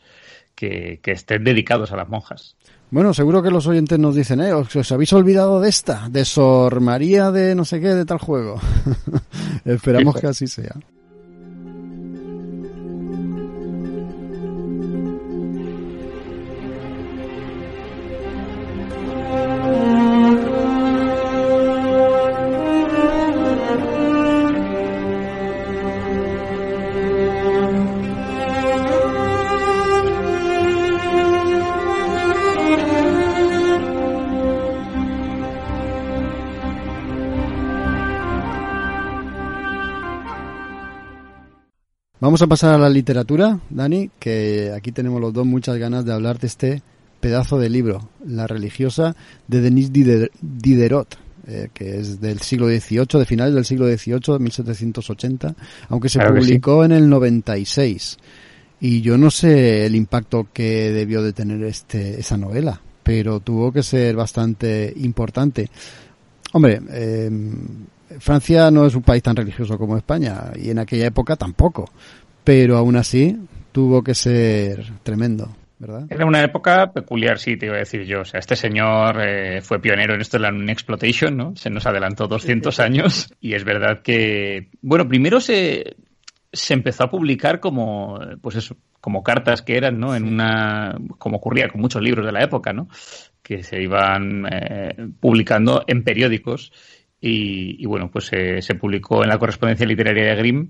[0.55, 2.57] que, que estén dedicados a las monjas.
[2.89, 6.79] Bueno, seguro que los oyentes nos dicen, eh, os, habéis olvidado de esta, de Sor
[6.79, 8.61] María de no sé qué, de tal juego.
[9.65, 10.75] Esperamos que así sea.
[42.27, 46.11] Vamos a pasar a la literatura, Dani, que aquí tenemos los dos muchas ganas de
[46.11, 46.81] hablar de este
[47.21, 49.15] pedazo de libro, La religiosa
[49.47, 51.17] de Denis Diderot,
[51.47, 55.55] eh, que es del siglo XVIII, de finales del siglo XVIII, 1780,
[55.87, 58.17] aunque se publicó en el 96.
[58.81, 63.71] Y yo no sé el impacto que debió de tener este, esa novela, pero tuvo
[63.71, 65.69] que ser bastante importante.
[66.51, 67.31] Hombre, eh,
[68.19, 71.89] Francia no es un país tan religioso como España y en aquella época tampoco,
[72.43, 73.37] pero aún así
[73.71, 75.49] tuvo que ser tremendo.
[75.79, 76.07] ¿verdad?
[76.09, 78.21] Era una época peculiar, sí, te iba a decir yo.
[78.21, 81.55] O sea, este señor eh, fue pionero en esto de la exploitation, ¿no?
[81.55, 85.97] Se nos adelantó 200 años y es verdad que, bueno, primero se,
[86.51, 90.15] se empezó a publicar como, pues eso, como cartas que eran, ¿no?
[90.15, 92.89] En una, como ocurría con muchos libros de la época, ¿no?
[93.43, 96.71] Que se iban eh, publicando en periódicos
[97.19, 100.69] y, bueno, pues se publicó en la correspondencia literaria de Grimm,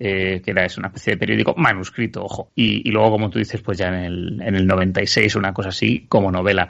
[0.00, 2.52] eh, que era eso, una especie de periódico manuscrito, ojo.
[2.54, 6.06] Y, luego, como tú dices, pues ya en el, en el 96, una cosa así,
[6.08, 6.68] como novela.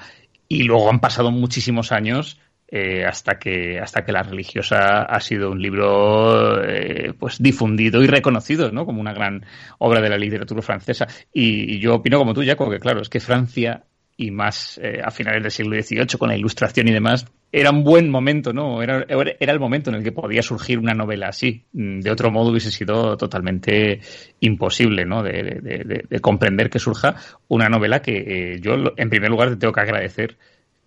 [0.48, 5.50] Y luego han pasado muchísimos años eh, hasta que hasta que la religiosa ha sido
[5.50, 8.84] un libro eh, pues difundido y reconocido ¿no?
[8.84, 9.44] como una gran
[9.78, 13.08] obra de la literatura francesa y, y yo opino como tú Jaco que claro es
[13.08, 13.84] que Francia
[14.20, 17.84] y más eh, a finales del siglo XVIII con la ilustración y demás, era un
[17.84, 18.82] buen momento, ¿no?
[18.82, 21.64] Era, era el momento en el que podía surgir una novela así.
[21.72, 24.00] Mm, de otro modo hubiese sido totalmente
[24.40, 25.22] imposible, ¿no?
[25.22, 27.14] De, comprender que surja
[27.46, 30.36] una novela que eh, yo, en primer lugar, te tengo que agradecer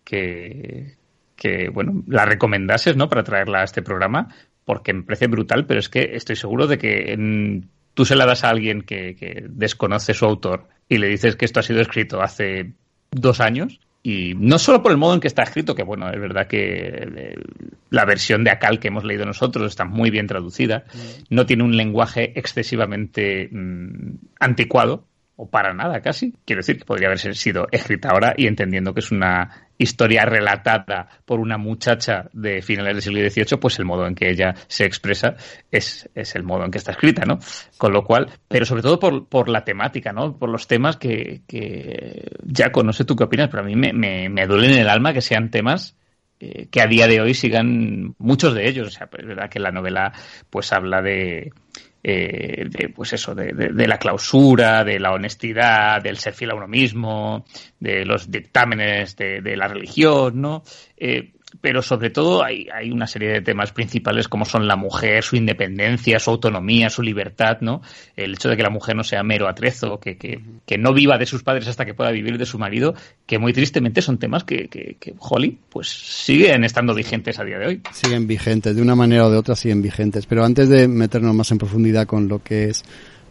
[0.03, 0.97] que,
[1.37, 3.07] que, bueno, la recomendases, ¿no?
[3.07, 4.27] Para traerla a este programa,
[4.65, 7.63] porque me parece brutal, pero es que estoy seguro de que
[7.93, 11.61] tú se la das a alguien que desconoce su autor y le dices que esto
[11.61, 12.73] ha sido escrito hace
[13.11, 13.79] dos años.
[14.03, 17.07] Y no solo por el modo en que está escrito, que bueno, es verdad que
[17.15, 17.35] eh,
[17.91, 21.23] la versión de Acal que hemos leído nosotros está muy bien traducida, mm.
[21.29, 25.05] no tiene un lenguaje excesivamente mm, anticuado,
[25.41, 26.35] o para nada casi.
[26.45, 31.07] Quiero decir que podría haber sido escrita ahora y entendiendo que es una historia relatada
[31.25, 34.85] por una muchacha de finales del siglo XVIII, pues el modo en que ella se
[34.85, 35.35] expresa
[35.71, 37.39] es, es el modo en que está escrita, ¿no?
[37.79, 40.37] Con lo cual, pero sobre todo por, por la temática, ¿no?
[40.37, 42.23] Por los temas que, que
[42.55, 45.11] Jaco, no tú qué opinas, pero a mí me, me, me duele en el alma
[45.11, 45.97] que sean temas
[46.39, 48.89] eh, que a día de hoy sigan muchos de ellos.
[48.89, 50.13] O sea, pues es verdad que la novela
[50.51, 51.51] pues habla de
[52.03, 56.55] eh, de, pues eso, de, de, la clausura, de la honestidad, del ser fiel a
[56.55, 57.45] uno mismo,
[57.79, 60.63] de los dictámenes de, la religión, ¿no?
[60.97, 65.23] Eh, pero sobre todo hay, hay, una serie de temas principales como son la mujer,
[65.23, 67.81] su independencia, su autonomía, su libertad, ¿no?
[68.15, 71.17] El hecho de que la mujer no sea mero atrezo, que, que, que no viva
[71.17, 72.93] de sus padres hasta que pueda vivir de su marido,
[73.25, 77.59] que muy tristemente son temas que, que, que Holly, pues siguen estando vigentes a día
[77.59, 77.81] de hoy.
[77.91, 80.25] Siguen vigentes, de una manera o de otra siguen vigentes.
[80.25, 82.83] Pero antes de meternos más en profundidad con lo que es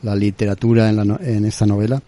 [0.02, 2.02] la literatura en, la, en esta novela,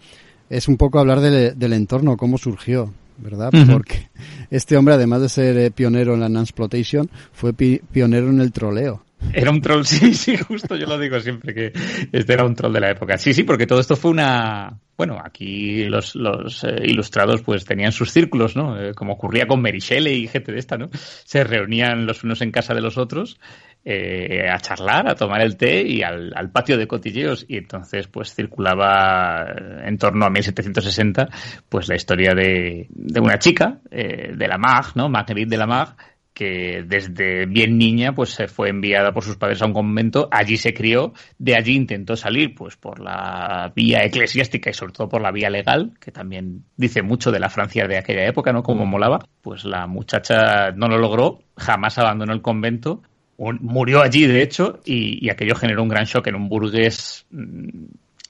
[0.49, 2.93] es un poco hablar del, del entorno, cómo surgió
[3.23, 3.51] ¿verdad?
[3.71, 4.09] Porque
[4.51, 9.02] este hombre, además de ser eh, pionero en la non-exploitation, fue pionero en el troleo.
[9.31, 11.71] Era un troll, sí, sí, justo yo lo digo siempre, que
[12.11, 13.17] este era un troll de la época.
[13.17, 14.79] Sí, sí, porque todo esto fue una...
[14.95, 18.79] Bueno, aquí los, los eh, ilustrados pues tenían sus círculos, ¿no?
[18.79, 20.89] Eh, como ocurría con Mary Shelley y gente de esta, ¿no?
[20.93, 23.39] Se reunían los unos en casa de los otros
[23.85, 27.45] eh, a charlar, a tomar el té y al, patio de cotilleos.
[27.47, 29.45] Y entonces, pues circulaba
[29.83, 31.27] en torno a 1760,
[31.67, 35.09] pues la historia de, de una chica, eh, de la Mag, ¿no?
[35.09, 35.95] Marguerite de la Mag,
[36.33, 40.57] que desde bien niña pues se fue enviada por sus padres a un convento, allí
[40.57, 45.21] se crió, de allí intentó salir pues por la vía eclesiástica y sobre todo por
[45.21, 48.63] la vía legal, que también dice mucho de la Francia de aquella época, ¿no?
[48.63, 53.03] Como molaba, pues la muchacha no lo logró, jamás abandonó el convento.
[53.37, 57.85] Murió allí, de hecho, y, aquello generó un gran shock en un burgués mm,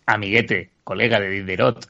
[0.05, 1.87] amiguete, colega de Diderot,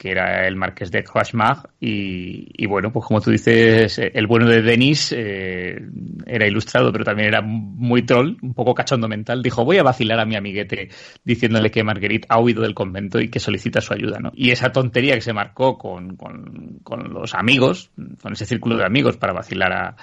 [0.00, 4.62] que era el marqués de Croixmar, y, bueno, pues como tú dices, el bueno de
[4.62, 5.78] Denis eh,
[6.24, 10.18] era ilustrado, pero también era muy troll, un poco cachondo mental, dijo, voy a vacilar
[10.18, 10.88] a mi amiguete
[11.22, 14.32] diciéndole que Marguerite ha huido del convento y que solicita su ayuda, ¿no?
[14.34, 16.82] Y esa tontería que se marcó con, con,
[17.12, 17.90] los amigos,
[18.22, 19.96] con ese círculo de amigos para vacilar a,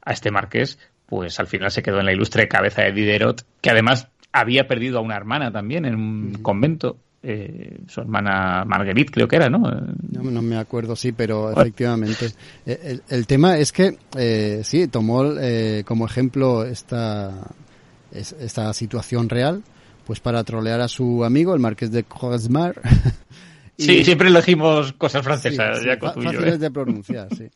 [0.00, 3.70] a este marqués, pues al final se quedó en la ilustre cabeza de Diderot, que
[3.70, 6.98] además había perdido a una hermana también en un convento.
[7.22, 9.60] Eh, su hermana Marguerite, creo que era, ¿no?
[10.10, 12.30] No, me acuerdo, sí, pero efectivamente.
[12.64, 17.46] Eh, el, tema es que, eh, sí, tomó eh, como ejemplo esta,
[18.10, 19.62] esta situación real,
[20.06, 22.80] pues para trolear a su amigo, el marqués de Croixmar.
[23.76, 27.50] sí, siempre elegimos cosas francesas, ya fáciles de pronunciar, sí.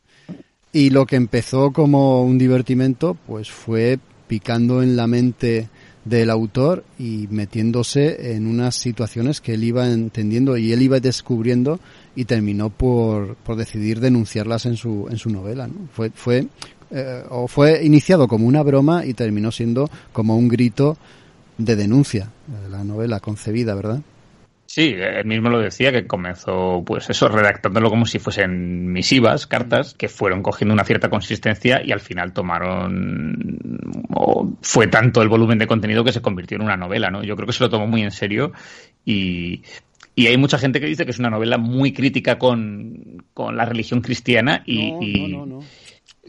[0.73, 3.97] Y lo que empezó como un divertimento, pues fue
[4.27, 5.69] picando en la mente
[6.05, 11.79] del autor y metiéndose en unas situaciones que él iba entendiendo y él iba descubriendo
[12.15, 15.67] y terminó por, por decidir denunciarlas en su, en su novela.
[15.67, 15.73] ¿no?
[15.91, 16.47] Fue, fue,
[16.91, 20.97] eh, o fue iniciado como una broma y terminó siendo como un grito
[21.57, 22.29] de denuncia,
[22.69, 24.01] la novela concebida, ¿verdad?
[24.67, 29.93] Sí, él mismo lo decía, que comenzó, pues eso, redactándolo como si fuesen misivas, cartas,
[29.93, 33.59] que fueron cogiendo una cierta consistencia y al final tomaron,
[34.13, 37.23] o fue tanto el volumen de contenido que se convirtió en una novela, ¿no?
[37.23, 38.53] Yo creo que se lo tomó muy en serio
[39.05, 39.61] y,
[40.15, 43.65] y hay mucha gente que dice que es una novela muy crítica con, con la
[43.65, 45.65] religión cristiana y, y no, no, no.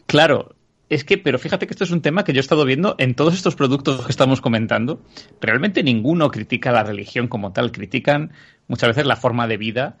[0.05, 0.56] claro,
[0.89, 3.13] es que, pero fíjate que esto es un tema que yo he estado viendo en
[3.13, 5.01] todos estos productos que estamos comentando.
[5.41, 8.31] Realmente ninguno critica la religión como tal, critican
[8.67, 9.97] muchas veces la forma de vida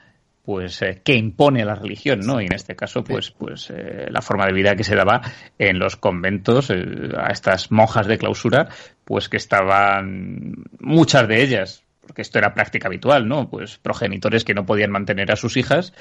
[0.47, 2.39] pues eh, que impone la religión, ¿no?
[2.39, 5.19] Y en este caso, pues, pues eh, la forma de vida que se daba
[5.59, 6.85] en los conventos eh,
[7.17, 8.69] a estas monjas de clausura,
[9.03, 13.49] pues que estaban muchas de ellas, porque esto era práctica habitual, ¿no?
[13.49, 15.91] Pues progenitores que no podían mantener a sus hijas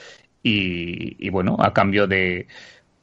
[0.45, 2.47] y, y bueno, a cambio de,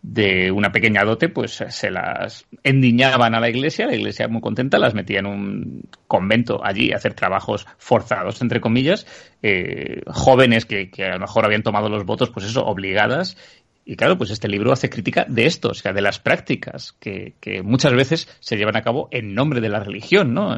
[0.04, 4.78] de una pequeña dote, pues se las endiñaban a la iglesia, la iglesia muy contenta,
[4.78, 9.08] las metía en un convento allí a hacer trabajos forzados, entre comillas,
[9.42, 13.38] eh, jóvenes que, que, a lo mejor habían tomado los votos, pues eso, obligadas.
[13.86, 17.36] Y claro, pues este libro hace crítica de esto, o sea, de las prácticas que,
[17.40, 20.54] que muchas veces se llevan a cabo en nombre de la religión, ¿no?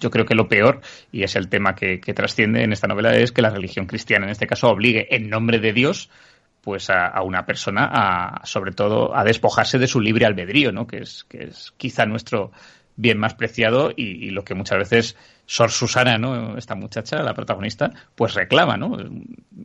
[0.00, 0.80] yo creo que lo peor,
[1.10, 4.26] y es el tema que, que trasciende en esta novela, es que la religión cristiana,
[4.26, 6.10] en este caso, obligue en nombre de Dios
[6.66, 10.84] pues a, una persona a sobre todo a despojarse de su libre albedrío, ¿no?
[10.84, 12.50] Que es, que es quizá nuestro
[12.96, 16.58] bien más preciado y, lo que muchas veces Sor Susana, ¿no?
[16.58, 18.96] Esta muchacha, la protagonista, pues reclama, ¿no?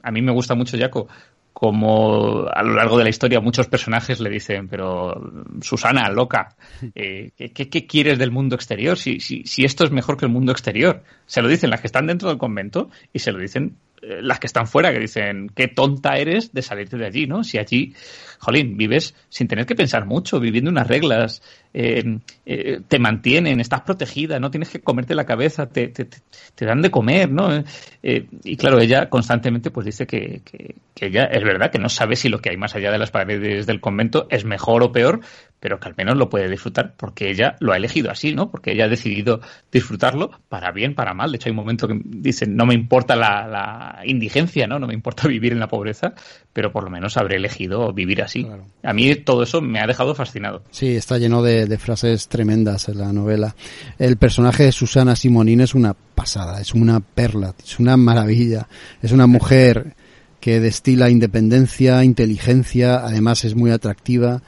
[0.04, 1.08] A mí me gusta mucho, Jaco,
[1.54, 5.20] como a lo largo de la historia muchos personajes le dicen, pero
[5.60, 6.56] Susana, loca,
[6.94, 8.96] eh, ¿qué, ¿qué, quieres del mundo exterior?
[8.96, 11.02] Si, si, si esto es mejor que el mundo exterior.
[11.26, 14.48] Se lo dicen las que están dentro del convento y se lo dicen las que
[14.48, 17.44] están fuera, que dicen, qué tonta eres de salirte de allí, ¿no?
[17.44, 17.94] Si allí,
[18.40, 21.42] jolín, vives sin tener que pensar mucho, viviendo unas reglas,
[21.74, 26.66] eh, eh, te mantienen, estás protegida, no tienes que comerte la cabeza, te, te, te
[26.66, 27.64] dan de comer, ¿no?
[28.04, 31.88] Eh, y claro, ella constantemente pues dice que, que, que, ella es verdad que no
[31.88, 34.92] sabe si lo que hay más allá de las paredes del convento es mejor o
[34.92, 35.22] peor,
[35.62, 38.50] pero que al menos lo puede disfrutar porque ella lo ha elegido así, ¿no?
[38.50, 41.32] Porque ella ha decidido disfrutarlo para bien, para mal.
[41.32, 44.80] De hecho, hay un momento que dicen, no me importa la, la indigencia, ¿no?
[44.80, 46.16] No me importa vivir en la pobreza,
[46.52, 48.44] pero por lo menos habré elegido vivir así.
[48.44, 48.66] Claro.
[48.82, 50.64] A mí todo eso me ha dejado fascinado.
[50.72, 53.56] Sí, está lleno de, de, frases tremendas en la novela.
[54.00, 58.68] El personaje de Susana Simonín es una pasada, es una perla, es una maravilla.
[59.04, 59.94] Es una mujer
[60.40, 64.42] que destila independencia, inteligencia, además es muy atractiva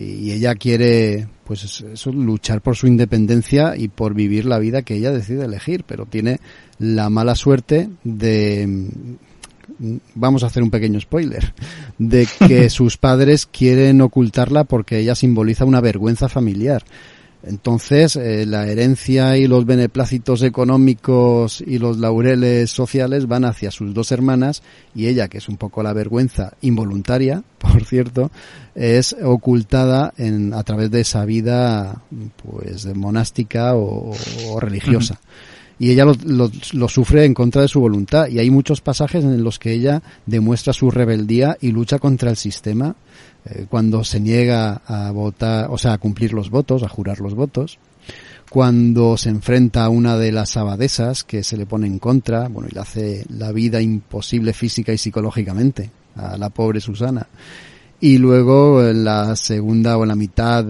[0.00, 4.94] y ella quiere pues eso, luchar por su independencia y por vivir la vida que
[4.94, 6.40] ella decide elegir, pero tiene
[6.78, 8.88] la mala suerte de
[10.14, 11.54] vamos a hacer un pequeño spoiler
[11.98, 16.84] de que sus padres quieren ocultarla porque ella simboliza una vergüenza familiar.
[17.44, 23.94] Entonces, eh, la herencia y los beneplácitos económicos y los laureles sociales van hacia sus
[23.94, 24.62] dos hermanas
[24.92, 28.32] y ella, que es un poco la vergüenza involuntaria, por cierto,
[28.74, 32.02] es ocultada en, a través de esa vida,
[32.44, 34.12] pues, monástica o,
[34.48, 35.20] o religiosa.
[35.78, 38.26] y ella lo, lo, lo, sufre en contra de su voluntad.
[38.26, 42.36] Y hay muchos pasajes en los que ella demuestra su rebeldía y lucha contra el
[42.36, 42.96] sistema
[43.44, 47.34] eh, cuando se niega a votar, o sea, a cumplir los votos, a jurar los
[47.34, 47.78] votos.
[48.50, 52.68] Cuando se enfrenta a una de las abadesas que se le pone en contra, bueno,
[52.70, 57.26] y le hace la vida imposible física y psicológicamente a la pobre Susana.
[58.00, 60.64] Y luego en la segunda o la mitad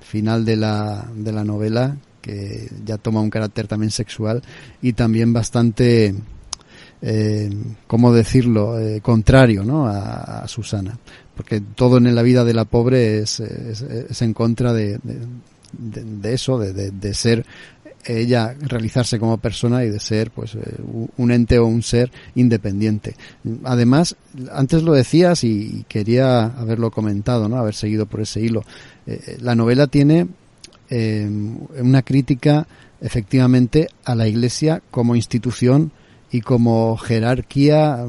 [0.00, 4.42] final de la, de la novela, que ya toma un carácter también sexual
[4.80, 6.14] y también bastante,
[7.02, 7.50] eh,
[7.86, 9.86] ¿cómo decirlo?, eh, contrario ¿no?
[9.86, 10.98] a, Susana.
[11.36, 15.00] Porque todo en la vida de la pobre es, es, en contra de,
[16.22, 17.44] eso, de, ser
[18.06, 20.60] ella realizarse como persona y de ser pues eh,
[21.16, 23.16] un ente o un ser independiente.
[23.64, 24.16] Además,
[24.52, 27.56] antes lo decías y quería haberlo comentado, ¿no?
[27.56, 28.62] Haber seguido por ese hilo.
[29.06, 30.28] Eh, la novela tiene
[30.90, 31.28] eh,
[31.78, 32.66] una crítica
[33.00, 35.92] efectivamente a la Iglesia como institución
[36.34, 38.04] y como jerarquía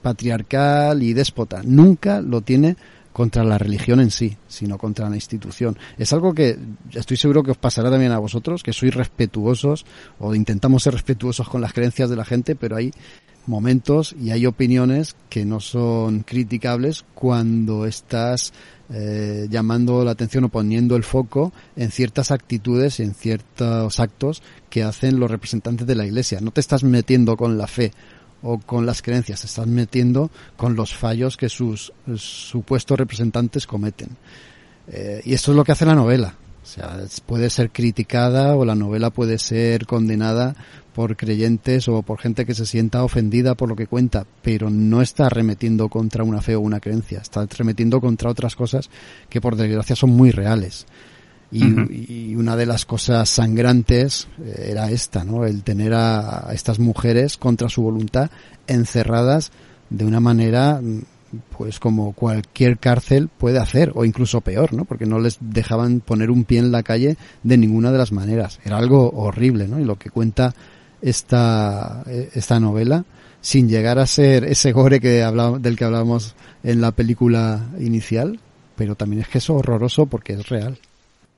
[0.00, 1.60] patriarcal y déspota.
[1.64, 2.76] Nunca lo tiene
[3.12, 5.76] contra la religión en sí, sino contra la institución.
[5.98, 6.56] Es algo que
[6.92, 9.86] estoy seguro que os pasará también a vosotros, que sois respetuosos
[10.20, 12.92] o intentamos ser respetuosos con las creencias de la gente, pero hay
[13.46, 18.52] momentos y hay opiniones que no son criticables cuando estás
[18.90, 24.42] eh, llamando la atención o poniendo el foco en ciertas actitudes y en ciertos actos
[24.68, 26.40] que hacen los representantes de la Iglesia.
[26.40, 27.92] No te estás metiendo con la fe
[28.42, 34.10] o con las creencias, te estás metiendo con los fallos que sus supuestos representantes cometen.
[34.88, 36.34] Eh, y esto es lo que hace la novela.
[36.62, 40.56] O sea, puede ser criticada o la novela puede ser condenada
[40.94, 45.02] por creyentes o por gente que se sienta ofendida por lo que cuenta, pero no
[45.02, 48.88] está remetiendo contra una fe o una creencia, está remetiendo contra otras cosas
[49.28, 50.86] que por desgracia son muy reales.
[51.52, 55.44] Y, una de las cosas sangrantes eh, era esta, ¿no?
[55.44, 58.30] El tener a estas mujeres contra su voluntad
[58.66, 59.52] encerradas
[59.88, 60.80] de una manera
[61.56, 64.84] pues como cualquier cárcel puede hacer, o incluso peor, ¿no?
[64.84, 68.60] Porque no les dejaban poner un pie en la calle de ninguna de las maneras.
[68.64, 69.80] Era algo horrible, ¿no?
[69.80, 70.54] Y lo que cuenta
[71.04, 73.04] esta, esta novela,
[73.40, 75.22] sin llegar a ser ese gore que
[75.60, 78.40] del que hablábamos en la película inicial,
[78.74, 80.78] pero también es que es horroroso porque es real.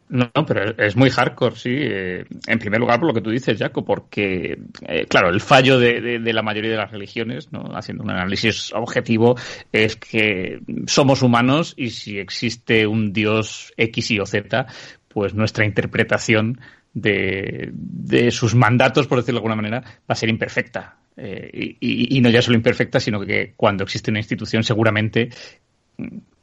[0.08, 1.70] No, pero es muy hardcore, sí.
[1.72, 4.56] Eh, en primer lugar, por lo que tú dices, Jaco, porque,
[4.86, 7.64] eh, claro, el fallo de, la mayoría de las religiones, ¿no?
[7.74, 9.34] haciendo un análisis objetivo,
[9.72, 14.66] es que somos humanos y si existe un Dios X, Y o Z,
[15.08, 16.60] pues nuestra interpretación
[16.96, 20.96] de, sus mandatos, por decirlo de alguna manera, va a ser imperfecta.
[21.16, 25.30] Eh, y, y, no ya solo imperfecta, sino que cuando existe una institución seguramente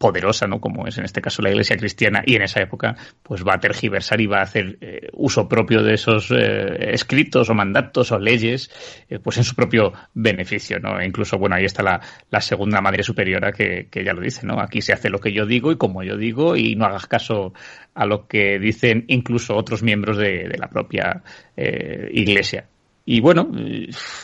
[0.04, 0.60] poderosa, ¿no?
[0.60, 3.60] Como es en este caso la Iglesia cristiana y en esa época, pues va a
[3.60, 8.20] tergiversar y va a hacer eh, uso propio de esos eh, escritos o mandatos o
[8.20, 8.70] leyes,
[9.10, 11.00] eh, pues en su propio beneficio, ¿no?
[11.00, 14.46] E incluso, bueno, ahí está la, la segunda madre superiora que, que, ya lo dice,
[14.46, 14.60] ¿no?
[14.60, 17.54] Aquí se hace lo que yo digo y como yo digo y no hagas caso
[17.94, 21.24] a lo que dicen incluso otros miembros de, de la propia
[21.56, 22.66] Iglesia.
[23.06, 23.52] Y bueno,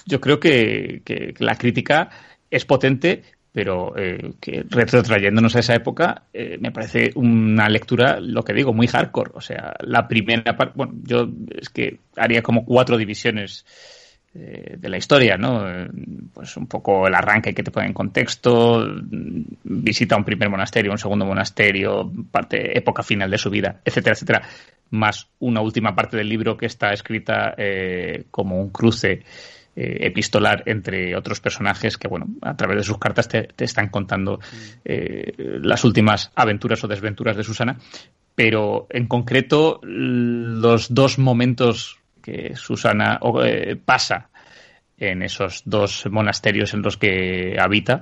[0.06, 2.10] yo creo que, que la crítica
[2.50, 8.44] es potente, pero eh, que retrotrayéndonos a esa época, eh, me parece una lectura, lo
[8.44, 9.32] que digo, muy hardcore.
[9.34, 11.28] O sea, la primera parte, bueno, yo
[11.60, 13.66] es que haría como cuatro divisiones
[14.36, 15.66] eh, de la historia, ¿no?
[16.32, 18.86] Pues un poco el arranque que te pone en contexto,
[19.64, 24.42] visita un primer monasterio, un segundo monasterio, parte, época final de su vida, etcétera, etcétera,
[24.92, 27.56] más una última parte del libro que está escrita
[28.30, 29.24] como un cruce
[29.82, 34.42] eh, epistolar entre otros personajes que, bueno, a través de sus cartas te, están contando
[34.84, 37.78] eh, las últimas aventuras o desventuras de Susana.
[38.36, 44.28] Pero en concreto, los dos momentos que Susana eh, pasa
[44.98, 48.02] en esos dos monasterios en los que habita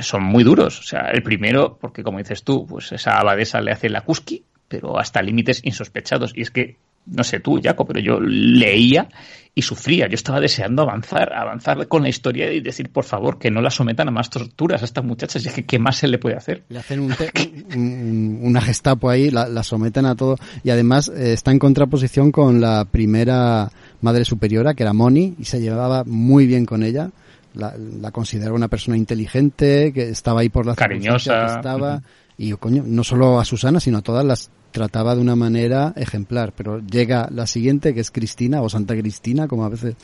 [0.00, 0.78] son muy duros.
[0.78, 4.44] O sea, el primero, porque como dices tú, pues esa abadesa le hace la cusqui,
[4.68, 6.32] pero hasta límites insospechados.
[6.36, 6.76] Y es que
[7.06, 9.08] no sé tú, Jaco, pero yo leía
[9.54, 10.08] y sufría.
[10.08, 13.70] Yo estaba deseando avanzar, avanzar con la historia y decir, por favor, que no la
[13.70, 15.44] sometan a más torturas a estas muchachas.
[15.44, 16.64] Y es que, ¿qué más se le puede hacer?
[16.68, 17.12] Le hacen un
[18.42, 20.36] una gestapo ahí, la, someten a todo.
[20.64, 23.70] Y además eh, está en contraposición con la primera
[24.00, 27.10] madre superiora, que era Moni, y se llevaba muy bien con ella.
[27.54, 31.46] La, la consideraba una persona inteligente, que estaba ahí por la cariñosa.
[31.46, 32.02] Que estaba.
[32.38, 36.52] Y coño, no solo a Susana, sino a todas las trataba de una manera ejemplar,
[36.56, 39.94] pero llega la siguiente, que es Cristina, o Santa Cristina, como a veces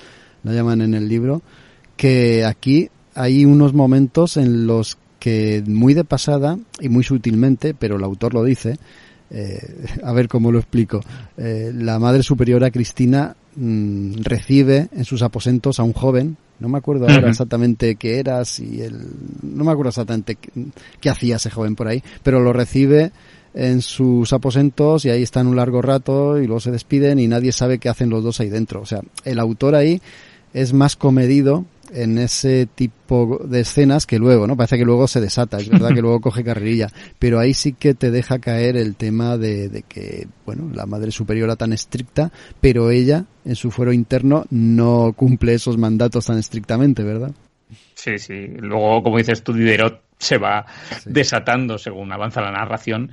[0.45, 1.43] la llaman en el libro,
[1.97, 7.97] que aquí hay unos momentos en los que muy de pasada y muy sutilmente, pero
[7.97, 8.78] el autor lo dice,
[9.31, 11.01] eh, a ver cómo lo explico,
[11.36, 16.78] eh, la Madre Superiora Cristina mm, recibe en sus aposentos a un joven, no me
[16.78, 19.07] acuerdo ahora exactamente qué era, si el,
[19.43, 20.51] no me acuerdo exactamente qué,
[21.01, 23.12] qué hacía ese joven por ahí, pero lo recibe
[23.55, 27.53] en sus aposentos y ahí están un largo rato y luego se despiden y nadie
[27.53, 28.81] sabe qué hacen los dos ahí dentro.
[28.81, 30.01] O sea, el autor ahí
[30.53, 34.57] es más comedido en ese tipo de escenas que luego, ¿no?
[34.57, 36.89] Parece que luego se desata, es verdad que luego coge carrerilla,
[37.19, 41.11] pero ahí sí que te deja caer el tema de, de que, bueno, la madre
[41.11, 42.31] superiora tan estricta,
[42.61, 47.33] pero ella, en su fuero interno, no cumple esos mandatos tan estrictamente, ¿verdad?
[47.95, 48.47] Sí, sí.
[48.59, 50.66] Luego, como dices tú, Diderot se va
[51.05, 53.12] desatando según avanza la narración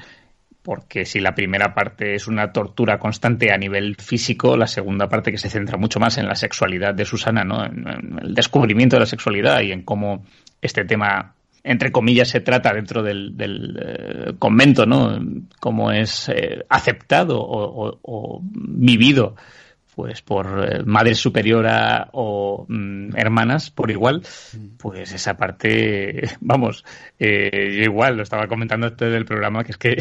[0.66, 5.32] porque si la primera parte es una tortura constante a nivel físico, la segunda parte
[5.32, 7.64] que se centra mucho más en la sexualidad de Susana, ¿no?
[7.64, 10.26] en, el descubrimiento de la sexualidad y en cómo
[10.60, 15.20] este tema, entre comillas, se trata dentro del, eh, convento, ¿no?
[15.60, 19.36] cómo es eh, aceptado o vivido
[19.96, 24.24] pues por eh, madre superiora o mm, hermanas por igual,
[24.78, 26.84] pues esa parte, vamos,
[27.18, 29.98] eh, igual, lo estaba comentando antes del programa, que es que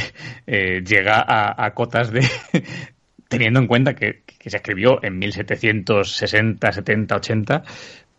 [0.46, 2.28] eh, llega a, cotas de,
[3.28, 7.62] teniendo en cuenta que, que, se escribió en 1760, 70, 80,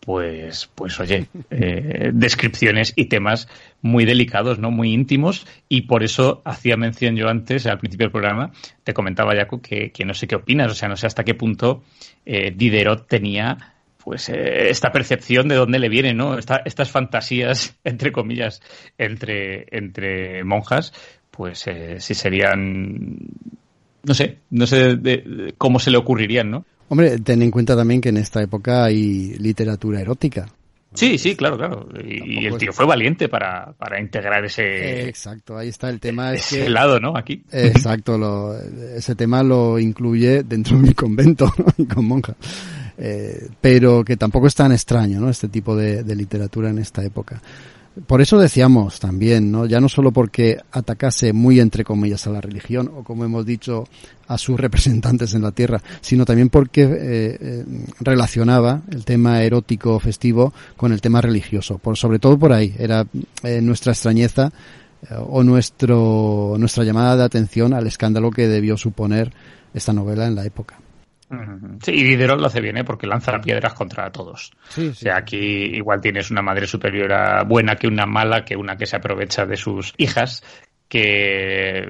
[0.06, 3.48] pues, pues oye, eh, descripciones y temas
[3.82, 4.70] muy delicados, ¿no?
[4.70, 8.52] Muy íntimos, y por eso hacía mención yo antes, al principio del programa,
[8.84, 11.34] te comentaba, Jaco, que, que no sé qué opinas, o sea, no sé hasta qué
[11.34, 11.82] punto
[12.24, 16.38] eh, Diderot tenía pues eh, esta percepción de dónde le viene, ¿no?
[16.38, 18.62] estas fantasías, entre comillas,
[18.98, 20.92] entre, entre monjas,
[21.32, 23.18] pues eh, si serían,
[24.04, 26.64] no sé, no sé de, cómo se le ocurrirían, ¿no?
[26.88, 30.46] Hombre, ten en cuenta también que en esta época hay literatura erótica.
[30.94, 31.88] Sí, sí, claro, claro.
[32.02, 35.08] Y, el tío fue valiente para, para integrar ese.
[35.08, 36.32] exacto, ahí está el tema.
[36.32, 37.16] ese lado, ¿no?
[37.16, 37.42] Aquí.
[37.52, 41.52] Exacto, lo, ese tema lo incluye dentro de mi convento
[41.94, 42.36] con monjas.
[42.96, 45.28] Eh, pero que tampoco es tan extraño, ¿no?
[45.28, 47.42] Este tipo de, de literatura en esta época.
[48.06, 49.64] Por eso decíamos también, ¿no?
[49.64, 53.88] Ya no solo porque atacase muy entre comillas a la religión o como hemos dicho
[54.28, 56.88] a sus representantes en la tierra, sino también porque eh,
[57.40, 57.64] eh,
[58.00, 61.78] relacionaba el tema erótico festivo con el tema religioso.
[61.78, 63.06] Por, sobre todo por ahí era
[63.42, 64.52] eh, nuestra extrañeza
[65.28, 69.32] o nuestro, nuestra llamada de atención al escándalo que debió suponer
[69.72, 70.80] esta novela en la época.
[71.82, 72.84] Sí, y Diderot lo hace bien, ¿eh?
[72.84, 74.52] porque lanza piedras contra todos.
[74.78, 78.86] O sea, aquí igual tienes una madre superiora buena que una mala, que una que
[78.86, 80.44] se aprovecha de sus hijas,
[80.88, 81.84] que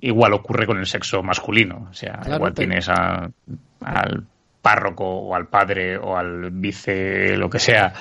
[0.00, 1.88] igual ocurre con el sexo masculino.
[1.90, 4.26] O sea, igual tienes al
[4.60, 7.94] párroco o al padre o al vice, lo que sea,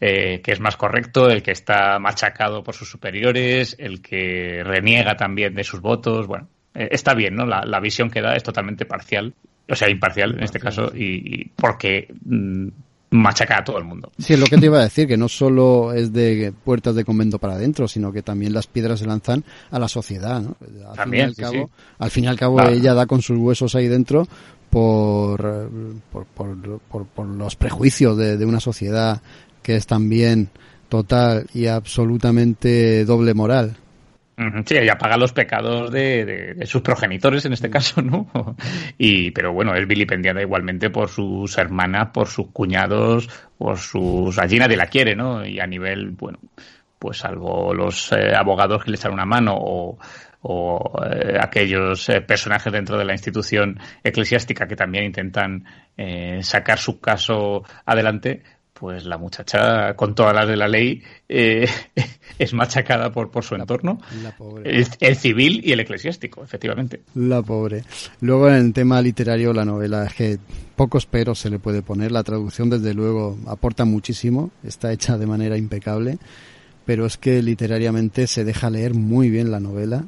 [0.00, 5.14] eh, que es más correcto, el que está machacado por sus superiores, el que reniega
[5.14, 6.26] también de sus votos.
[6.26, 7.44] Bueno, eh, está bien, ¿no?
[7.44, 9.34] La, la visión que da es totalmente parcial
[9.68, 12.68] o sea, imparcial en este caso, y, porque mm,
[13.10, 14.10] machaca a todo el mundo.
[14.18, 17.04] Sí, es lo que te iba a decir, que no solo es de puertas de
[17.04, 20.56] convento para adentro, sino que también las piedras se lanzan a la sociedad, ¿no?
[20.88, 23.38] Al también, fin y al cabo, al fin y al cabo ella da con sus
[23.38, 24.26] huesos ahí dentro
[24.70, 25.70] por,
[26.12, 29.22] por, por, por, los prejuicios de, de una sociedad
[29.62, 30.50] que es también
[30.88, 33.76] total y absolutamente doble moral.
[34.66, 38.28] Sí, ella paga los pecados de, sus progenitores en este caso, ¿no?
[38.96, 44.38] Y, pero bueno, es vilipendiada igualmente por sus hermanas, por sus cuñados, por sus...
[44.38, 45.44] Allí nadie la quiere, ¿no?
[45.44, 46.38] Y a nivel, bueno,
[46.98, 49.98] pues salvo los eh, abogados que le echan una mano o,
[51.04, 55.64] eh, aquellos eh, personajes dentro de la institución eclesiástica que también intentan
[56.42, 58.44] sacar su caso adelante,
[58.78, 61.68] pues la muchacha, con todas las de la ley, eh,
[62.38, 63.98] es machacada por, por su entorno.
[64.22, 64.84] La pobre.
[65.00, 67.02] El, civil y el eclesiástico, efectivamente.
[67.14, 67.82] La pobre.
[68.20, 70.38] Luego en el tema literario, la novela es que
[70.76, 72.12] pocos peros se le puede poner.
[72.12, 74.50] La traducción, desde luego, aporta muchísimo.
[74.62, 76.18] Está hecha de manera impecable.
[76.84, 80.04] Pero es que literariamente se deja leer muy bien la novela.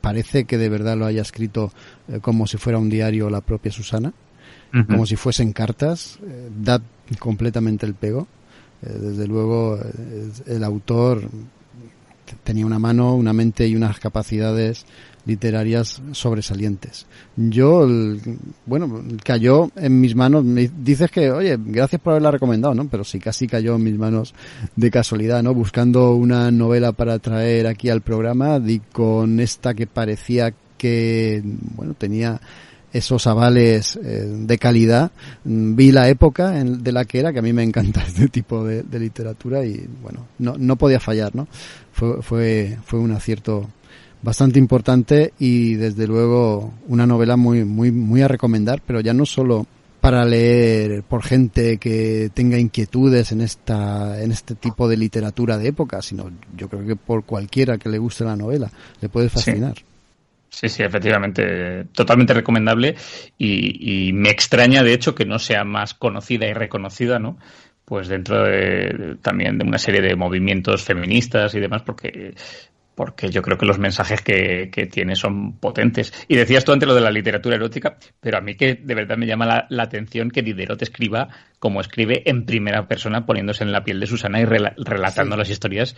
[0.00, 1.72] Parece que de verdad lo haya escrito
[2.08, 4.14] eh, como si fuera un diario la propia Susana
[4.86, 6.80] como si fuesen cartas, eh, da
[7.18, 8.26] completamente el pego.
[8.82, 11.28] Eh, desde luego, eh, el autor
[12.42, 14.86] tenía una mano, una mente y unas capacidades
[15.26, 17.06] literarias sobresalientes.
[17.36, 17.86] Yo,
[18.66, 22.88] bueno, cayó en mis manos, me dices que, oye, gracias por haberla recomendado, ¿no?
[22.88, 24.34] Pero sí, casi cayó en mis manos
[24.76, 25.54] de casualidad, ¿no?
[25.54, 31.42] Buscando una novela para traer aquí al programa, di con esta que parecía que,
[31.74, 32.40] bueno, tenía
[32.94, 35.10] esos avales eh, de calidad.
[35.44, 38.28] Mm, vi la época en, de la que era, que a mí me encanta este
[38.28, 41.46] tipo de, literatura y bueno, no, no podía fallar, ¿no?
[41.92, 43.68] Fue, fue, fue un acierto
[44.22, 49.26] bastante importante y desde luego una novela muy, muy, muy a recomendar, pero ya no
[49.26, 49.66] solo
[50.00, 55.68] para leer por gente que tenga inquietudes en esta en este tipo de literatura de
[55.68, 59.78] época, sino yo creo que por cualquiera que le guste la novela le puede fascinar.
[59.78, 59.84] Sí,
[60.68, 62.96] sí, efectivamente, totalmente recomendable
[63.38, 67.38] y, me extraña, de hecho, que no sea más conocida y reconocida, ¿no?
[67.84, 72.34] Pues dentro de, también de una serie de movimientos feministas y demás, porque
[72.94, 76.12] porque yo creo que los mensajes que, tiene son potentes.
[76.28, 79.16] Y decías tú antes lo de la literatura erótica, pero a mí que de verdad
[79.16, 81.28] me llama la, atención que Diderot escriba
[81.58, 85.96] como escribe en primera persona, poniéndose en la piel de Susana y relatando las historias,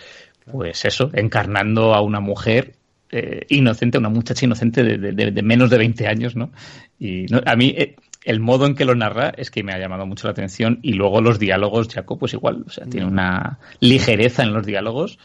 [0.50, 2.74] pues eso, encarnando a una mujer
[3.10, 6.50] eh, inocente, una muchacha inocente de, menos de 20 años, ¿no?
[6.98, 10.06] Y a mí eh, el modo en que lo narra es que me ha llamado
[10.06, 14.42] mucho la atención y luego los diálogos, Jaco, pues igual, o sea, tiene una ligereza
[14.42, 15.18] en los diálogos,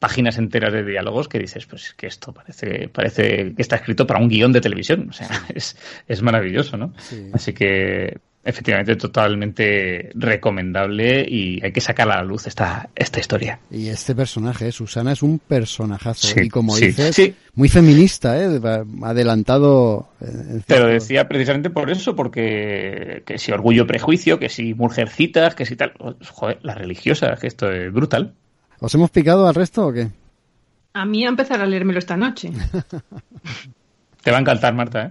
[0.00, 4.20] páginas enteras de diálogos que dices, pues que esto parece, parece que está escrito para
[4.20, 5.76] un guion de televisión, o sea, es,
[6.08, 6.92] es maravilloso, ¿no?
[7.32, 13.58] Así que efectivamente totalmente recomendable y hay que sacar a la luz esta, esta historia.
[13.70, 16.40] Y este personaje, Susana, es un personajazo.
[16.40, 18.60] y como dices, muy feminista, ¿eh?
[19.02, 20.08] adelantado.
[20.66, 25.66] Te lo decía precisamente por eso, porque que si orgullo prejuicio, que si mujercitas, que
[25.66, 25.92] si tal.
[26.30, 28.32] Joder, las religiosas, que esto es brutal.
[28.78, 30.08] ¿Os hemos picado al resto o qué?
[30.94, 32.50] A mí a empezar a leérmelo esta noche.
[34.22, 35.10] Te va a encantar, Marta, ¿eh?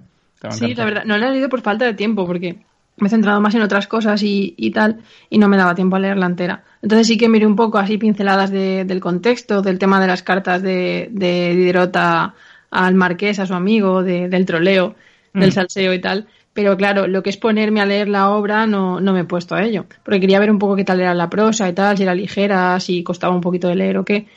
[0.51, 2.59] sí, la verdad, no lo he leído por falta de tiempo, porque
[2.99, 4.99] me he centrado más en otras cosas y, tal,
[5.29, 6.63] y no me daba tiempo a leerla entera.
[6.81, 10.61] Entonces sí que miré un poco así pinceladas del contexto, del tema de las cartas
[10.61, 12.33] de, de Diderota
[12.71, 14.95] al marqués, a su amigo, del troleo,
[15.33, 15.53] del mm.
[15.53, 16.27] salseo y tal.
[16.53, 19.55] Pero claro, lo que es ponerme a leer la obra no, no me he puesto
[19.55, 19.85] a ello.
[20.03, 22.79] Porque quería ver un poco qué tal era la prosa y tal, si era ligera,
[22.79, 24.27] si costaba un poquito de leer o qué.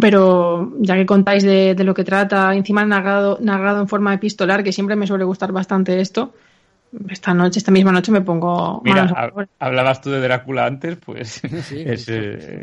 [0.00, 4.72] Pero ya que contáis de, lo que trata, encima narrado, narrado en forma epistolar, que
[4.72, 6.32] siempre me suele gustar bastante esto,
[7.08, 8.82] esta noche, esta misma noche me pongo.
[8.84, 11.94] Mira, hablabas tú de Drácula antes, pues eh,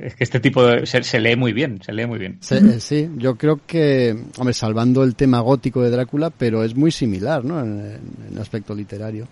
[0.04, 2.40] es, que este tipo de, se, lee muy bien, se lee muy bien.
[2.52, 6.92] Eh, sí, yo creo que, hombre, salvando el tema gótico de Drácula, pero es muy
[6.92, 7.60] similar, ¿no?
[7.60, 8.00] En,
[8.32, 9.28] el aspecto literario.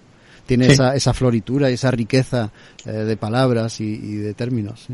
[0.46, 2.52] Tiene esa, esa floritura y esa riqueza
[2.86, 4.88] eh, de palabras y, y de términos.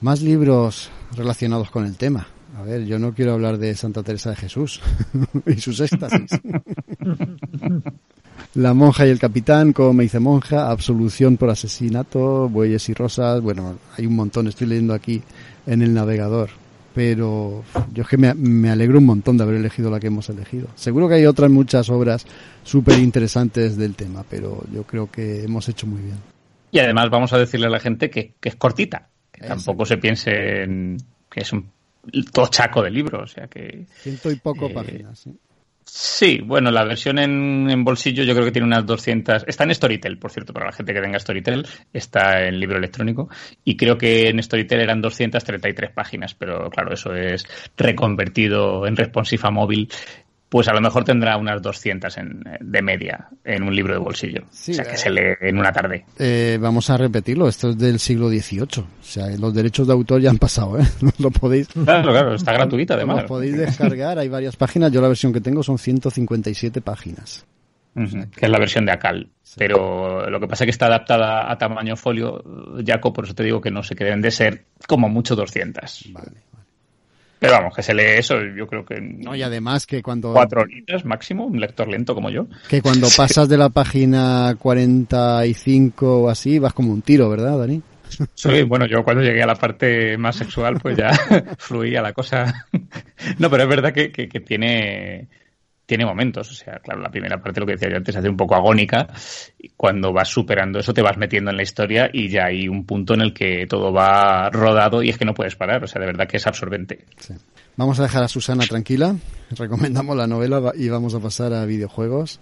[0.00, 2.26] Más libros relacionados con el tema.
[2.56, 4.80] A ver, yo no quiero hablar de Santa Teresa de Jesús
[5.46, 6.30] y sus éxtasis.
[8.56, 13.42] La monja y el capitán, como me dice monja, absolución por asesinato, bueyes y rosas,
[13.42, 15.22] bueno, hay un montón, estoy leyendo aquí
[15.66, 16.48] en el navegador,
[16.94, 20.68] pero yo es que me, alegro un montón de haber elegido la que hemos elegido.
[20.74, 22.24] Seguro que hay otras muchas obras
[22.64, 26.16] súper interesantes del tema, pero yo creo que hemos hecho muy bien.
[26.70, 30.62] Y además vamos a decirle a la gente que, es cortita, que tampoco se piense
[30.62, 30.96] en
[31.30, 31.68] que es un
[32.32, 33.84] tochaco de libro, o sea que...
[34.00, 35.38] Ciento y poco eh, páginas, ¿sí?
[35.88, 39.44] Sí, bueno, la versión en, bolsillo yo creo que tiene unas 200.
[39.46, 43.28] Está en Storytel, por cierto, para la gente que tenga Storytel, está en libro electrónico.
[43.64, 47.44] Y creo que en Storytel eran 233 páginas, pero claro, eso es
[47.76, 49.88] reconvertido en responsiva móvil
[50.56, 54.44] pues a lo mejor tendrá unas 200 en, de media en un libro de bolsillo.
[54.44, 56.06] o sea, que se lee en una tarde.
[56.18, 58.80] Eh, vamos a repetirlo, esto es del siglo XVIII.
[58.80, 60.84] O sea, los derechos de autor ya han pasado, ¿eh?
[61.18, 61.68] lo podéis...
[61.68, 63.24] Claro, claro, está gratuita además.
[63.24, 64.90] Lo podéis descargar, hay varias páginas.
[64.90, 67.44] Yo la versión que tengo son 157 páginas.
[67.94, 69.28] que es la versión de Acal.
[69.58, 72.42] Pero lo que pasa es que está adaptada a tamaño folio,
[72.82, 76.12] Jaco, por eso te digo que no sé que deben de ser como mucho 200.
[76.14, 76.55] Vale.
[77.38, 79.00] Pero vamos, que se lee eso, yo creo que.
[79.00, 80.32] No, y además que cuando.
[80.32, 82.46] Cuatro horitas máximo, un lector lento como yo.
[82.68, 87.82] Que cuando pasas de la página 45 o así, vas como un tiro, ¿verdad, Dani?
[88.34, 91.10] Sí, bueno, yo cuando llegué a la parte más sexual, pues ya
[91.58, 92.66] fluía la cosa.
[93.38, 95.28] no, pero es verdad que, que, que tiene
[95.86, 98.36] tiene momentos, o sea, claro, la primera parte, lo que decía yo antes, hace un
[98.36, 99.06] poco agónica,
[99.58, 102.84] y cuando vas superando eso te vas metiendo en la historia y ya hay un
[102.84, 106.00] punto en el que todo va rodado y es que no puedes parar, o sea,
[106.00, 107.04] de verdad que es absorbente.
[107.76, 109.14] Vamos a dejar a Susana tranquila,
[109.56, 112.40] recomendamos la novela y vamos a pasar a videojuegos.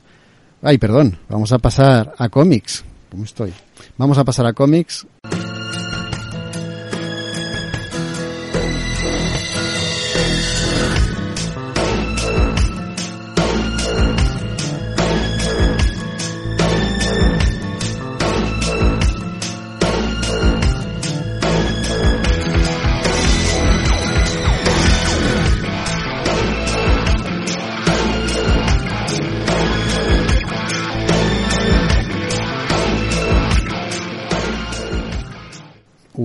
[0.62, 3.52] Ay, perdón, vamos a pasar a cómics, ¿cómo estoy?
[3.98, 5.06] Vamos a pasar a cómics.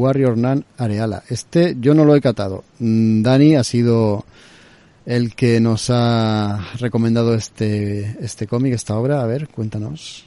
[0.10, 1.22] Warrior Nan Areala.
[1.30, 2.64] Este yo no lo he catado.
[2.80, 4.26] Mm, Dani ha sido
[5.06, 9.22] el que nos ha recomendado este, este cómic, esta obra.
[9.22, 10.26] A ver, cuéntanos.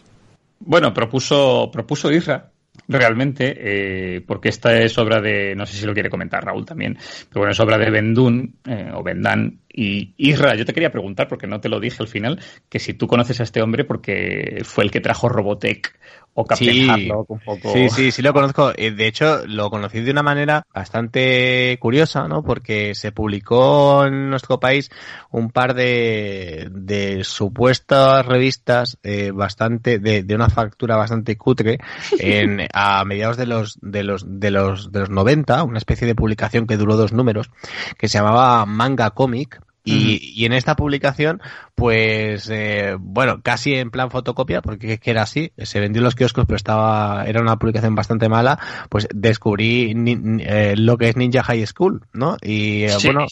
[0.60, 2.52] Bueno, propuso, propuso Isra,
[2.86, 6.96] realmente, eh, porque esta es obra de, no sé si lo quiere comentar Raúl también,
[7.28, 11.26] pero bueno, es obra de Bendún, eh, o Bendan, y Isra, yo te quería preguntar,
[11.26, 14.62] porque no te lo dije al final, que si tú conoces a este hombre porque
[14.64, 15.98] fue el que trajo Robotech
[16.34, 17.72] o sí, un poco.
[17.72, 18.72] Sí, sí, sí lo conozco.
[18.76, 22.42] Eh, de hecho, lo conocí de una manera bastante curiosa, ¿no?
[22.42, 24.90] Porque se publicó en nuestro país
[25.30, 31.78] un par de, de supuestas revistas eh, bastante, de, de, una factura bastante cutre
[32.18, 36.14] en, a mediados de los, de los, de los, de los 90, una especie de
[36.14, 37.50] publicación que duró dos números,
[37.98, 41.40] que se llamaba Manga Comic, y, y, en esta publicación,
[41.74, 46.04] pues, eh, bueno, casi en plan fotocopia, porque es que era así, se vendió en
[46.04, 49.92] los kioscos, pero estaba, era una publicación bastante mala, pues descubrí
[50.40, 52.36] eh, lo que es Ninja High School, ¿no?
[52.40, 53.26] Y eh, bueno,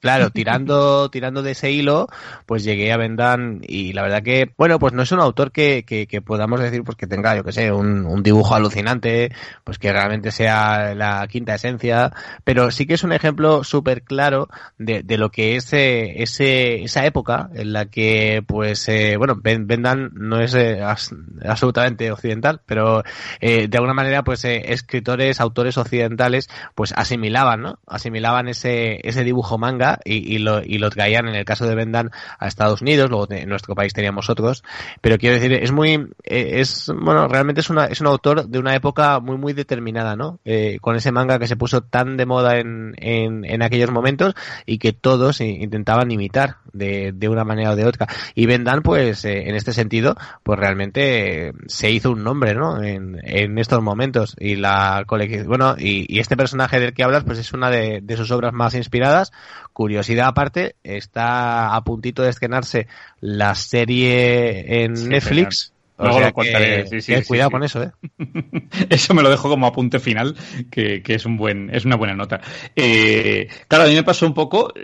[0.00, 2.08] Claro, tirando, tirando de ese hilo,
[2.46, 5.84] pues llegué a Vendan y la verdad que, bueno, pues no es un autor que,
[5.84, 9.32] que, que podamos decir pues que tenga, yo que sé, un, un, dibujo alucinante,
[9.64, 12.12] pues que realmente sea la quinta esencia,
[12.44, 14.48] pero sí que es un ejemplo súper claro
[14.78, 19.36] de, de, lo que es eh, ese, esa época en la que, pues, eh, bueno,
[19.42, 21.12] Vendan no es eh, as,
[21.44, 23.02] absolutamente occidental, pero
[23.40, 27.78] eh, de alguna manera, pues, eh, escritores, autores occidentales, pues asimilaban, ¿no?
[27.86, 31.74] Asimilaban ese, ese dibujo manga y, y, lo, y lo traían en el caso de
[31.74, 34.64] Vendan a Estados Unidos, luego en nuestro país teníamos otros,
[35.00, 35.94] pero quiero decir, es muy,
[36.24, 40.16] eh, es, bueno, realmente es una, es un autor de una época muy, muy determinada,
[40.16, 40.40] ¿no?
[40.44, 44.34] Eh, con ese manga que se puso tan de moda en, en, aquellos momentos
[44.66, 48.06] y que todos intentaban imitar de, de una manera o de otra.
[48.34, 52.82] Y Vendan, pues, eh, en este sentido, pues realmente se hizo un nombre, ¿no?
[52.82, 54.36] En, en estos momentos.
[54.38, 58.30] Y la colección, bueno, y, este personaje del que hablas, pues es una de sus
[58.30, 59.32] obras más inspiradas,
[59.78, 62.88] Curiosidad aparte, está a puntito de estrenarse
[63.20, 65.72] la serie en sí, Netflix.
[65.96, 66.82] Luego o sea lo contaré.
[66.82, 67.92] Que, sí, sí, que cuidado con eso, ¿eh?
[68.90, 70.34] eso me lo dejo como apunte final,
[70.68, 72.40] que, que, es un buen, es una buena nota.
[72.74, 74.74] Eh, claro, a mí me pasó un poco.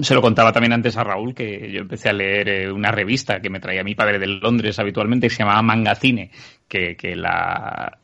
[0.00, 3.40] Se lo contaba también antes a Raúl que yo empecé a leer eh, una revista
[3.40, 6.30] que me traía mi padre de Londres habitualmente que se llamaba Mangacine,
[6.72, 7.98] que, que la,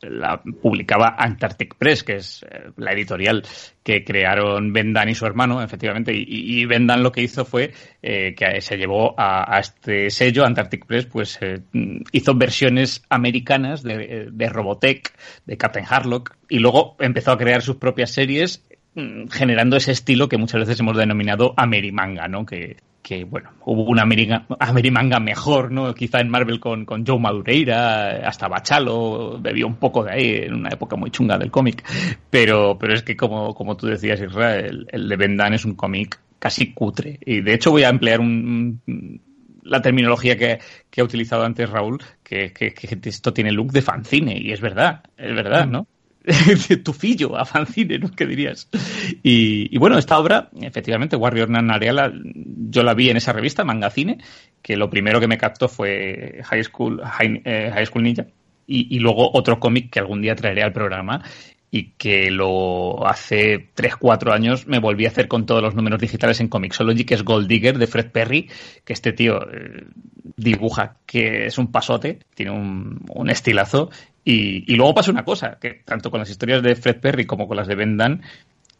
[0.60, 3.42] publicaba Antarctic Press, que es eh, la editorial
[3.82, 6.12] que crearon Bendan y su hermano, efectivamente.
[6.14, 7.72] Y, y Bendan lo que hizo fue
[8.02, 11.62] eh, que se llevó a, este sello, Antarctic Press, pues eh,
[12.12, 15.14] hizo versiones americanas de, de Robotech,
[15.46, 18.68] de Captain Harlock, y luego empezó a crear sus propias series
[19.30, 22.44] generando ese estilo que muchas veces hemos denominado Amerimanga, ¿no?
[22.44, 22.76] Que,
[23.24, 25.94] bueno, hubo una Amerimanga mejor, ¿no?
[25.94, 30.54] Quizá en Marvel con, con Joe Madureira, hasta Bachalo bebió un poco de ahí en
[30.54, 31.82] una época muy chunga del cómic.
[32.28, 36.20] Pero, pero es que como, como tú decías, Israel, el, de Bendan es un cómic
[36.38, 37.18] casi cutre.
[37.24, 38.82] Y de hecho voy a emplear un,
[39.62, 40.58] la terminología que,
[40.90, 44.60] que, ha utilizado antes Raúl, que, que, que, esto tiene look de fanzine, y es
[44.60, 45.86] verdad, es verdad, ¿no?
[46.84, 48.10] tufillo a fanzine, ¿no?
[48.10, 48.68] ¿Qué dirías?
[49.22, 54.18] Y, bueno, esta obra, efectivamente, Warrior Nanarea, yo la vi en esa revista, Mangacine,
[54.62, 58.26] que lo primero que me captó fue High School, High, eh, High School Ninja,
[58.66, 61.22] y, luego otro cómic que algún día traeré al programa
[61.70, 66.40] y que lo hace 3-4 años me volví a hacer con todos los números digitales
[66.40, 68.50] en Comixology, que es Gold Digger de Fred Perry,
[68.84, 69.86] que este tío eh,
[70.36, 73.90] dibuja que es un pasote, tiene un, un estilazo
[74.30, 77.56] y, luego pasa una cosa, que tanto con las historias de Fred Perry como con
[77.56, 78.20] las de Ben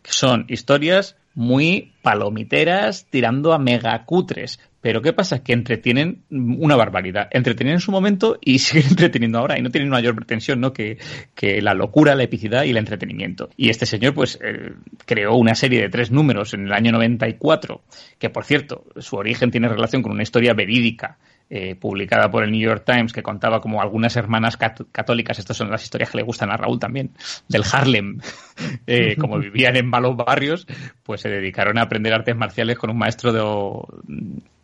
[0.05, 4.61] son historias muy palomiteras, tirando a megacutres.
[4.83, 5.43] Pero ¿qué pasa?
[5.43, 7.29] Que entretienen una barbaridad.
[7.31, 10.75] Entretienen en su momento y siguen entreteniendo ahora y no tienen mayor pretensión ¿no?
[10.75, 10.99] que,
[11.35, 13.49] que la locura, la epicidad y el entretenimiento.
[13.57, 14.75] Y este señor pues eh,
[15.07, 17.81] creó una serie de tres números en el año 94,
[18.19, 21.17] que por cierto, su origen tiene relación con una historia verídica
[21.51, 25.57] eh, publicada por el New York Times que contaba como algunas hermanas cat católicas, estas
[25.57, 27.11] son las historias que le gustan a Raúl también,
[27.49, 28.21] del Harlem,
[28.87, 30.67] eh, como vivían en malos barrios,
[31.03, 33.41] pues se dedicaron a aprender artes marciales con un maestro de,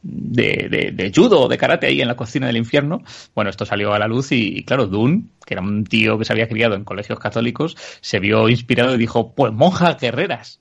[0.05, 3.03] de, judo, de karate ahí en la cocina del infierno.
[3.35, 6.33] Bueno, esto salió a la luz y, claro, Dune, que era un tío que se
[6.33, 10.61] había criado en colegios católicos, se vio inspirado y dijo, pues monjas guerreras.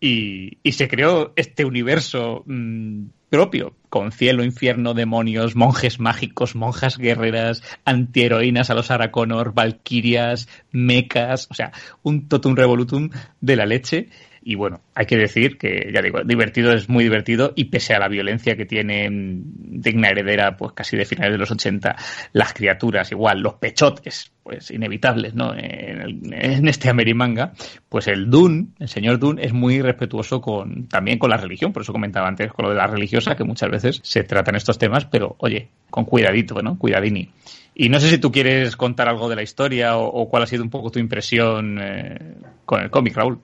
[0.00, 6.98] Y, y se creó este universo mmm, propio, con cielo, infierno, demonios, monjes mágicos, monjas
[6.98, 13.08] guerreras, antiheroínas a los Araconor, valquirias, mecas, o sea, un totum revolutum
[13.40, 14.08] de la leche.
[14.44, 18.00] Y bueno, hay que decir que, ya digo, divertido es muy divertido y pese a
[18.00, 19.42] la violencia que tienen
[19.80, 21.96] digna heredera, pues casi de finales de los 80,
[22.32, 25.54] las criaturas, igual, los pechotes, pues inevitables, ¿no?
[25.54, 27.52] En, el, en este Amerimanga,
[27.88, 31.82] pues el Dune, el señor Dune, es muy respetuoso con, también con la religión, por
[31.82, 35.04] eso comentaba antes con lo de la religiosa, que muchas veces se tratan estos temas,
[35.04, 36.76] pero oye, con cuidadito, ¿no?
[36.78, 37.30] Cuidadini.
[37.74, 40.46] Y no sé si tú quieres contar algo de la historia o, o cuál ha
[40.46, 42.34] sido un poco tu impresión eh,
[42.66, 43.38] con el cómic, Raúl.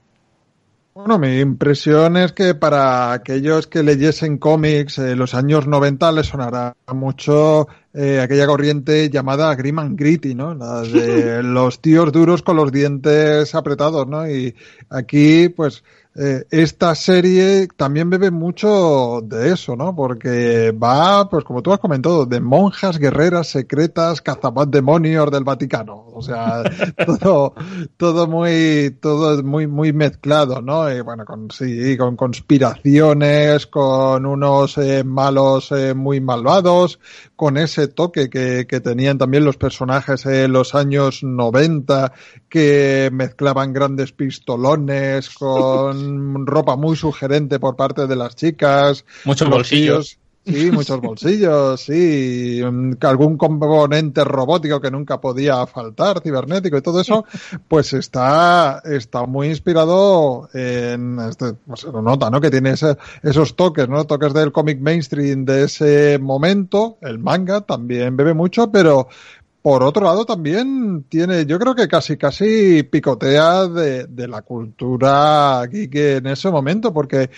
[0.98, 6.10] Bueno, mi impresión es que para aquellos que leyesen cómics en eh, los años 90
[6.10, 10.54] les sonará mucho eh, aquella corriente llamada Grim and Gritty, ¿no?
[10.54, 14.28] La de los tíos duros con los dientes apretados, ¿no?
[14.28, 14.56] Y
[14.90, 15.84] aquí, pues,
[16.20, 19.94] eh, esta serie también bebe mucho de eso, ¿no?
[19.94, 26.06] Porque va, pues como tú has comentado, de monjas guerreras secretas, cazabas demonios del Vaticano.
[26.12, 26.64] O sea,
[27.06, 27.54] todo,
[27.96, 30.92] todo muy, todo muy, muy mezclado, ¿no?
[30.92, 36.98] Y bueno, con, sí, con conspiraciones, con unos eh, malos eh, muy malvados,
[37.38, 42.12] con ese toque que, que tenían también los personajes en los años 90,
[42.48, 49.04] que mezclaban grandes pistolones con ropa muy sugerente por parte de las chicas.
[49.24, 50.18] Muchos bolsillos.
[50.48, 52.62] Sí, muchos bolsillos, sí,
[53.02, 57.24] algún componente robótico que nunca podía faltar, cibernético y todo eso,
[57.68, 62.40] pues está, está muy inspirado en, este, pues se lo nota, ¿no?
[62.40, 64.04] Que tiene esos toques, ¿no?
[64.04, 69.08] Toques del cómic mainstream de ese momento, el manga también bebe mucho, pero
[69.68, 75.94] por otro lado, también tiene, yo creo que casi, casi picotea de, la cultura geek
[75.94, 77.28] en ese momento, porque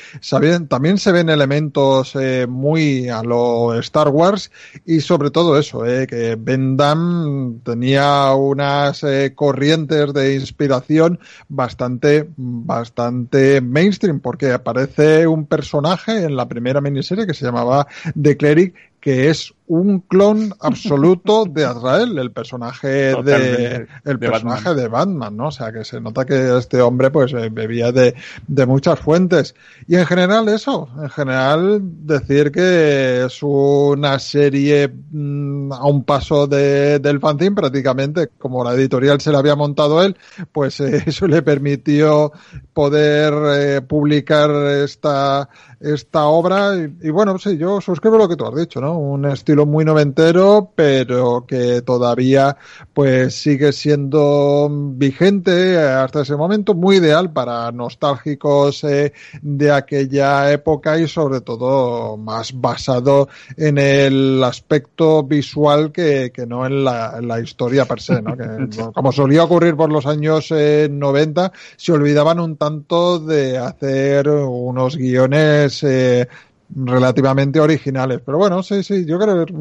[0.69, 4.53] también se ven elementos eh, muy a lo Star Wars
[4.87, 12.29] y sobre todo eso, eh, que Ben Damme tenía unas eh, corrientes de inspiración bastante,
[12.37, 18.77] bastante mainstream, porque aparece un personaje en la primera miniserie que se llamaba The Cleric,
[19.01, 22.89] que es un clon absoluto de Azrael, el personaje
[23.23, 24.77] de el personaje Batman.
[24.77, 25.47] de Batman, ¿no?
[25.47, 28.17] O sea que se nota que este hombre pues eh, bebía de,
[28.49, 29.55] de muchas fuentes.
[29.87, 36.49] Y en general eso, en general decir que es una serie mmm, a un paso
[36.49, 40.17] de, del fanzine prácticamente, como la editorial se la había montado él,
[40.51, 42.33] pues eh, eso le permitió
[42.73, 45.49] poder eh, publicar esta
[45.81, 48.99] esta obra y, y, bueno, sí, yo suscribo lo que tú has dicho, ¿no?
[48.99, 52.57] Un estilo muy noventero, pero que todavía
[52.93, 59.13] pues sigue siendo vigente hasta ese momento, muy ideal para nostálgicos eh,
[59.43, 66.67] de aquella época y sobre todo más basado en el aspecto visual que, que no
[66.67, 68.37] en la, en la, historia per se, ¿no?
[68.37, 74.29] Que, como solía ocurrir por los años eh, 90, se olvidaban un tanto de hacer
[74.29, 76.29] unos guiones eh,
[76.75, 78.21] relativamente originales.
[78.25, 79.53] Pero bueno, sí, sí, yo creo que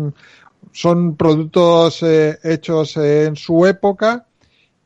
[0.71, 4.25] son productos eh, hechos en su época.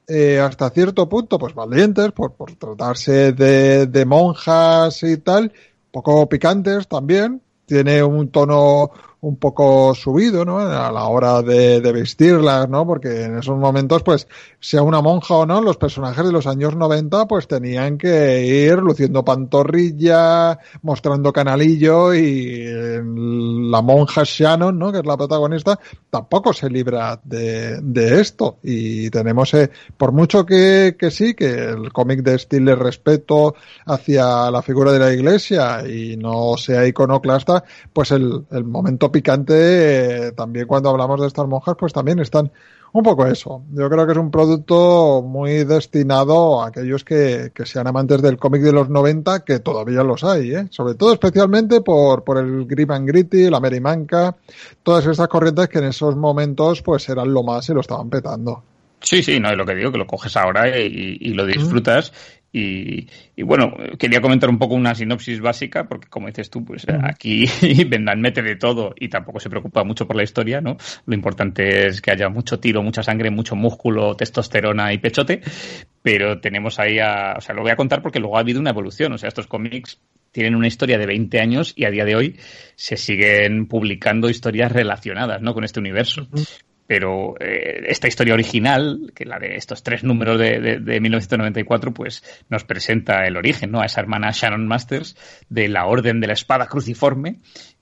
[0.08, 5.54] Eh, hasta cierto punto, pues valientes, por, por tratarse de, de monjas y tal,
[5.92, 8.92] poco picantes también, tiene un tono
[9.24, 10.60] un poco subido, ¿no?
[10.60, 12.86] A la hora de, de, vestirlas, ¿no?
[12.86, 14.28] Porque en esos momentos, pues,
[14.60, 18.80] sea una monja o no, los personajes de los años 90, pues tenían que ir
[18.80, 22.66] luciendo pantorrilla, mostrando canalillo y
[23.72, 24.92] la monja Shannon, ¿no?
[24.92, 25.80] Que es la protagonista,
[26.10, 28.58] tampoco se libra de, de esto.
[28.62, 33.56] Y tenemos, eh, por mucho que, que sí, que el cómic de estilo respeto
[33.86, 37.64] hacia la figura de la iglesia y no sea iconoclasta,
[37.94, 42.52] pues el, el momento picante, eh, también cuando hablamos de estas monjas, pues también están
[42.94, 43.64] un poco eso.
[43.72, 48.38] Yo creo que es un producto muy destinado a aquellos que, que sean amantes del
[48.38, 50.68] cómic de los 90, que todavía los hay, ¿eh?
[50.70, 54.36] sobre todo especialmente por, por el Grip and Gritty, la Merimanca,
[54.84, 58.64] todas estas corrientes que en esos momentos pues eran lo más y lo estaban petando.
[59.02, 62.14] Sí, sí, no es lo que digo, que lo coges ahora y, y lo disfrutas.
[62.56, 66.86] Y, y, bueno, quería comentar un poco una sinopsis básica, porque como dices tú, pues
[67.02, 67.46] aquí
[67.88, 70.78] Vendan mete de todo y tampoco se preocupa mucho por la historia, ¿no?
[71.08, 75.42] Lo importante es que haya mucho tiro, mucha sangre, mucho músculo, testosterona y pechote,
[76.04, 78.70] pero tenemos ahí a, o sea, lo voy a contar porque luego ha habido una
[78.70, 80.00] evolución, o sea, estos cómics
[80.32, 82.40] tienen una historia de 20 años y a día de hoy
[82.76, 85.56] se siguen publicando historias relacionadas, ¿no?
[85.56, 86.28] Con este universo.
[86.86, 91.94] Pero eh, esta historia original, que la de estos tres números de, de, de, 1994,
[91.94, 93.82] pues nos presenta el origen, ¿no?
[93.82, 95.16] A esa hermana Sharon Masters
[95.50, 97.40] de la Orden de la Espada Cruciforme,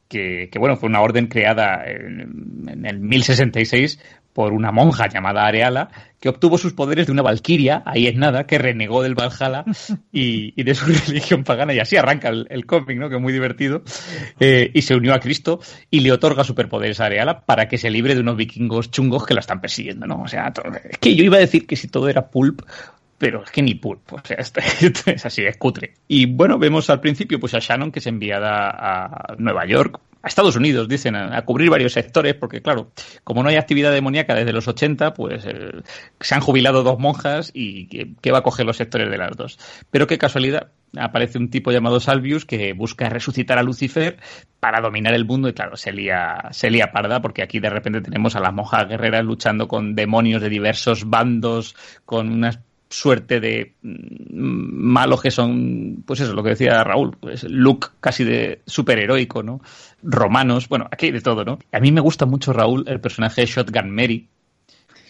[0.08, 4.00] que, que bueno, fue una orden creada en, en el 1066
[4.34, 5.90] por una monja llamada Areala,
[6.20, 9.66] que obtuvo sus poderes de una valquiria, ahí es nada, que renegó del Valhalla
[10.12, 13.10] y, de su religión pagana, y así arranca el, cómic, ¿no?
[13.10, 13.84] que es muy divertido,
[14.40, 15.60] eh, y se unió a Cristo
[15.90, 19.34] y le otorga superpoderes a Areala para que se libre de unos vikingos chungos que
[19.34, 20.22] la están persiguiendo, ¿no?
[20.22, 20.54] O sea,
[20.90, 22.62] es que yo iba a decir que si todo era pulp,
[23.18, 25.96] pero es que ni pulp, o sea, esto, esto es así, es cutre.
[26.08, 30.28] Y bueno, vemos al principio pues a Shannon que es enviada a Nueva York a
[30.28, 32.92] Estados Unidos, dicen, a, cubrir varios sectores, porque claro,
[33.24, 35.46] como no hay actividad demoníaca desde los 80, pues
[36.20, 39.58] se han jubilado dos monjas y ¿qué va a coger los sectores de las dos?
[39.90, 44.18] Pero qué casualidad, aparece un tipo llamado Salvius que busca resucitar a Lucifer
[44.60, 48.02] para dominar el mundo y claro, se lía, se lía parda porque aquí de repente
[48.02, 51.76] tenemos a las monjas guerreras luchando con demonios de diversos bandos,
[52.06, 52.60] con unas
[52.92, 58.62] suerte de malos que son, pues eso, lo que decía Raúl, pues look casi de
[58.66, 59.62] superheroico, ¿no?
[60.04, 61.60] Romanos, bueno, aquí hay de todo, ¿no?
[61.72, 64.30] A mí me gusta mucho Raúl, el personaje de Shotgun Mary,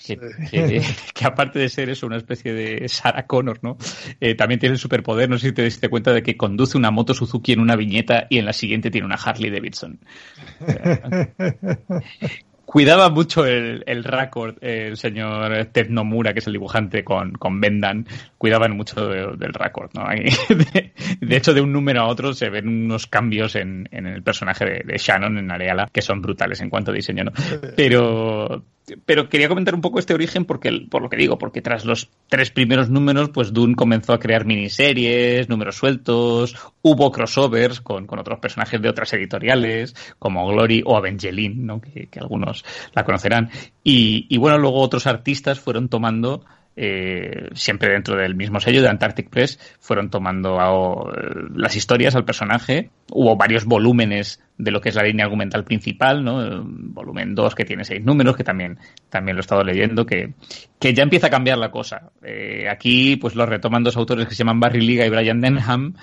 [0.06, 0.18] que,
[0.50, 0.82] que,
[1.14, 3.78] que, aparte de ser eso, una especie de Sarah Connor, ¿no?
[4.20, 6.92] Eh, también tiene el superpoder, no sé si te diste cuenta de que conduce una
[6.92, 10.00] moto Suzuki en una viñeta y en la siguiente tiene una Harley Davidson.
[12.72, 17.60] cuidaba mucho el, el récord el señor Ted Nomura, que es el dibujante con, con
[17.60, 18.08] Bendan,
[18.38, 20.06] cuidaban mucho del récord, ¿no?
[20.50, 24.24] De, de, hecho, de un número a otro se ven unos cambios en, en el
[24.24, 27.32] personaje de, de, Shannon, en Areala, que son brutales en cuanto a diseño, ¿no?
[27.76, 28.64] Pero,
[29.06, 32.10] pero quería comentar un poco este origen porque, por lo que digo, porque tras los
[32.30, 38.20] tres primeros números, pues Dune comenzó a crear miniseries, números sueltos, hubo crossovers con, con
[38.20, 41.82] otros personajes de otras editoriales, como Glory o Evangeline, ¿no?
[41.82, 42.64] que, algunos
[42.94, 43.50] la conocerán.
[43.84, 46.46] Y, y, bueno, luego otros artistas fueron tomando
[46.76, 51.12] eh, siempre dentro del mismo sello de Antarctic Press, fueron tomando
[51.54, 52.90] las historias al personaje.
[53.12, 56.64] Hubo varios volúmenes de lo que es la línea argumental principal, ¿no?
[56.64, 58.78] Volumen 2 que tiene seis números, que también,
[59.10, 60.34] también lo he estado leyendo, que,
[60.80, 62.12] que ya empieza a cambiar la cosa.
[62.24, 65.96] Eh, aquí pues lo retoman dos autores que se llaman Barry Liga y Brian Denham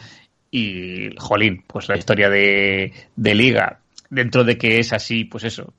[0.50, 3.80] y, jolín, pues la historia de, de Liga,
[4.10, 5.72] dentro de que es así, pues eso,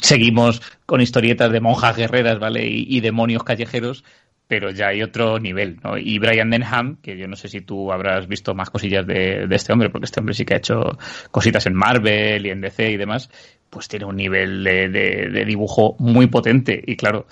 [0.00, 2.66] seguimos con historietas de monjas guerreras, ¿vale?
[2.66, 4.04] Y, demonios callejeros,
[4.46, 5.98] pero ya hay otro nivel, ¿no?
[5.98, 9.72] Y Brian Denham, que yo no sé si tú habrás visto más cosillas de, este
[9.72, 10.98] hombre, porque este hombre sí que ha hecho
[11.30, 13.30] cositas en Marvel y en DC y demás,
[13.70, 17.26] pues tiene un nivel de, de, de dibujo muy potente y claro,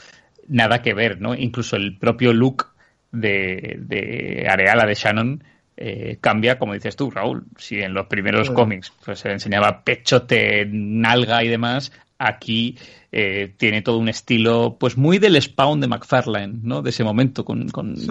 [0.49, 1.35] nada que ver, ¿no?
[1.35, 2.73] Incluso el propio look
[3.13, 5.45] de, de Areala de Shannon
[5.77, 7.45] eh, cambia, como dices tú, Raúl.
[7.57, 8.55] Si en los primeros sí.
[8.55, 12.79] cómics pues, se enseñaba pechote, nalga y demás, aquí
[13.13, 16.83] eh, tiene todo un estilo, pues muy del spawn de McFarlane, ¿no?
[16.83, 17.45] De ese momento.
[17.45, 17.97] con, con...
[17.97, 18.09] Sí.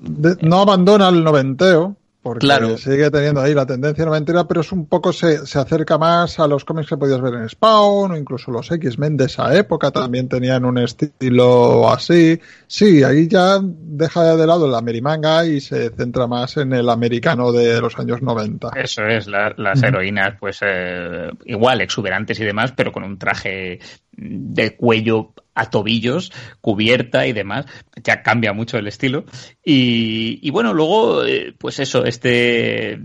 [0.00, 1.96] de, No abandona el noventeo,
[2.26, 2.76] porque claro.
[2.76, 6.48] sigue teniendo ahí la tendencia noventera, pero es un poco se, se, acerca más a
[6.48, 10.28] los cómics que podías ver en Spawn o incluso los X-Men de esa época también
[10.28, 12.40] tenían un estilo así.
[12.66, 17.52] Sí, ahí ya deja de lado el amerimanga y se centra más en el americano
[17.52, 18.70] de los años 90.
[18.74, 23.78] Eso es, la, las heroínas pues eh, igual exuberantes y demás, pero con un traje
[24.16, 27.66] de cuello a tobillos, cubierta y demás.
[28.04, 29.24] Ya cambia mucho el estilo.
[29.64, 33.00] Y, bueno, luego, eh, pues eso, este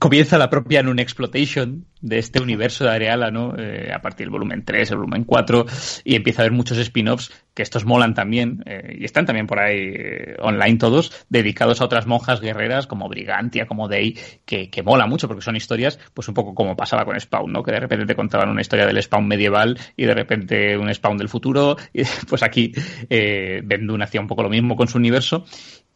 [0.00, 3.54] comienza la propia non exploitation de este universo de Areala, ¿no?
[3.56, 5.64] Eh, a partir del volumen 3, el volumen 4,
[6.04, 9.58] y empieza a haber muchos spin-offs que estos molan también, eh, y están también por
[9.58, 14.82] ahí eh, online todos, dedicados a otras monjas guerreras como Brigantia, como Day, que, que
[14.82, 17.62] mola mucho porque son historias, pues un poco como pasaba con Spawn, ¿no?
[17.62, 21.16] Que de repente te contaban una historia del Spawn medieval y de repente un Spawn
[21.16, 22.72] del futuro, y pues aquí
[23.08, 23.62] eh,
[24.02, 25.46] hacía un poco lo mismo con su universo,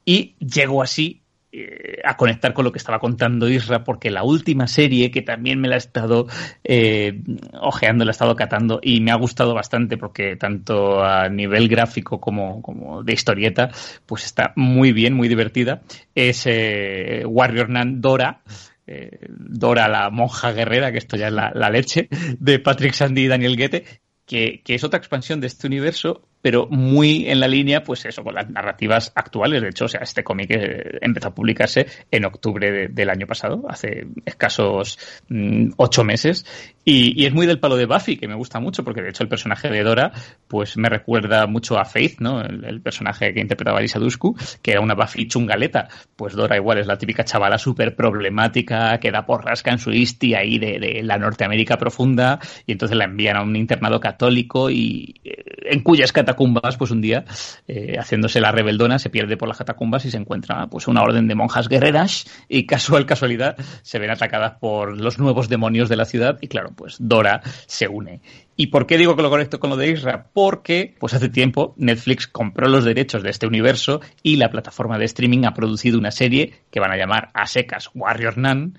[0.06, 1.20] y llegó así
[1.50, 5.58] eh, a conectar con lo que estaba contando Isra, porque la última serie, que también
[5.58, 6.26] me la he estado
[6.62, 7.22] eh,
[7.60, 12.20] ojeando, la he estado catando y me ha gustado bastante porque tanto a nivel gráfico
[12.20, 13.70] como, como de historieta,
[14.04, 15.80] pues está muy bien, muy divertida,
[16.14, 18.42] es eh, Warrior Nan Dora.
[18.86, 22.08] Eh, Dora la monja guerrera, que esto ya es la, leche,
[22.38, 23.84] de Patrick Sandy y Daniel Guete,
[24.26, 28.22] que, que, es otra expansión de este universo, pero muy en la línea, pues eso,
[28.22, 29.62] con las narrativas actuales.
[29.62, 33.26] De hecho, o sea, este cómic eh, empezó a publicarse en octubre de, del año
[33.26, 34.98] pasado, hace escasos
[35.28, 36.44] mmm, ocho meses,
[36.90, 39.28] y, es muy del palo de Buffy, que me gusta mucho, porque de hecho el
[39.28, 40.10] personaje de Dora,
[40.46, 42.40] pues me recuerda mucho a Faith, ¿no?
[42.40, 45.88] El, el personaje que interpretaba Lisa Dusku, que era una Buffy chungaleta.
[46.16, 50.34] Pues Dora igual es la típica chavala súper problemática, que da porrasca en su isti
[50.34, 55.14] ahí de, de, la Norteamérica profunda, y entonces la envían a un internado católico y
[55.24, 57.24] eh, en cuyas catacumbas, pues un día,
[57.66, 61.26] eh, haciéndose la rebeldona, se pierde por las catacumbas y se encuentra pues una orden
[61.26, 66.04] de monjas guerreras y casual casualidad se ven atacadas por los nuevos demonios de la
[66.04, 68.20] ciudad y claro, pues Dora se une.
[68.56, 70.30] ¿Y por qué digo que lo conecto con lo de Isra?
[70.32, 75.04] Porque, pues hace tiempo, Netflix compró los derechos de este universo y la plataforma de
[75.04, 78.76] streaming ha producido una serie que van a llamar a secas Warrior Nun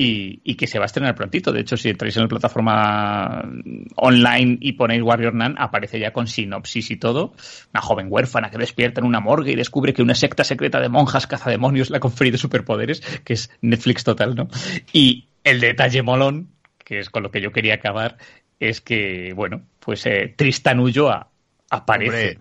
[0.00, 1.50] y, y, que se va a estrenar prontito.
[1.50, 3.42] De hecho, si entráis en la plataforma
[3.96, 7.32] online y ponéis Warrior Nun, aparece ya con sinopsis y todo.
[7.74, 10.88] Una joven huérfana que despierta en una morgue y descubre que una secta secreta de
[10.88, 14.48] monjas cazademonios le ha conferido superpoderes, que es Netflix total, ¿no?
[14.92, 16.48] Y el detalle molón
[16.88, 18.16] que es con lo que yo quería acabar,
[18.58, 21.28] es que, bueno, pues eh, Tristan Ulloa
[21.68, 22.38] aparece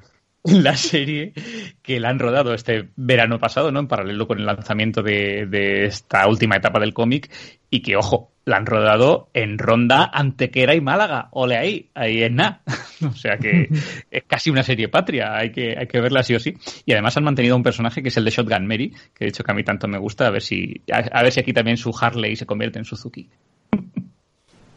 [0.61, 1.33] la serie
[1.81, 3.79] que la han rodado este verano pasado, ¿no?
[3.81, 7.29] En paralelo con el lanzamiento de, de esta última etapa del cómic
[7.69, 11.27] y que, ojo, la han rodado en Ronda, Antequera y Málaga.
[11.31, 12.61] Ole ahí, ahí en nada.
[13.05, 13.67] o sea que
[14.11, 16.55] es casi una serie patria, hay que, hay que verla sí o sí.
[16.85, 19.43] Y además han mantenido un personaje que es el de Shotgun Mary, que de hecho
[19.43, 21.75] que a mí tanto me gusta, a ver si, a, a ver si aquí también
[21.75, 23.29] su Harley se convierte en Suzuki.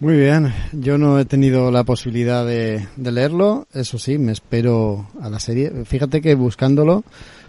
[0.01, 5.07] Muy bien, yo no he tenido la posibilidad de, de, leerlo, eso sí, me espero
[5.21, 5.71] a la serie.
[5.85, 7.05] Fíjate que buscándolo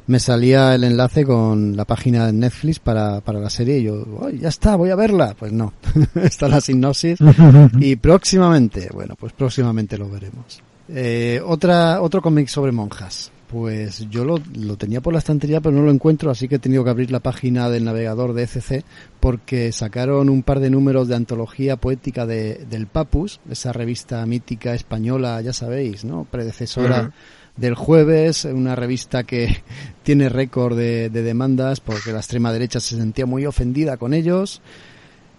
[0.07, 4.29] me salía el enlace con la página de Netflix para, para la serie y yo,
[4.31, 5.35] ya está, voy a verla.
[5.37, 5.73] Pues no,
[6.15, 7.19] está la sinopsis
[7.79, 10.61] y próximamente, bueno, pues próximamente lo veremos.
[10.89, 13.31] Eh, otra, otro cómic sobre monjas.
[13.51, 16.59] Pues yo lo, lo, tenía por la estantería, pero no lo encuentro, así que he
[16.59, 18.85] tenido que abrir la página del navegador de ECC
[19.19, 24.73] porque sacaron un par de números de antología poética de, del Papus, esa revista mítica
[24.73, 26.25] española, ya sabéis, ¿no?
[26.31, 27.11] Predecesora
[27.57, 29.57] del jueves, una revista que
[30.03, 34.61] tiene récord de, de, demandas porque la extrema derecha se sentía muy ofendida con ellos.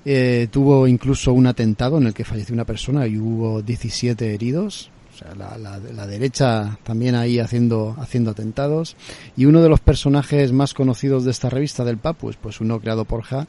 [0.05, 4.92] Eh, tuvo incluso un atentado en el que falleció una persona y hubo 17 heridos
[5.37, 8.97] la, derecha también ahí haciendo, haciendo atentados.
[9.37, 13.05] Y uno de los personajes más conocidos de esta revista del Papus, pues uno creado
[13.05, 13.47] por Ja,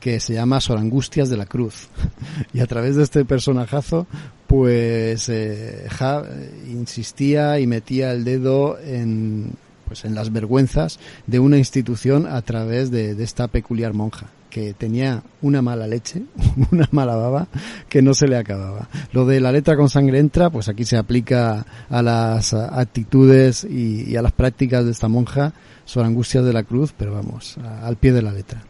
[0.00, 1.88] que se llama Sor Angustias de la Cruz.
[2.52, 4.06] y a través de este personajazo,
[4.46, 6.22] pues eh, Ja
[6.68, 9.52] insistía y metía el dedo en,
[9.86, 15.22] pues en las vergüenzas de una institución a través de esta peculiar monja que tenía
[15.42, 16.22] una mala leche,
[16.72, 17.48] una mala baba,
[17.88, 18.88] que no se le acababa.
[19.12, 24.16] Lo de la letra con sangre entra, pues aquí se aplica a las actitudes y,
[24.16, 25.52] a las prácticas de esta monja
[25.84, 28.62] sobre angustias de la cruz, pero vamos, al pie de la letra.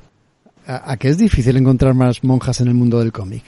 [0.66, 3.44] ¿A, qué es difícil encontrar más monjas en el mundo del cómic?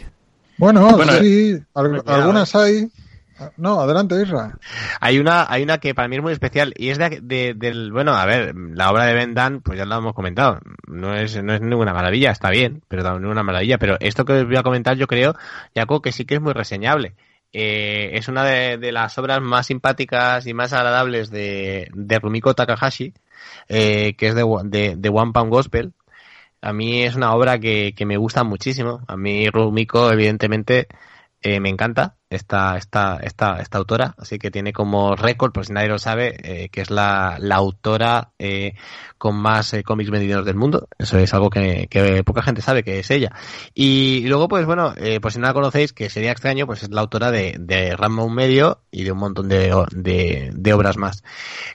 [0.56, 2.90] Bueno, sí, algunas hay.
[3.56, 4.58] No, adelante, Isra.
[5.00, 8.14] Hay una, hay una que para mí es muy especial y es de, del, bueno,
[8.14, 11.54] a ver, la obra de Ben Dan, pues ya lo hemos comentado, no es, no
[11.54, 14.62] es ninguna maravilla, está bien, pero también ninguna maravilla, pero esto que os voy a
[14.62, 15.34] comentar yo creo,
[15.74, 17.14] Jaco, que sí que es muy reseñable.
[17.52, 21.90] Eh, es una de, las obras más simpáticas y más agradables de,
[22.22, 23.14] Rumiko Takahashi,
[23.68, 25.92] eh, que es de, de, de One Pound Gospel.
[26.62, 29.00] A mí es una obra que, que me gusta muchísimo.
[29.08, 30.88] A mí Rumiko, evidentemente,
[31.42, 35.72] eh, me encanta esta, esta, esta, esta autora, así que tiene como récord, por si
[35.72, 38.74] nadie lo sabe, eh, que es la, la autora eh,
[39.16, 40.88] con más cómics vendidos del mundo.
[40.98, 41.88] Eso es algo que,
[42.26, 43.32] poca gente sabe que es ella.
[43.74, 47.00] Y luego, pues bueno, pues si no la conocéis, que sería extraño, pues es la
[47.00, 51.24] autora de, de Ramón Medio y de un montón de, de, de obras más.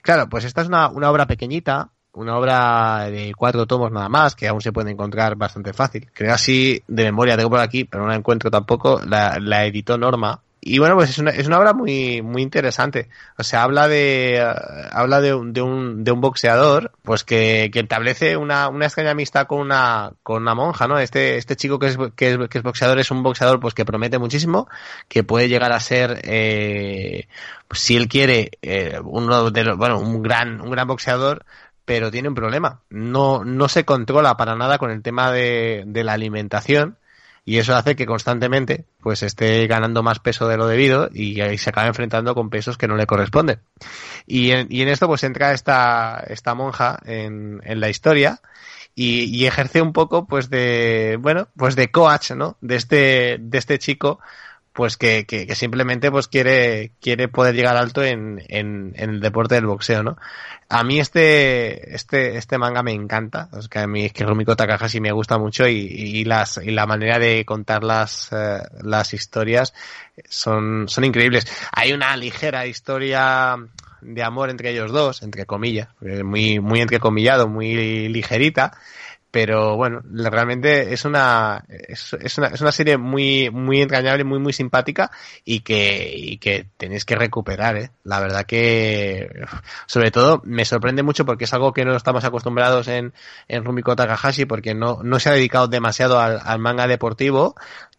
[0.03, 4.35] Claro, pues esta es una, una obra pequeñita, una obra de cuatro tomos nada más,
[4.35, 6.09] que aún se puede encontrar bastante fácil.
[6.13, 9.01] Creo así de memoria, tengo por aquí, pero no la encuentro tampoco.
[9.05, 10.41] La, la editó Norma.
[10.67, 13.07] Y bueno, pues es una, es una obra muy, muy interesante.
[13.37, 14.43] O sea, habla de,
[14.91, 19.11] habla de un, de un, de un boxeador, pues que, que establece una, una extraña
[19.11, 20.97] amistad con una, con una monja, ¿no?
[20.97, 23.85] Este, este chico que es, que es, que es boxeador es un boxeador, pues que
[23.85, 24.67] promete muchísimo,
[25.07, 27.27] que puede llegar a ser, eh,
[27.71, 31.45] si él quiere, eh, uno de los, bueno, un gran, un gran boxeador,
[31.85, 32.81] pero tiene un problema.
[32.89, 36.97] No, no se controla para nada con el tema de, de la alimentación
[37.47, 41.69] y eso hace que constantemente pues esté ganando más peso de lo debido y, se
[41.69, 43.59] acaba enfrentando con pesos que no le corresponden.
[44.25, 48.41] Y en, y en esto pues entra esta, esta monja en, en la historia
[48.95, 52.57] y, y, ejerce un poco pues de, bueno, pues de coach, ¿no?
[52.61, 54.19] De este, de este chico
[54.75, 59.19] pues que, que, que, simplemente pues quiere, quiere poder llegar alto en, en, en, el
[59.21, 60.17] deporte del boxeo, ¿no?
[60.67, 64.57] A mí este, este, este manga me encanta, es que a mí es que Rumiko
[64.57, 69.13] Takahashi me gusta mucho y, y las, y la manera de contar las, eh, las
[69.13, 69.73] historias
[70.27, 71.47] son, son increíbles.
[71.71, 73.55] Hay una ligera historia
[74.01, 78.77] de amor entre ellos dos, entre comillas, muy, muy entrecomillado, muy ligerita,
[79.35, 84.53] pero bueno, realmente es una, es, una, es una serie muy, muy entrañable, muy, muy
[84.53, 85.11] simpática
[85.43, 87.91] y que, que tenéis que recuperar, ¿eh?
[88.05, 89.29] La verdad que,
[89.87, 93.11] sobre todo, me sorprende mucho porque es algo que no estamos acostumbrados en,
[93.49, 97.55] en Rumiko Takahashi porque no, no se ha dedicado demasiado al manga deportivo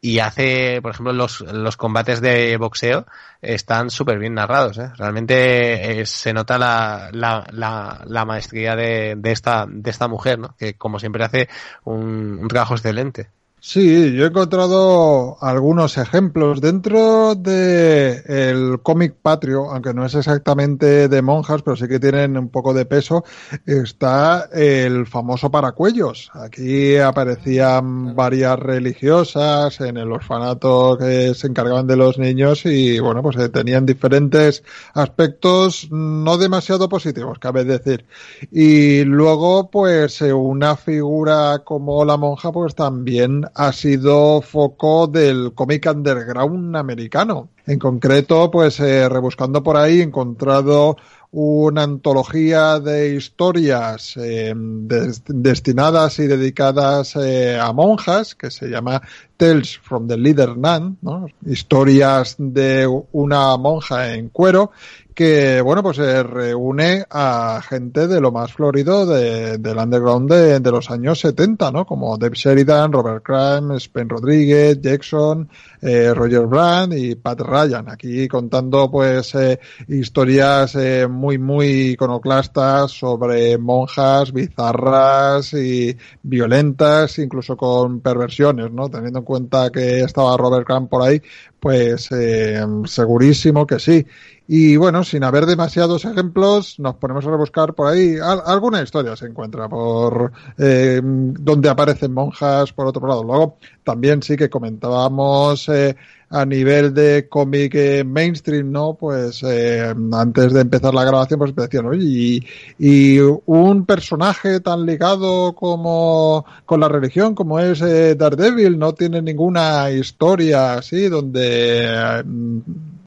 [0.07, 3.07] y hace, por ejemplo, los, los combates de boxeo
[3.43, 4.79] están súper bien narrados.
[4.79, 4.93] ¿eh?
[4.97, 10.39] Realmente eh, se nota la, la, la, la maestría de, de, esta, de esta mujer,
[10.39, 10.55] ¿no?
[10.57, 11.49] que como siempre hace
[11.83, 13.31] un, un trabajo excelente.
[13.69, 21.09] Sí, yo he encontrado algunos ejemplos dentro de el cómic patrio, aunque no es exactamente
[21.09, 23.25] de monjas, pero sí que tienen un poco de peso.
[23.67, 26.31] Está el famoso paracuellos.
[26.35, 33.21] Aquí aparecían varias religiosas en el orfanato que se encargaban de los niños y bueno,
[33.21, 34.63] pues eh, tenían diferentes
[34.95, 38.05] aspectos no demasiado positivos, cabe decir.
[38.53, 45.53] Y luego, pues eh, una figura como la monja, pues también ha sido foco del
[45.55, 47.49] cómic underground americano.
[47.67, 50.97] En concreto, pues rebuscando por ahí, he encontrado
[51.33, 59.03] una antología de historias eh, destinadas y dedicadas eh, a monjas que se llama
[59.37, 60.99] Tales from the Leader Nun,
[61.45, 64.71] historias de una monja en cuero
[65.17, 70.71] que, bueno, pues se reúne a gente de lo más florido de, del underground de,
[70.71, 71.87] los años 70, ¿no?
[71.87, 75.49] Como Dave Sheridan, Robert Crime, Spen Rodríguez, Jackson,
[75.81, 77.89] eh, Roger Brand y Pat Ryan.
[77.89, 79.59] Aquí contando, pues, eh,
[79.89, 88.91] historias eh, muy, muy iconoclastas sobre monjas bizarras y violentas, incluso con perversiones, ¿no?
[88.91, 91.21] Teniendo en cuenta que estaba Robert Crumb por ahí,
[91.61, 94.07] pues eh, segurísimo que sí.
[94.49, 98.17] Y bueno, sin haber demasiados ejemplos, nos ponemos a rebuscar por ahí.
[98.21, 103.25] alguna historia se encuentra por eh, donde aparecen monjas por otro lado.
[103.25, 105.97] Luego, también sí que comentábamos eh,
[106.31, 108.95] a nivel de cómic eh, mainstream, ¿no?
[108.95, 112.47] Pues eh, antes de empezar la grabación, pues decían, oye, y,
[112.79, 119.23] y, un personaje tan ligado como con la religión como es eh, Daredevil no tiene
[119.23, 122.25] ninguna historia así donde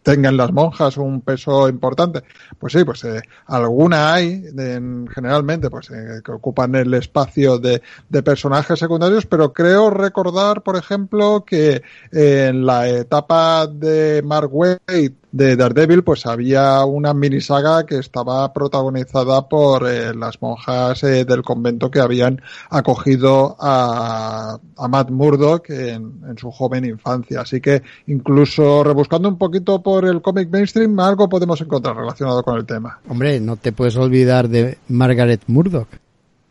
[0.09, 2.23] tengan las monjas un peso importante.
[2.57, 7.83] Pues sí, pues eh, alguna hay, en, generalmente, pues eh, que ocupan el espacio de,
[8.09, 15.11] de, personajes secundarios, pero creo recordar, por ejemplo, que en la etapa de Mark Waid
[15.31, 21.43] de Daredevil, pues había una minisaga que estaba protagonizada por eh, las monjas eh, del
[21.43, 27.41] convento que habían acogido a, a Matt Murdock en, en, su joven infancia.
[27.41, 32.57] Así que incluso rebuscando un poquito por el cómic mainstream, algo podemos encontrar relacionado con
[32.57, 32.99] el tema.
[33.07, 35.87] Hombre, no te puedes olvidar de Margaret Murdock.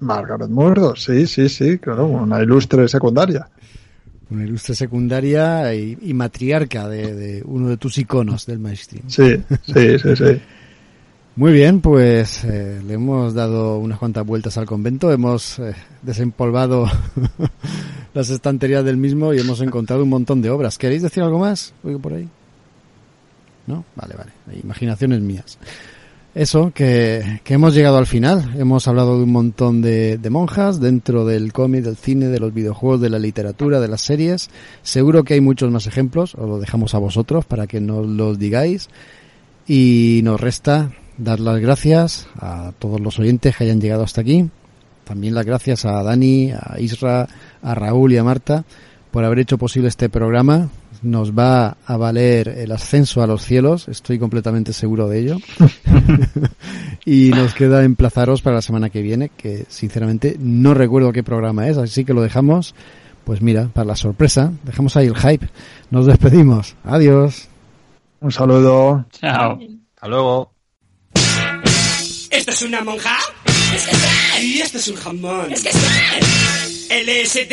[0.01, 3.49] Margaret Murdock, sí, sí, sí, claro, una ilustre secundaria
[4.31, 9.05] una ilustre secundaria y, y matriarca de, de, uno de tus iconos del mainstream.
[9.09, 9.37] Sí,
[9.67, 10.41] sí, sí, sí.
[11.37, 16.87] Muy bien, pues eh, le hemos dado unas cuantas vueltas al convento, hemos eh, desempolvado
[18.15, 20.79] las estanterías del mismo y hemos encontrado un montón de obras.
[20.79, 21.73] ¿Queréis decir algo más?
[21.85, 22.29] Oigo por ahí.
[23.69, 23.85] ¿No?
[23.95, 24.33] Vale, vale.
[24.63, 25.59] Imaginaciones mías
[26.35, 28.55] eso, que, que, hemos llegado al final.
[28.59, 32.55] Hemos hablado de un montón de, de monjas dentro del cómic, del cine, de los
[32.55, 34.51] videojuegos, de la literatura, de las series.
[34.83, 38.39] Seguro que hay muchos más ejemplos, os lo dejamos a vosotros para que nos los
[38.39, 38.89] digáis.
[39.67, 44.49] Y nos resta dar las gracias a todos los oyentes que hayan llegado hasta aquí.
[45.05, 47.29] También las gracias a Dani, a Isra,
[47.63, 48.65] a Raúl y a Marta
[49.11, 50.69] por haber hecho posible este programa
[51.03, 55.37] nos va a valer el ascenso a los cielos, estoy completamente seguro de ello.
[57.05, 61.69] y nos queda emplazaros para la semana que viene, que sinceramente no recuerdo qué programa
[61.69, 62.75] es, así que lo dejamos,
[63.25, 65.49] pues mira, para la sorpresa, dejamos ahí el hype.
[65.91, 66.77] Nos despedimos.
[66.85, 67.49] Adiós.
[68.21, 69.05] Un saludo.
[69.13, 69.59] Chao.
[69.95, 70.53] Hasta luego.
[72.31, 73.17] ¿Esto es una monja?
[74.41, 75.49] Y esto es un jamón.
[76.91, 77.53] LSD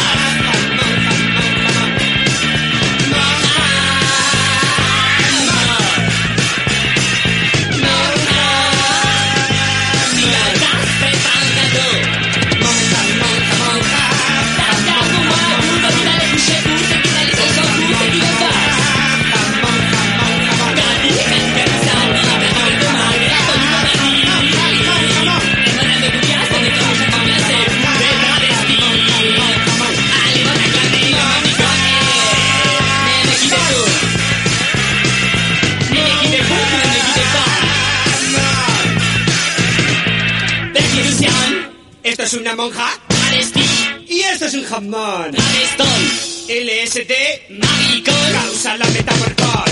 [42.03, 42.99] Esto es una monja.
[44.07, 45.31] Y esto es un jamón.
[46.47, 47.13] LSD.
[47.59, 48.11] Mágico.
[48.33, 49.70] Causa la metamorfosis.